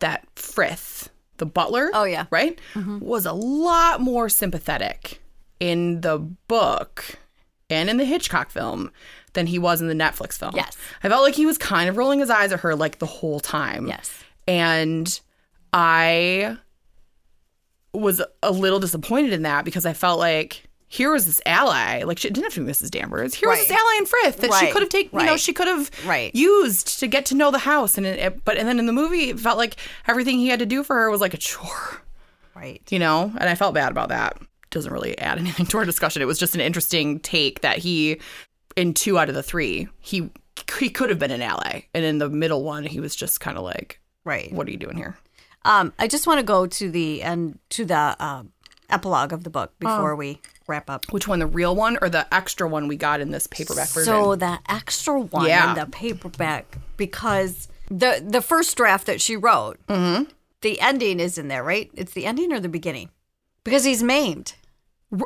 that 0.00 0.26
Frith, 0.36 1.08
the 1.38 1.46
butler, 1.46 1.90
Oh, 1.94 2.04
yeah. 2.04 2.26
right, 2.30 2.60
mm-hmm. 2.74 2.98
was 2.98 3.24
a 3.24 3.32
lot 3.32 4.02
more 4.02 4.28
sympathetic 4.28 5.22
in 5.60 6.02
the 6.02 6.18
book 6.18 7.16
and 7.70 7.88
in 7.88 7.96
the 7.96 8.04
Hitchcock 8.04 8.50
film 8.50 8.92
than 9.32 9.46
he 9.46 9.58
was 9.58 9.80
in 9.80 9.88
the 9.88 9.94
Netflix 9.94 10.34
film. 10.38 10.52
Yes. 10.54 10.76
I 11.02 11.08
felt 11.08 11.22
like 11.22 11.34
he 11.34 11.46
was 11.46 11.56
kind 11.56 11.88
of 11.88 11.96
rolling 11.96 12.18
his 12.20 12.28
eyes 12.28 12.52
at 12.52 12.60
her 12.60 12.76
like 12.76 12.98
the 12.98 13.06
whole 13.06 13.40
time. 13.40 13.86
Yes. 13.86 14.12
And 14.46 15.18
I 15.72 16.58
was 17.94 18.20
a 18.42 18.52
little 18.52 18.78
disappointed 18.78 19.32
in 19.32 19.42
that 19.42 19.64
because 19.64 19.86
I 19.86 19.94
felt 19.94 20.18
like 20.18 20.67
here 20.88 21.12
was 21.12 21.26
this 21.26 21.40
ally, 21.44 22.02
like 22.02 22.18
she 22.18 22.28
didn't 22.30 22.44
have 22.44 22.54
to 22.54 22.64
be 22.64 22.70
Mrs. 22.72 22.90
Danvers. 22.90 23.34
Here 23.34 23.48
was 23.48 23.58
this 23.58 23.70
ally 23.70 23.96
in 23.98 24.06
Frith 24.06 24.38
that 24.38 24.54
she 24.54 24.70
could 24.72 24.82
have 24.82 24.88
taken, 24.88 25.20
you 25.20 25.26
know, 25.26 25.36
she 25.36 25.52
could 25.52 25.66
have 25.68 25.90
Right. 26.06 26.34
used 26.34 26.98
to 27.00 27.06
get 27.06 27.26
to 27.26 27.34
know 27.34 27.50
the 27.50 27.58
house. 27.58 27.98
And 27.98 28.06
it, 28.06 28.44
but 28.44 28.56
and 28.56 28.66
then 28.66 28.78
in 28.78 28.86
the 28.86 28.92
movie, 28.92 29.30
it 29.30 29.38
felt 29.38 29.58
like 29.58 29.76
everything 30.06 30.38
he 30.38 30.48
had 30.48 30.58
to 30.60 30.66
do 30.66 30.82
for 30.82 30.96
her 30.96 31.10
was 31.10 31.20
like 31.20 31.34
a 31.34 31.38
chore, 31.38 32.02
Right. 32.54 32.80
you 32.90 32.98
know. 32.98 33.32
And 33.38 33.48
I 33.50 33.54
felt 33.54 33.74
bad 33.74 33.90
about 33.92 34.08
that. 34.08 34.38
Doesn't 34.70 34.92
really 34.92 35.16
add 35.18 35.38
anything 35.38 35.66
to 35.66 35.78
our 35.78 35.84
discussion. 35.84 36.22
It 36.22 36.26
was 36.26 36.38
just 36.38 36.54
an 36.54 36.60
interesting 36.62 37.20
take 37.20 37.60
that 37.60 37.78
he, 37.78 38.20
in 38.76 38.94
two 38.94 39.18
out 39.18 39.28
of 39.28 39.34
the 39.34 39.42
three, 39.42 39.88
he 40.00 40.30
he 40.78 40.90
could 40.90 41.08
have 41.10 41.18
been 41.18 41.30
an 41.30 41.40
ally, 41.42 41.82
and 41.94 42.04
in 42.04 42.18
the 42.18 42.28
middle 42.28 42.64
one, 42.64 42.84
he 42.84 42.98
was 43.00 43.14
just 43.14 43.40
kind 43.40 43.56
of 43.56 43.62
like, 43.64 44.00
Right. 44.24 44.52
"What 44.52 44.66
are 44.66 44.70
you 44.70 44.76
doing 44.76 44.96
here?" 44.96 45.16
Um, 45.64 45.92
I 45.98 46.08
just 46.08 46.26
want 46.26 46.38
to 46.38 46.42
go 46.44 46.66
to 46.66 46.90
the 46.90 47.22
end 47.22 47.58
to 47.70 47.84
the 47.84 48.16
um, 48.24 48.52
epilogue 48.90 49.32
of 49.32 49.44
the 49.44 49.50
book 49.50 49.72
before 49.78 50.16
we 50.16 50.40
wrap 50.68 50.88
up. 50.90 51.04
Which 51.12 51.26
one, 51.26 51.38
the 51.38 51.46
real 51.46 51.74
one 51.74 51.98
or 52.02 52.08
the 52.08 52.32
extra 52.34 52.68
one 52.68 52.88
we 52.88 52.96
got 52.96 53.20
in 53.20 53.30
this 53.30 53.46
paperback 53.46 53.88
version? 53.88 54.12
So 54.12 54.36
the 54.36 54.58
extra 54.68 55.18
one 55.20 55.46
Yeah. 55.46 55.70
in 55.70 55.78
the 55.78 55.86
paperback 55.86 56.78
because 56.96 57.68
the 57.90 58.22
the 58.26 58.42
first 58.42 58.76
draft 58.76 59.06
that 59.06 59.20
she 59.20 59.36
wrote, 59.36 59.78
Mm-hmm. 59.88 60.24
the 60.60 60.80
ending 60.80 61.20
is 61.20 61.38
in 61.38 61.48
there, 61.48 61.64
right? 61.64 61.90
It's 61.94 62.12
the 62.12 62.26
ending 62.26 62.52
or 62.52 62.60
the 62.60 62.68
beginning 62.68 63.10
because 63.64 63.84
he's 63.84 64.02
maimed. 64.02 64.54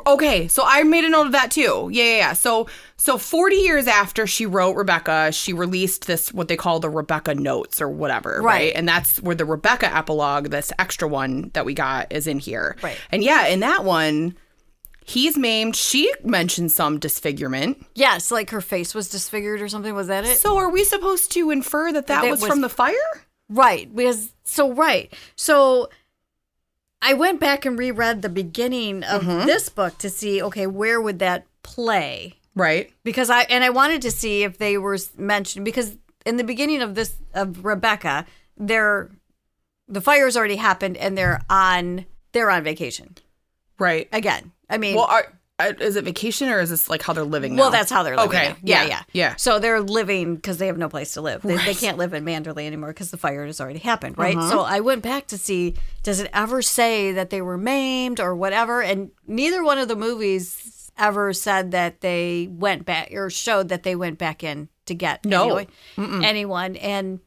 Okay, 0.07 0.47
so 0.47 0.63
I 0.65 0.83
made 0.83 1.03
a 1.03 1.09
note 1.09 1.25
of 1.25 1.31
that 1.33 1.51
too. 1.51 1.89
Yeah, 1.91 2.03
yeah, 2.05 2.17
yeah. 2.17 2.33
So, 2.33 2.67
so 2.95 3.17
40 3.17 3.57
years 3.57 3.85
after 3.85 4.25
she 4.25 4.45
wrote 4.45 4.77
Rebecca, 4.77 5.33
she 5.33 5.51
released 5.51 6.07
this 6.07 6.31
what 6.33 6.47
they 6.47 6.55
call 6.55 6.79
the 6.79 6.89
Rebecca 6.89 7.35
notes 7.35 7.81
or 7.81 7.89
whatever, 7.89 8.37
right? 8.37 8.43
Right. 8.45 8.71
And 8.75 8.87
that's 8.87 9.21
where 9.21 9.35
the 9.35 9.43
Rebecca 9.43 9.93
epilogue, 9.93 10.51
this 10.51 10.71
extra 10.79 11.05
one 11.05 11.51
that 11.53 11.65
we 11.65 11.73
got, 11.73 12.07
is 12.13 12.27
in 12.27 12.39
here. 12.39 12.77
Right. 12.81 12.97
And 13.11 13.25
yeah, 13.25 13.47
in 13.47 13.59
that 13.59 13.83
one, 13.83 14.37
he's 15.05 15.37
maimed. 15.37 15.75
She 15.75 16.11
mentioned 16.23 16.71
some 16.71 16.99
disfigurement. 16.99 17.85
Yes, 17.95 18.31
like 18.31 18.49
her 18.51 18.61
face 18.61 18.93
was 18.95 19.09
disfigured 19.09 19.61
or 19.61 19.67
something. 19.69 19.93
Was 19.95 20.07
that 20.07 20.25
it? 20.25 20.37
So, 20.37 20.57
are 20.57 20.69
we 20.69 20.83
supposed 20.83 21.31
to 21.33 21.49
infer 21.51 21.91
that 21.91 22.07
that 22.07 22.21
That 22.23 22.29
was, 22.31 22.41
was- 22.41 22.49
from 22.49 22.61
the 22.61 22.69
fire? 22.69 22.93
Right. 23.49 23.93
Because 23.93 24.33
so 24.45 24.71
right. 24.73 25.13
So 25.35 25.89
I 27.01 27.13
went 27.13 27.39
back 27.39 27.65
and 27.65 27.77
reread 27.77 28.21
the 28.21 28.29
beginning 28.29 29.03
of 29.03 29.23
Mm-hmm. 29.23 29.45
this 29.45 29.67
book 29.69 29.97
to 29.99 30.09
see 30.09 30.41
okay, 30.41 30.65
where 30.67 30.99
would 31.01 31.19
that 31.19 31.45
play? 31.61 32.37
Right. 32.55 32.91
Because 33.03 33.29
I 33.29 33.41
and 33.43 33.63
I 33.63 33.69
wanted 33.69 34.01
to 34.03 34.11
see 34.11 34.43
if 34.43 34.57
they 34.57 34.77
were 34.77 34.97
mentioned 35.17 35.65
because 35.65 35.97
in 36.25 36.37
the 36.37 36.43
beginning 36.45 36.81
of 36.81 36.95
this 36.95 37.15
of 37.33 37.65
Rebecca, 37.65 38.25
they're 38.57 39.09
the 39.89 40.01
fire's 40.01 40.37
already 40.37 40.55
happened 40.55 40.95
and 40.95 41.17
they're 41.17 41.41
on 41.49 42.05
they're 42.31 42.49
on 42.49 42.63
vacation 42.63 43.17
Right. 43.77 44.07
again. 44.13 44.52
I 44.69 44.77
mean, 44.77 44.95
Well, 44.95 45.05
are, 45.05 45.25
uh, 45.59 45.73
is 45.79 45.95
it 45.95 46.03
vacation 46.05 46.49
or 46.49 46.59
is 46.59 46.69
this 46.71 46.89
like 46.89 47.01
how 47.03 47.13
they're 47.13 47.23
living 47.23 47.55
now? 47.55 47.63
well, 47.63 47.71
that's 47.71 47.91
how 47.91 48.01
they're 48.03 48.15
living. 48.17 48.29
Okay. 48.29 48.55
Yeah, 48.63 48.83
Yeah. 48.83 48.87
yeah, 48.87 49.01
Yeah. 49.13 49.35
So 49.35 49.59
they're 49.59 49.81
living 49.81 50.35
because 50.35 50.57
they 50.57 50.67
have 50.67 50.77
no 50.77 50.89
place 50.89 51.13
to 51.13 51.21
live. 51.21 51.41
They, 51.43 51.57
they 51.57 51.73
can't 51.75 51.97
live 51.97 52.13
in 52.13 52.25
Manderley 52.25 52.65
anymore 52.65 52.89
because 52.89 53.11
the 53.11 53.17
fire 53.17 53.45
has 53.45 53.61
already 53.61 53.79
happened, 53.79 54.17
right? 54.17 54.35
Uh-huh. 54.35 54.49
So 54.49 54.59
I 54.61 54.79
went 54.79 55.03
back 55.03 55.27
to 55.27 55.37
see 55.37 55.75
does 56.01 56.19
it 56.19 56.29
ever 56.33 56.61
say 56.61 57.11
that 57.11 57.29
they 57.29 57.41
were 57.41 57.57
maimed 57.57 58.19
or 58.19 58.35
whatever, 58.35 58.81
and 58.81 59.11
neither 59.27 59.63
one 59.63 59.77
of 59.77 59.87
the 59.87 59.95
movies 59.95 60.91
ever 60.97 61.33
said 61.33 61.71
that 61.71 62.01
they 62.01 62.47
went 62.51 62.85
back 62.85 63.09
or 63.13 63.29
showed 63.29 63.69
that 63.69 63.83
they 63.83 63.95
went 63.95 64.17
back 64.17 64.43
in 64.43 64.69
to 64.85 64.93
get 64.95 65.25
No. 65.25 65.43
anyone, 65.97 66.23
anyone. 66.23 66.75
And 66.77 67.19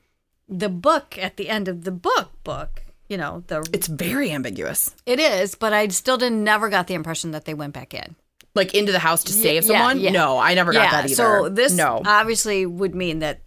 the 0.49 0.69
book 0.69 1.17
at 1.19 1.37
the 1.37 1.49
end 1.49 1.67
of 1.69 1.83
the 1.85 1.91
book 1.91 2.31
book, 2.45 2.83
you 3.09 3.17
know, 3.17 3.43
the 3.47 3.67
It's 3.73 3.87
very 3.87 4.31
ambiguous. 4.33 4.95
it 5.07 5.19
is, 5.21 5.55
but 5.55 5.73
I 5.73 5.89
still 5.89 6.17
didn't 6.19 6.43
never 6.45 6.69
got 6.69 6.87
the 6.87 6.95
impression 6.95 7.31
that 7.33 7.45
they 7.45 7.55
went 7.55 7.73
back 7.75 7.95
in. 7.95 8.17
Like 8.55 8.75
into 8.75 8.91
the 8.93 8.99
house 8.99 9.25
to 9.25 9.33
save 9.33 9.65
yeah, 9.65 9.69
someone? 9.69 10.01
yeah. 10.01 10.11
No, 10.13 10.39
I 10.39 10.55
never 10.55 10.73
got 10.73 10.91
that 10.91 11.05
either. 11.05 11.15
So 11.15 11.49
this 11.51 11.73
no. 11.75 12.01
obviously 12.05 12.65
would 12.67 12.95
mean 12.95 13.19
that 13.19 13.41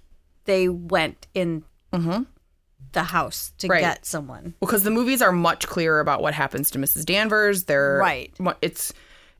they 0.46 0.70
went 0.70 1.28
in 1.34 1.64
the 1.92 3.04
house 3.04 3.52
to 3.60 3.68
Mm-hmm. 3.68 3.72
Right. 3.72 3.82
get 3.82 4.06
someone. 4.06 4.54
because 4.60 4.84
the 4.84 4.92
movies 4.92 5.22
are 5.22 5.32
much 5.32 5.68
clearer 5.68 6.00
about 6.00 6.22
what 6.22 6.34
happens 6.34 6.72
to 6.72 6.80
Mrs. 6.80 7.06
Danvers. 7.06 7.64
They're 7.66 7.98
Right. 7.98 8.34
It's 8.62 8.94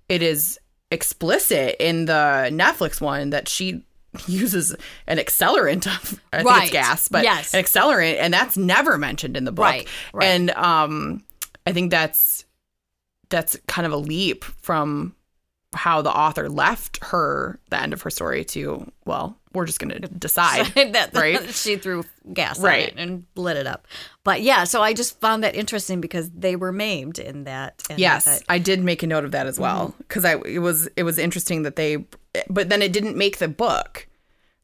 it 0.08 0.22
is 0.24 0.60
explicit 0.92 1.76
in 1.80 2.06
the 2.06 2.50
Netflix 2.52 3.00
one 3.00 3.30
that 3.30 3.48
she 3.48 3.86
uses 4.28 4.76
an 5.08 5.18
accelerant 5.18 5.88
of 5.88 6.22
I 6.34 6.44
think 6.44 6.64
it's 6.64 6.72
gas, 6.72 7.08
but 7.08 7.24
Yes. 7.24 7.54
an 7.54 7.64
accelerant, 7.64 8.18
and 8.20 8.34
that's 8.34 8.58
never 8.58 8.98
mentioned 8.98 9.38
in 9.38 9.46
the 9.46 9.52
book. 9.52 9.64
Right, 9.64 9.88
right. 10.14 10.26
And 10.26 10.50
um, 10.52 11.24
I 11.66 11.72
think 11.74 11.92
that's 11.92 12.46
that's 13.30 13.58
kind 13.68 13.86
of 13.86 13.92
a 13.94 13.98
leap 13.98 14.44
from 14.44 15.16
how 15.76 16.02
the 16.02 16.12
author 16.12 16.50
left 16.50 16.98
her 17.06 17.60
the 17.70 17.80
end 17.80 17.94
of 17.94 18.02
her 18.02 18.10
story 18.10 18.44
to 18.44 18.92
well, 19.06 19.38
we're 19.54 19.66
just 19.66 19.80
gonna 19.80 20.00
decide, 20.00 20.66
that 20.76 21.10
right? 21.14 21.50
she 21.54 21.76
threw 21.78 22.04
gas 22.34 22.60
Right. 22.60 22.94
and 22.96 23.26
lit 23.36 23.58
it 23.58 23.66
up. 23.66 23.88
But 24.24 24.42
yeah, 24.42 24.64
so 24.64 24.82
I 24.82 24.94
just 24.94 25.20
found 25.20 25.44
that 25.44 25.56
interesting 25.56 26.02
because 26.02 26.30
they 26.30 26.56
were 26.56 26.72
maimed 26.72 27.18
in 27.18 27.46
that. 27.46 27.82
And 27.90 27.98
I 27.98 28.00
Yes, 28.00 28.26
thought- 28.26 28.44
I 28.48 28.60
did 28.60 28.84
make 28.84 29.02
a 29.04 29.08
note 29.08 29.26
of 29.26 29.32
that 29.32 29.48
as 29.48 29.60
well 29.60 29.88
mm-hmm. 29.90 29.98
because 30.00 30.26
I 30.26 30.38
it 30.46 30.60
was 30.60 30.88
it 30.96 31.04
was 31.04 31.18
interesting 31.18 31.64
that 31.64 31.76
they, 31.76 32.06
but 32.50 32.70
then 32.70 32.82
it 32.82 32.94
didn't 32.94 33.18
make 33.18 33.38
the 33.40 33.48
book, 33.48 34.08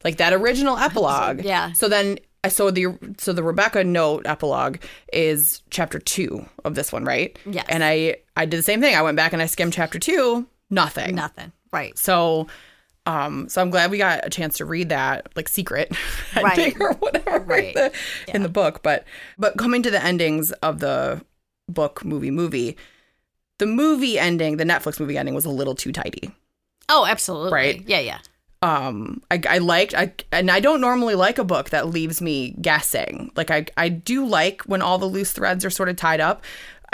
like 0.04 0.18
that 0.18 0.32
original 0.32 0.76
epilogue. 0.78 1.42
Yeah. 1.44 1.72
So 1.72 1.88
then 1.88 2.18
I 2.44 2.48
so 2.48 2.70
the 2.70 2.96
so 3.18 3.32
the 3.32 3.42
Rebecca 3.42 3.82
note 3.82 4.24
epilogue 4.24 4.76
is 5.12 5.62
chapter 5.70 5.98
two 5.98 6.46
of 6.64 6.76
this 6.76 6.92
one, 6.92 7.04
right? 7.04 7.36
Yes. 7.44 7.66
And 7.68 7.82
I 7.82 8.18
I 8.36 8.44
did 8.46 8.58
the 8.58 8.62
same 8.62 8.80
thing. 8.80 8.94
I 8.94 9.02
went 9.02 9.16
back 9.16 9.32
and 9.32 9.42
I 9.42 9.46
skimmed 9.46 9.72
chapter 9.72 9.98
two. 9.98 10.46
Nothing. 10.70 11.16
nothing. 11.16 11.50
Right. 11.72 11.98
So. 11.98 12.46
Um, 13.06 13.48
so 13.48 13.62
I'm 13.62 13.70
glad 13.70 13.90
we 13.92 13.98
got 13.98 14.26
a 14.26 14.30
chance 14.30 14.56
to 14.58 14.64
read 14.64 14.88
that 14.88 15.28
like 15.36 15.48
secret 15.48 15.96
Right. 16.36 16.58
ending 16.58 16.82
or 16.82 16.92
whatever 16.94 17.38
Right. 17.44 17.68
in, 17.68 17.74
the, 17.74 17.92
in 18.34 18.42
the 18.42 18.48
book. 18.48 18.82
But 18.82 19.04
but 19.38 19.56
coming 19.56 19.82
to 19.84 19.90
the 19.90 20.02
endings 20.02 20.50
of 20.52 20.80
the 20.80 21.24
book, 21.68 22.04
movie, 22.04 22.30
movie, 22.32 22.76
the 23.58 23.66
movie 23.66 24.18
ending, 24.18 24.56
the 24.56 24.64
Netflix 24.64 24.98
movie 25.00 25.16
ending 25.16 25.34
was 25.34 25.44
a 25.44 25.50
little 25.50 25.74
too 25.74 25.92
tidy. 25.92 26.30
Oh, 26.88 27.06
absolutely. 27.06 27.52
Right. 27.52 27.82
Yeah, 27.86 28.00
yeah. 28.00 28.18
Um, 28.62 29.22
I, 29.30 29.40
I 29.48 29.58
liked, 29.58 29.94
I 29.94 30.12
and 30.32 30.50
I 30.50 30.60
don't 30.60 30.80
normally 30.80 31.14
like 31.14 31.38
a 31.38 31.44
book 31.44 31.70
that 31.70 31.88
leaves 31.88 32.20
me 32.20 32.50
guessing. 32.60 33.30
Like 33.36 33.50
I, 33.50 33.66
I 33.76 33.88
do 33.88 34.26
like 34.26 34.62
when 34.62 34.82
all 34.82 34.98
the 34.98 35.06
loose 35.06 35.30
threads 35.32 35.64
are 35.64 35.70
sort 35.70 35.88
of 35.88 35.96
tied 35.96 36.20
up. 36.20 36.42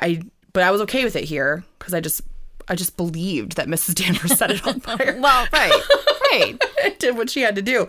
I, 0.01 0.22
but 0.53 0.62
I 0.62 0.70
was 0.70 0.81
okay 0.83 1.05
with 1.05 1.16
it 1.16 1.25
here 1.25 1.64
because 1.79 1.94
I 1.94 2.01
just, 2.01 2.20
I 2.68 2.75
just 2.75 2.96
believed 2.96 3.57
that 3.57 3.68
Mrs. 3.68 3.94
Danvers 3.94 4.38
set 4.38 4.51
it 4.51 4.66
on 4.66 4.81
fire. 4.81 5.18
Well, 5.20 5.46
right. 5.53 5.83
right. 6.31 6.62
did 6.98 7.16
what 7.16 7.31
she 7.31 7.40
had 7.40 7.57
to 7.57 7.62
do. 7.62 7.88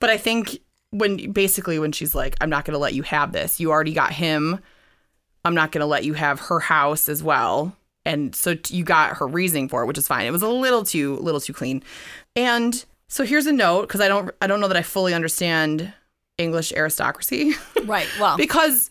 But 0.00 0.10
I 0.10 0.16
think 0.16 0.58
when 0.90 1.32
basically 1.32 1.78
when 1.78 1.92
she's 1.92 2.14
like, 2.14 2.36
I'm 2.40 2.50
not 2.50 2.64
going 2.64 2.72
to 2.72 2.78
let 2.78 2.94
you 2.94 3.02
have 3.02 3.32
this, 3.32 3.60
you 3.60 3.70
already 3.70 3.92
got 3.92 4.12
him. 4.12 4.60
I'm 5.44 5.54
not 5.54 5.72
going 5.72 5.80
to 5.80 5.86
let 5.86 6.04
you 6.04 6.14
have 6.14 6.40
her 6.40 6.60
house 6.60 7.08
as 7.08 7.22
well. 7.22 7.76
And 8.04 8.34
so 8.34 8.54
t- 8.54 8.76
you 8.76 8.84
got 8.84 9.16
her 9.16 9.26
reasoning 9.26 9.68
for 9.68 9.82
it, 9.82 9.86
which 9.86 9.98
is 9.98 10.06
fine. 10.06 10.26
It 10.26 10.30
was 10.30 10.42
a 10.42 10.48
little 10.48 10.84
too 10.84 11.16
little 11.16 11.40
too 11.40 11.52
clean. 11.52 11.82
And 12.34 12.84
so 13.08 13.24
here's 13.24 13.46
a 13.46 13.52
note 13.52 13.82
because 13.82 14.00
I 14.00 14.08
don't 14.08 14.30
I 14.40 14.46
don't 14.46 14.60
know 14.60 14.68
that 14.68 14.76
I 14.76 14.82
fully 14.82 15.12
understand 15.14 15.92
English 16.38 16.72
aristocracy 16.72 17.54
Right. 17.84 18.08
Well, 18.20 18.36
because 18.36 18.90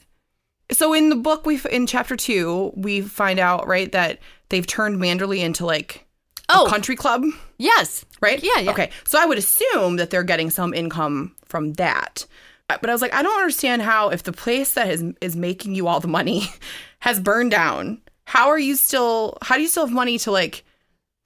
so 0.72 0.94
in 0.94 1.10
the 1.10 1.16
book 1.16 1.46
we 1.46 1.60
in 1.72 1.88
chapter 1.88 2.16
2 2.16 2.74
we 2.76 3.02
find 3.02 3.40
out 3.40 3.68
right 3.68 3.92
that 3.92 4.20
they've 4.50 4.68
turned 4.68 5.00
Manderley 5.00 5.40
into 5.40 5.66
like 5.66 6.06
Oh. 6.48 6.68
a 6.68 6.70
country 6.70 6.96
club 6.96 7.24
yes. 7.58 8.06
right? 8.22 8.42
Yeah, 8.44 8.60
yeah. 8.60 8.72
Okay, 8.72 8.92
so 9.06 9.20
I 9.20 9.26
would 9.26 9.38
assume 9.40 9.96
that 9.96 10.10
they're 10.12 10.24
getting 10.24 10.50
some 10.52 10.74
income 10.74 11.36
from 11.46 11.74
that. 11.74 12.26
Uh, 12.70 12.78
But 12.82 12.90
I 12.90 12.94
was 12.94 13.02
like, 13.02 13.14
I 13.16 13.24
don't 13.24 13.40
understand 13.40 13.82
how 13.82 14.10
if 14.10 14.22
the 14.24 14.32
place 14.32 14.74
that 14.74 14.90
is 14.90 15.04
is 15.22 15.36
making 15.36 15.74
you 15.76 15.88
all 15.88 16.00
the 16.00 16.08
money 16.08 16.44
has 17.00 17.20
burned 17.20 17.52
down, 17.52 18.02
how 18.26 18.50
are 18.50 18.60
you 18.60 18.76
still? 18.76 19.38
How 19.42 19.56
do 19.56 19.62
you 19.62 19.68
still 19.68 19.86
have 19.88 19.94
money 19.94 20.18
to 20.20 20.32
like 20.32 20.64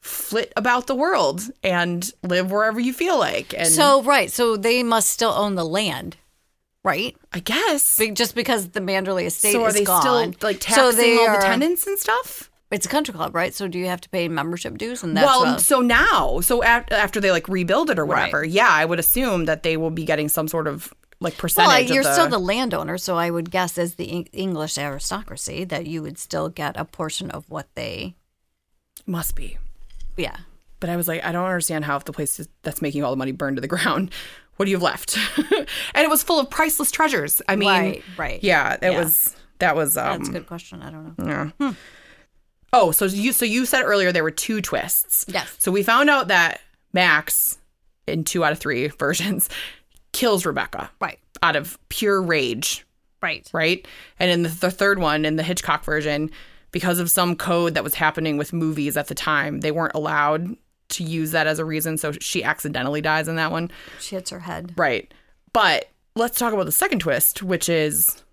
flit 0.02 0.54
about 0.56 0.88
the 0.88 0.96
world 0.96 1.42
and 1.64 2.10
live 2.24 2.52
wherever 2.52 2.80
you 2.80 2.94
feel 2.94 3.18
like? 3.20 3.54
And 3.58 3.68
So, 3.68 4.02
right. 4.04 4.32
So 4.32 4.56
they 4.58 4.84
must 4.84 5.10
still 5.10 5.32
own 5.32 5.56
the 5.56 5.66
land, 5.66 6.16
right? 6.84 7.16
I 7.34 7.40
guess. 7.40 7.98
Be- 7.98 8.12
Just 8.12 8.36
because 8.36 8.70
the 8.70 8.80
Manderley 8.82 9.26
estate 9.26 9.52
So 9.54 9.64
are 9.64 9.70
is 9.70 9.74
they 9.76 9.84
gone. 9.84 10.02
still 10.02 10.34
like 10.42 10.64
So 10.64 10.92
taxing 10.92 10.98
they 11.02 11.18
all 11.18 11.28
are- 11.28 11.40
the 11.42 11.46
tenants 11.46 11.86
and 11.88 12.00
stuff? 12.00 12.49
It's 12.72 12.86
a 12.86 12.90
country 12.90 13.14
club, 13.14 13.34
right? 13.34 13.54
So 13.54 13.68
do 13.68 13.80
you 13.80 13.88
have 13.88 14.00
to 14.02 14.10
pay 14.10 14.28
membership 14.28 14.78
dues? 14.78 15.02
And 15.04 15.18
that's 15.18 15.26
well, 15.26 15.42
what- 15.54 15.62
so 15.62 15.80
now, 15.80 16.40
so 16.42 16.62
after, 16.64 16.94
after 16.94 17.20
they 17.20 17.32
like 17.32 17.48
rebuild 17.48 17.90
it 17.90 17.98
or 17.98 18.06
Right. 18.06 18.20
whatever, 18.32 18.44
yeah, 18.46 18.70
I 18.70 18.86
would 18.86 19.00
assume 19.00 19.46
that 19.46 19.64
they 19.64 19.76
will 19.78 19.90
be 19.90 20.06
getting 20.06 20.30
some 20.30 20.48
sort 20.48 20.68
of 20.68 20.94
like 21.20 21.36
percentage. 21.38 21.68
well, 21.90 21.96
you're 21.96 22.04
the, 22.04 22.14
still 22.14 22.30
the 22.30 22.38
landowner, 22.40 22.98
so 22.98 23.18
I 23.18 23.30
would 23.32 23.50
guess 23.52 23.78
as 23.78 23.96
the 23.96 24.10
Eng- 24.12 24.30
English 24.32 24.78
aristocracy 24.78 25.64
that 25.66 25.86
you 25.88 26.02
would 26.04 26.18
still 26.18 26.48
get 26.48 26.78
a 26.78 26.86
portion 26.86 27.30
of 27.32 27.50
what 27.50 27.68
they, 27.76 28.16
must 29.08 29.36
be. 29.36 29.58
yeah. 30.16 30.38
But 30.80 30.90
I 30.90 30.96
was 30.96 31.10
like, 31.10 31.26
I 31.26 31.34
don't 31.34 31.44
understand 31.44 31.84
how 31.84 31.98
if 31.98 32.06
the 32.06 32.14
place 32.14 32.40
is, 32.40 32.48
that's 32.62 32.82
making 32.82 33.04
all 33.04 33.12
the 33.12 33.18
money 33.18 33.34
burned 33.34 33.58
to 33.58 33.62
the 33.62 33.68
ground, 33.76 34.12
what 34.56 34.64
do 34.66 34.72
you 34.72 34.78
have 34.78 34.84
left? 34.84 35.18
and 35.38 35.68
it 36.06 36.10
was 36.10 36.24
full 36.24 36.40
of 36.40 36.50
priceless 36.50 36.90
treasures. 36.92 37.42
I 37.50 37.58
mean, 37.58 37.68
Right, 37.68 38.04
right. 38.18 38.42
Yeah, 38.44 38.78
that 38.78 38.94
Yeah. 38.94 39.00
was 39.04 39.36
that 39.60 39.76
was. 39.76 39.98
Um, 39.98 40.20
That's 40.20 40.30
a 40.30 40.32
good 40.32 40.48
question. 40.48 40.82
I 40.82 40.90
don't 40.90 41.18
know. 41.20 41.52
Yeah. 41.60 41.74
Oh, 42.74 42.92
so 42.92 43.06
you 43.06 43.34
so 43.34 43.46
you 43.46 43.66
said 43.66 43.84
earlier 43.84 44.12
there 44.12 44.24
were 44.24 44.32
two 44.32 44.62
twists. 44.62 45.26
Yes. 45.28 45.56
So 45.60 45.72
we 45.72 45.84
found 45.84 46.10
out 46.10 46.28
that 46.28 46.62
Max, 46.94 47.58
in 48.08 48.24
two 48.24 48.44
out 48.44 48.52
of 48.52 48.60
three 48.60 48.88
versions, 49.00 49.50
kills 50.12 50.46
Rebecca 50.46 50.90
Right, 51.00 51.20
out 51.44 51.56
of 51.56 51.78
pure 51.90 52.22
rage 52.22 52.86
right. 53.22 53.48
right? 53.54 53.88
And 54.20 54.32
in 54.32 54.44
the, 54.44 54.50
the 54.50 54.72
third 54.72 55.00
one, 55.00 55.26
in 55.26 55.36
the 55.36 55.44
Hitchcock 55.44 55.84
version, 55.84 56.32
because 56.72 57.00
of 57.00 57.10
some 57.12 57.36
code 57.36 57.74
that 57.74 57.84
was 57.84 57.96
happening 57.96 58.38
with 58.38 58.54
movies 58.54 58.96
at 58.98 59.08
the 59.08 59.16
time, 59.16 59.60
they 59.62 59.72
weren't 59.72 59.96
allowed 59.96 60.56
to 60.90 61.04
use 61.04 61.32
that 61.32 61.46
as 61.48 61.60
a 61.60 61.66
reason. 61.66 61.98
So 61.98 62.12
she 62.14 62.44
accidentally 62.44 63.02
dies 63.02 63.28
in 63.28 63.36
that 63.36 63.52
one. 63.52 63.70
She 64.00 64.16
hits 64.16 64.30
her 64.32 64.40
head. 64.40 64.74
Right. 64.78 65.12
But 65.54 65.90
let's 66.16 66.38
talk 66.40 66.54
about 66.54 66.66
the 66.66 66.72
second 66.72 67.00
twist, 67.00 67.44
which 67.44 67.70
is 67.70 68.24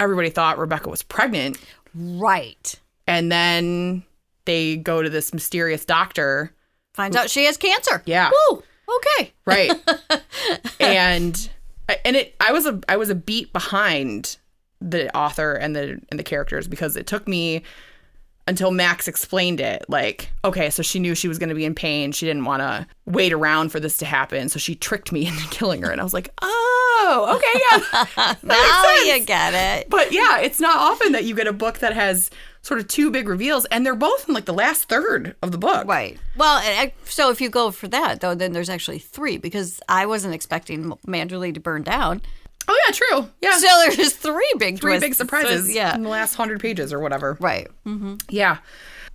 everybody 0.00 0.28
thought 0.30 0.58
Rebecca 0.58 0.88
was 0.90 1.02
pregnant. 1.02 1.58
Right. 1.94 2.74
And 3.06 3.30
then 3.30 4.04
they 4.44 4.76
go 4.76 5.02
to 5.02 5.10
this 5.10 5.32
mysterious 5.32 5.84
doctor. 5.84 6.52
Finds 6.94 7.16
out 7.16 7.30
she 7.30 7.44
has 7.44 7.56
cancer. 7.56 8.02
Yeah. 8.06 8.30
Woo. 8.50 8.62
Okay. 8.96 9.32
Right. 9.46 9.72
and 10.80 11.50
and 12.04 12.16
it 12.16 12.34
I 12.40 12.52
was 12.52 12.66
a 12.66 12.80
I 12.88 12.96
was 12.96 13.10
a 13.10 13.14
beat 13.14 13.52
behind 13.52 14.36
the 14.80 15.14
author 15.16 15.54
and 15.54 15.74
the 15.74 16.00
and 16.10 16.18
the 16.18 16.24
characters 16.24 16.68
because 16.68 16.96
it 16.96 17.06
took 17.06 17.26
me 17.28 17.62
until 18.48 18.70
Max 18.70 19.06
explained 19.06 19.60
it. 19.60 19.84
Like, 19.88 20.30
okay, 20.44 20.70
so 20.70 20.82
she 20.82 20.98
knew 20.98 21.14
she 21.14 21.28
was 21.28 21.38
going 21.38 21.48
to 21.48 21.54
be 21.54 21.64
in 21.64 21.74
pain. 21.74 22.12
She 22.12 22.26
didn't 22.26 22.44
want 22.44 22.60
to 22.60 22.86
wait 23.06 23.32
around 23.32 23.70
for 23.70 23.80
this 23.80 23.96
to 23.98 24.04
happen, 24.04 24.48
so 24.48 24.58
she 24.58 24.74
tricked 24.74 25.12
me 25.12 25.26
into 25.28 25.46
killing 25.48 25.82
her. 25.82 25.90
And 25.90 26.00
I 26.00 26.04
was 26.04 26.14
like, 26.14 26.30
oh, 26.42 27.36
okay, 27.36 27.60
yeah. 27.70 28.34
Now 28.42 28.94
you 29.04 29.24
get 29.24 29.54
it. 29.54 29.90
But 29.90 30.12
yeah, 30.12 30.40
it's 30.40 30.60
not 30.60 30.76
often 30.76 31.12
that 31.12 31.24
you 31.24 31.34
get 31.34 31.46
a 31.46 31.52
book 31.52 31.78
that 31.78 31.92
has 31.92 32.30
sort 32.62 32.80
of 32.80 32.88
two 32.88 33.10
big 33.10 33.28
reveals, 33.28 33.64
and 33.66 33.84
they're 33.84 33.94
both 33.94 34.28
in 34.28 34.34
like 34.34 34.44
the 34.44 34.52
last 34.54 34.88
third 34.88 35.34
of 35.42 35.50
the 35.52 35.58
book. 35.58 35.86
Right. 35.86 36.18
Well, 36.36 36.56
I- 36.62 36.92
so 37.04 37.30
if 37.30 37.40
you 37.40 37.50
go 37.50 37.70
for 37.70 37.88
that, 37.88 38.20
though, 38.20 38.34
then 38.34 38.52
there's 38.52 38.70
actually 38.70 38.98
three 39.00 39.36
because 39.36 39.80
I 39.88 40.06
wasn't 40.06 40.34
expecting 40.34 40.92
Manderley 41.06 41.52
to 41.54 41.60
burn 41.60 41.82
down. 41.82 42.22
Oh 42.68 42.80
yeah, 42.86 42.92
true. 42.94 43.28
Yeah, 43.42 43.58
So 43.58 43.66
there's 43.96 44.14
three 44.14 44.52
big 44.58 44.78
three 44.80 44.92
twists. 44.92 45.04
big 45.06 45.14
surprises. 45.14 45.74
Yeah. 45.74 45.94
in 45.96 46.02
the 46.04 46.08
last 46.08 46.34
hundred 46.36 46.60
pages 46.60 46.92
or 46.92 47.00
whatever. 47.00 47.36
Right. 47.40 47.66
Mm-hmm. 47.84 48.14
Yeah. 48.28 48.58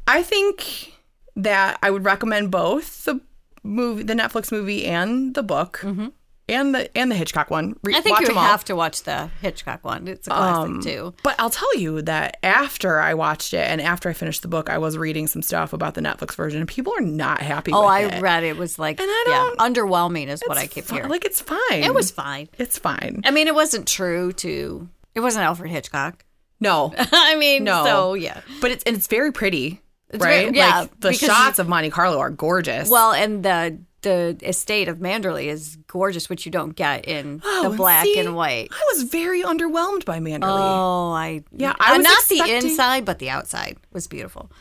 I 0.05 0.21
think 0.23 0.93
that 1.37 1.79
I 1.81 1.89
would 1.91 2.03
recommend 2.03 2.51
both 2.51 3.05
the 3.05 3.21
movie, 3.63 4.03
the 4.03 4.13
Netflix 4.15 4.51
movie 4.51 4.85
and 4.85 5.33
the 5.33 5.43
book. 5.43 5.79
Mm-hmm. 5.81 6.07
And 6.49 6.73
the 6.75 6.95
and 6.97 7.11
the 7.11 7.15
Hitchcock 7.15 7.49
one. 7.49 7.75
Re- 7.83 7.95
I 7.95 8.01
think 8.01 8.13
watch 8.15 8.21
you 8.21 8.27
them 8.27 8.37
all. 8.37 8.43
have 8.45 8.63
to 8.65 8.75
watch 8.75 9.03
the 9.03 9.29
Hitchcock 9.41 9.83
one. 9.83 10.07
It's 10.07 10.27
a 10.27 10.31
classic 10.31 10.69
um, 10.75 10.81
too. 10.81 11.13
But 11.23 11.35
I'll 11.39 11.49
tell 11.49 11.75
you 11.77 12.01
that 12.03 12.37
after 12.43 12.99
I 12.99 13.13
watched 13.13 13.53
it 13.53 13.67
and 13.69 13.81
after 13.81 14.09
I 14.09 14.13
finished 14.13 14.41
the 14.41 14.47
book, 14.47 14.69
I 14.69 14.77
was 14.77 14.97
reading 14.97 15.27
some 15.27 15.41
stuff 15.41 15.73
about 15.73 15.93
the 15.95 16.01
Netflix 16.01 16.35
version, 16.35 16.59
and 16.59 16.67
people 16.67 16.93
are 16.97 17.01
not 17.01 17.41
happy. 17.41 17.71
Oh, 17.73 17.85
I 17.85 18.01
it. 18.01 18.21
read 18.21 18.43
it 18.43 18.57
was 18.57 18.79
like 18.79 18.99
And 18.99 19.09
I 19.09 19.55
don't- 19.57 19.73
underwhelming 19.73 20.27
is 20.27 20.41
what 20.47 20.57
I 20.57 20.67
keep 20.67 20.89
hearing. 20.89 21.09
Like 21.09 21.25
it's 21.25 21.41
fine. 21.41 21.59
it 21.71 21.93
was 21.93 22.11
fine. 22.11 22.47
It's 22.57 22.77
fine. 22.77 23.21
I 23.25 23.31
mean, 23.31 23.47
it 23.47 23.55
wasn't 23.55 23.87
true 23.87 24.31
to. 24.33 24.87
It 25.15 25.19
wasn't 25.21 25.45
Alfred 25.45 25.71
Hitchcock. 25.71 26.23
No, 26.59 26.93
I 26.97 27.35
mean, 27.35 27.63
No. 27.65 27.83
so 27.85 28.13
yeah. 28.13 28.41
but 28.61 28.71
it's 28.71 28.83
and 28.85 28.95
it's 28.95 29.07
very 29.07 29.31
pretty, 29.31 29.81
very- 30.11 30.45
right? 30.45 30.55
yeah, 30.55 30.79
like 30.81 30.99
the 30.99 31.13
shots 31.13 31.59
of 31.59 31.67
Monte 31.67 31.89
Carlo 31.91 32.19
are 32.19 32.29
gorgeous. 32.31 32.89
Well, 32.89 33.11
and 33.13 33.43
the 33.43 33.79
the 34.01 34.37
estate 34.43 34.87
of 34.87 34.97
Manderley 34.97 35.45
is 35.45 35.77
gorgeous, 35.87 36.29
which 36.29 36.45
you 36.45 36.51
don't 36.51 36.75
get 36.75 37.07
in 37.07 37.41
Oh, 37.45 37.69
the 37.69 37.77
black 37.77 38.05
see, 38.05 38.19
and 38.19 38.35
white. 38.35 38.69
I 38.71 38.83
was 38.93 39.03
very 39.03 39.41
underwhelmed 39.43 40.05
by 40.05 40.19
Manderley. 40.19 40.41
Oh, 40.43 41.11
I 41.11 41.43
Yeah, 41.51 41.73
I 41.79 41.93
uh, 41.93 41.97
was 41.97 42.03
not 42.03 42.23
the 42.29 42.55
inside, 42.55 43.05
but 43.05 43.19
the 43.19 43.29
outside 43.29 43.77
was 43.91 44.07
beautiful. 44.07 44.51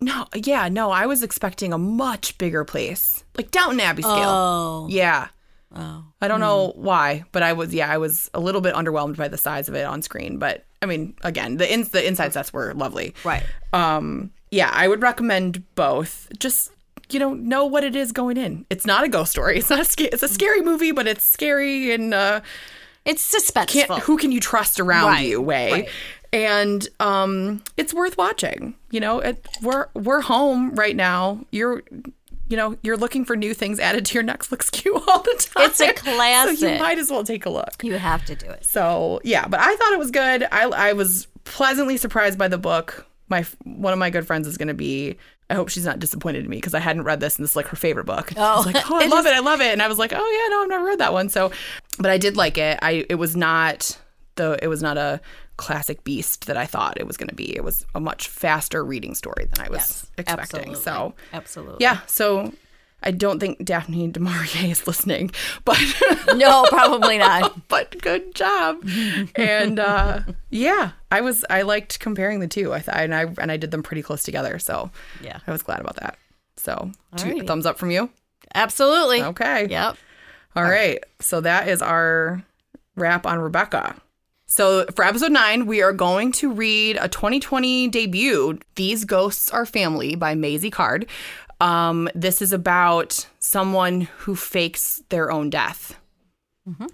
No, 0.00 0.26
yeah, 0.34 0.68
no, 0.68 0.90
I 0.90 1.06
was 1.06 1.22
expecting 1.22 1.72
a 1.72 1.78
much 1.78 2.36
bigger 2.36 2.64
place, 2.64 3.24
like 3.36 3.50
Downton 3.50 3.80
Abbey 3.80 4.02
scale. 4.02 4.28
Oh, 4.28 4.86
Yeah. 4.90 5.28
oh, 5.74 6.04
I 6.20 6.28
don't 6.28 6.40
know 6.40 6.72
why, 6.76 7.24
but 7.32 7.42
I 7.42 7.54
was 7.54 7.72
yeah, 7.72 7.90
I 7.90 7.98
was 7.98 8.30
a 8.34 8.40
little 8.40 8.60
bit 8.60 8.74
underwhelmed 8.74 9.16
by 9.16 9.28
the 9.28 9.38
size 9.38 9.68
of 9.68 9.74
it 9.74 9.84
on 9.84 10.02
screen. 10.02 10.38
But 10.38 10.66
I 10.82 10.86
mean, 10.86 11.14
again, 11.22 11.56
the 11.56 11.70
ins 11.70 11.90
the 11.90 12.06
inside 12.06 12.32
sets 12.34 12.52
were 12.52 12.74
lovely. 12.74 13.14
right. 13.24 13.42
Um, 13.72 14.32
yeah, 14.50 14.70
I 14.72 14.86
would 14.86 15.02
recommend 15.02 15.64
both. 15.74 16.28
Just 16.38 16.70
you 17.10 17.18
know, 17.18 17.34
know 17.34 17.64
what 17.64 17.84
it 17.84 17.94
is 17.96 18.12
going 18.12 18.36
in. 18.36 18.66
It's 18.70 18.86
not 18.86 19.04
a 19.04 19.08
ghost 19.08 19.30
story. 19.32 19.58
It's 19.58 19.70
not 19.70 19.80
a 19.80 19.84
sca- 19.84 20.12
it's 20.12 20.22
a 20.22 20.28
scary 20.28 20.60
movie, 20.62 20.92
but 20.92 21.06
it's 21.06 21.24
scary 21.24 21.92
and 21.92 22.12
uh, 22.14 22.40
It's 23.04 23.22
suspenseful. 23.32 24.00
who 24.00 24.16
can 24.16 24.32
you 24.32 24.40
trust 24.40 24.80
around 24.80 25.06
Right, 25.12 25.26
you 25.28 25.40
way. 25.40 25.72
right. 25.72 25.88
And 26.32 26.86
um, 27.00 27.62
it's 27.76 27.94
worth 27.94 28.18
watching. 28.18 28.74
You 28.90 29.00
know, 29.00 29.20
it, 29.20 29.46
we're 29.62 29.86
we're 29.94 30.20
home 30.20 30.74
right 30.74 30.96
now. 30.96 31.40
You're 31.50 31.82
you 32.48 32.56
know, 32.56 32.76
you're 32.82 32.96
looking 32.96 33.24
for 33.24 33.34
new 33.36 33.54
things 33.54 33.80
added 33.80 34.04
to 34.06 34.14
your 34.14 34.22
Netflix 34.22 34.70
queue 34.72 34.94
all 34.96 35.22
the 35.22 35.48
time. 35.54 35.64
It's 35.70 35.80
a 35.80 35.92
classic. 35.92 36.58
So 36.58 36.68
you 36.68 36.78
might 36.78 36.98
as 36.98 37.10
well 37.10 37.24
take 37.24 37.46
a 37.46 37.50
look. 37.50 37.82
you 37.82 37.94
have 37.98 38.24
to 38.26 38.34
do 38.34 38.46
it. 38.50 38.64
So 38.64 39.20
yeah, 39.24 39.46
but 39.48 39.60
I 39.60 39.74
thought 39.76 39.92
it 39.92 39.98
was 39.98 40.10
good. 40.10 40.46
I 40.52 40.64
I 40.64 40.92
was 40.92 41.26
pleasantly 41.44 41.96
surprised 41.96 42.38
by 42.38 42.48
the 42.48 42.58
book. 42.58 43.06
My 43.28 43.44
one 43.64 43.92
of 43.92 43.98
my 43.98 44.10
good 44.10 44.26
friends 44.26 44.46
is 44.46 44.56
going 44.58 44.68
to 44.68 44.74
be. 44.74 45.16
I 45.48 45.54
hope 45.54 45.68
she's 45.68 45.84
not 45.84 45.98
disappointed 46.00 46.44
in 46.44 46.50
me 46.50 46.56
because 46.56 46.74
I 46.74 46.80
hadn't 46.80 47.04
read 47.04 47.20
this 47.20 47.36
and 47.36 47.44
this 47.44 47.50
is 47.52 47.56
like 47.56 47.68
her 47.68 47.76
favorite 47.76 48.04
book. 48.06 48.32
I 48.36 48.40
Oh. 48.54 48.56
was 48.58 48.66
like, 48.66 48.90
oh, 48.90 48.96
I 49.00 49.06
love 49.06 49.26
it, 49.26 49.32
I 49.32 49.38
love 49.40 49.60
it, 49.60 49.72
and 49.72 49.80
I 49.82 49.88
was 49.88 49.98
like, 49.98 50.12
oh 50.14 50.16
yeah, 50.42 50.54
no, 50.56 50.62
I've 50.62 50.68
never 50.68 50.84
read 50.84 50.98
that 50.98 51.12
one. 51.12 51.28
So, 51.28 51.52
but 51.98 52.10
I 52.10 52.18
did 52.18 52.36
like 52.36 52.58
it. 52.58 52.78
I 52.82 53.04
it 53.08 53.14
was 53.16 53.36
not 53.36 53.98
the 54.36 54.58
it 54.62 54.68
was 54.68 54.82
not 54.82 54.98
a 54.98 55.20
classic 55.56 56.04
beast 56.04 56.46
that 56.46 56.56
I 56.56 56.66
thought 56.66 56.98
it 57.00 57.06
was 57.06 57.16
going 57.16 57.28
to 57.28 57.34
be. 57.34 57.56
It 57.56 57.64
was 57.64 57.86
a 57.94 58.00
much 58.00 58.28
faster 58.28 58.84
reading 58.84 59.14
story 59.14 59.46
than 59.54 59.64
I 59.66 59.70
was 59.70 59.78
Yes, 59.78 60.06
expecting. 60.18 60.74
absolutely. 60.74 60.82
So 60.82 61.14
absolutely. 61.32 61.76
yeah, 61.80 62.00
so. 62.06 62.52
I 63.06 63.12
don't 63.12 63.38
think 63.40 63.64
Daphne 63.64 64.08
du 64.08 64.20
Maurier 64.20 64.70
is 64.70 64.86
listening, 64.86 65.30
but 65.64 65.78
No, 66.34 66.64
probably 66.68 67.18
not. 67.18 67.68
but 67.68 68.00
good 68.02 68.34
job. 68.34 68.84
and 69.36 69.78
uh, 69.78 70.20
yeah, 70.50 70.90
I 71.10 71.20
was 71.20 71.44
I 71.48 71.62
liked 71.62 72.00
comparing 72.00 72.40
the 72.40 72.48
two. 72.48 72.74
I 72.74 72.80
thought 72.80 72.96
and 72.96 73.14
I 73.14 73.26
and 73.38 73.50
I 73.52 73.56
did 73.56 73.70
them 73.70 73.82
pretty 73.82 74.02
close 74.02 74.22
together, 74.22 74.58
so 74.58 74.90
Yeah. 75.22 75.38
I 75.46 75.52
was 75.52 75.62
glad 75.62 75.80
about 75.80 75.96
that. 75.96 76.18
So 76.56 76.90
two 77.16 77.42
thumbs 77.44 77.64
up 77.64 77.78
from 77.78 77.90
you. 77.90 78.10
Absolutely. 78.54 79.22
Okay. 79.22 79.68
Yep. 79.68 79.96
All 80.56 80.62
right. 80.64 81.02
So 81.20 81.40
that 81.42 81.68
is 81.68 81.80
our 81.82 82.42
wrap 82.96 83.26
on 83.26 83.38
Rebecca. 83.38 83.94
So 84.48 84.86
for 84.94 85.04
episode 85.04 85.32
nine, 85.32 85.66
we 85.66 85.82
are 85.82 85.92
going 85.92 86.30
to 86.32 86.52
read 86.52 86.96
a 87.00 87.08
2020 87.08 87.88
debut, 87.88 88.58
These 88.76 89.04
Ghosts 89.04 89.50
Are 89.50 89.66
Family 89.66 90.14
by 90.14 90.34
Maisy 90.34 90.70
Card. 90.70 91.06
Um, 91.60 92.08
this 92.14 92.42
is 92.42 92.52
about 92.52 93.26
someone 93.38 94.02
who 94.18 94.36
fakes 94.36 95.02
their 95.08 95.30
own 95.30 95.50
death 95.50 95.98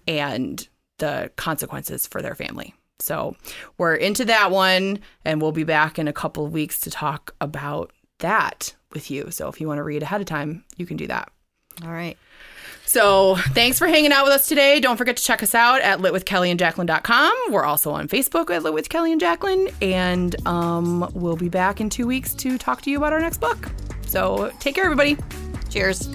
and 0.06 0.68
the 0.98 1.30
consequences 1.36 2.06
for 2.06 2.22
their 2.22 2.34
family. 2.34 2.74
So 3.00 3.36
we're 3.78 3.94
into 3.94 4.24
that 4.26 4.50
one, 4.50 5.00
and 5.24 5.42
we'll 5.42 5.52
be 5.52 5.64
back 5.64 5.98
in 5.98 6.06
a 6.08 6.12
couple 6.12 6.44
of 6.44 6.52
weeks 6.52 6.78
to 6.80 6.90
talk 6.90 7.34
about 7.40 7.90
that 8.20 8.74
with 8.92 9.10
you. 9.10 9.30
So 9.30 9.48
if 9.48 9.60
you 9.60 9.66
want 9.66 9.78
to 9.78 9.82
read 9.82 10.02
ahead 10.02 10.20
of 10.20 10.26
time, 10.26 10.64
you 10.76 10.86
can 10.86 10.96
do 10.96 11.08
that. 11.08 11.30
All 11.84 11.90
right. 11.90 12.16
So 12.84 13.36
thanks 13.36 13.78
for 13.78 13.86
hanging 13.86 14.12
out 14.12 14.24
with 14.24 14.34
us 14.34 14.46
today. 14.46 14.78
Don't 14.78 14.96
forget 14.96 15.16
to 15.16 15.22
check 15.22 15.42
us 15.42 15.54
out 15.54 15.80
at 15.80 15.98
litwithkellyandjacqueline.com. 16.00 17.32
We're 17.50 17.64
also 17.64 17.90
on 17.92 18.06
Facebook 18.06 18.50
at 18.50 18.62
Lit 18.62 18.74
with 18.74 18.88
Kelly 18.88 19.12
and 19.12 19.20
Jacqueline. 19.20 19.68
And 19.80 20.36
um, 20.46 21.10
we'll 21.14 21.36
be 21.36 21.48
back 21.48 21.80
in 21.80 21.88
two 21.88 22.06
weeks 22.06 22.34
to 22.34 22.58
talk 22.58 22.82
to 22.82 22.90
you 22.90 22.98
about 22.98 23.12
our 23.12 23.20
next 23.20 23.38
book. 23.38 23.70
So 24.12 24.52
take 24.60 24.74
care, 24.74 24.84
everybody. 24.84 25.16
Cheers. 25.70 26.06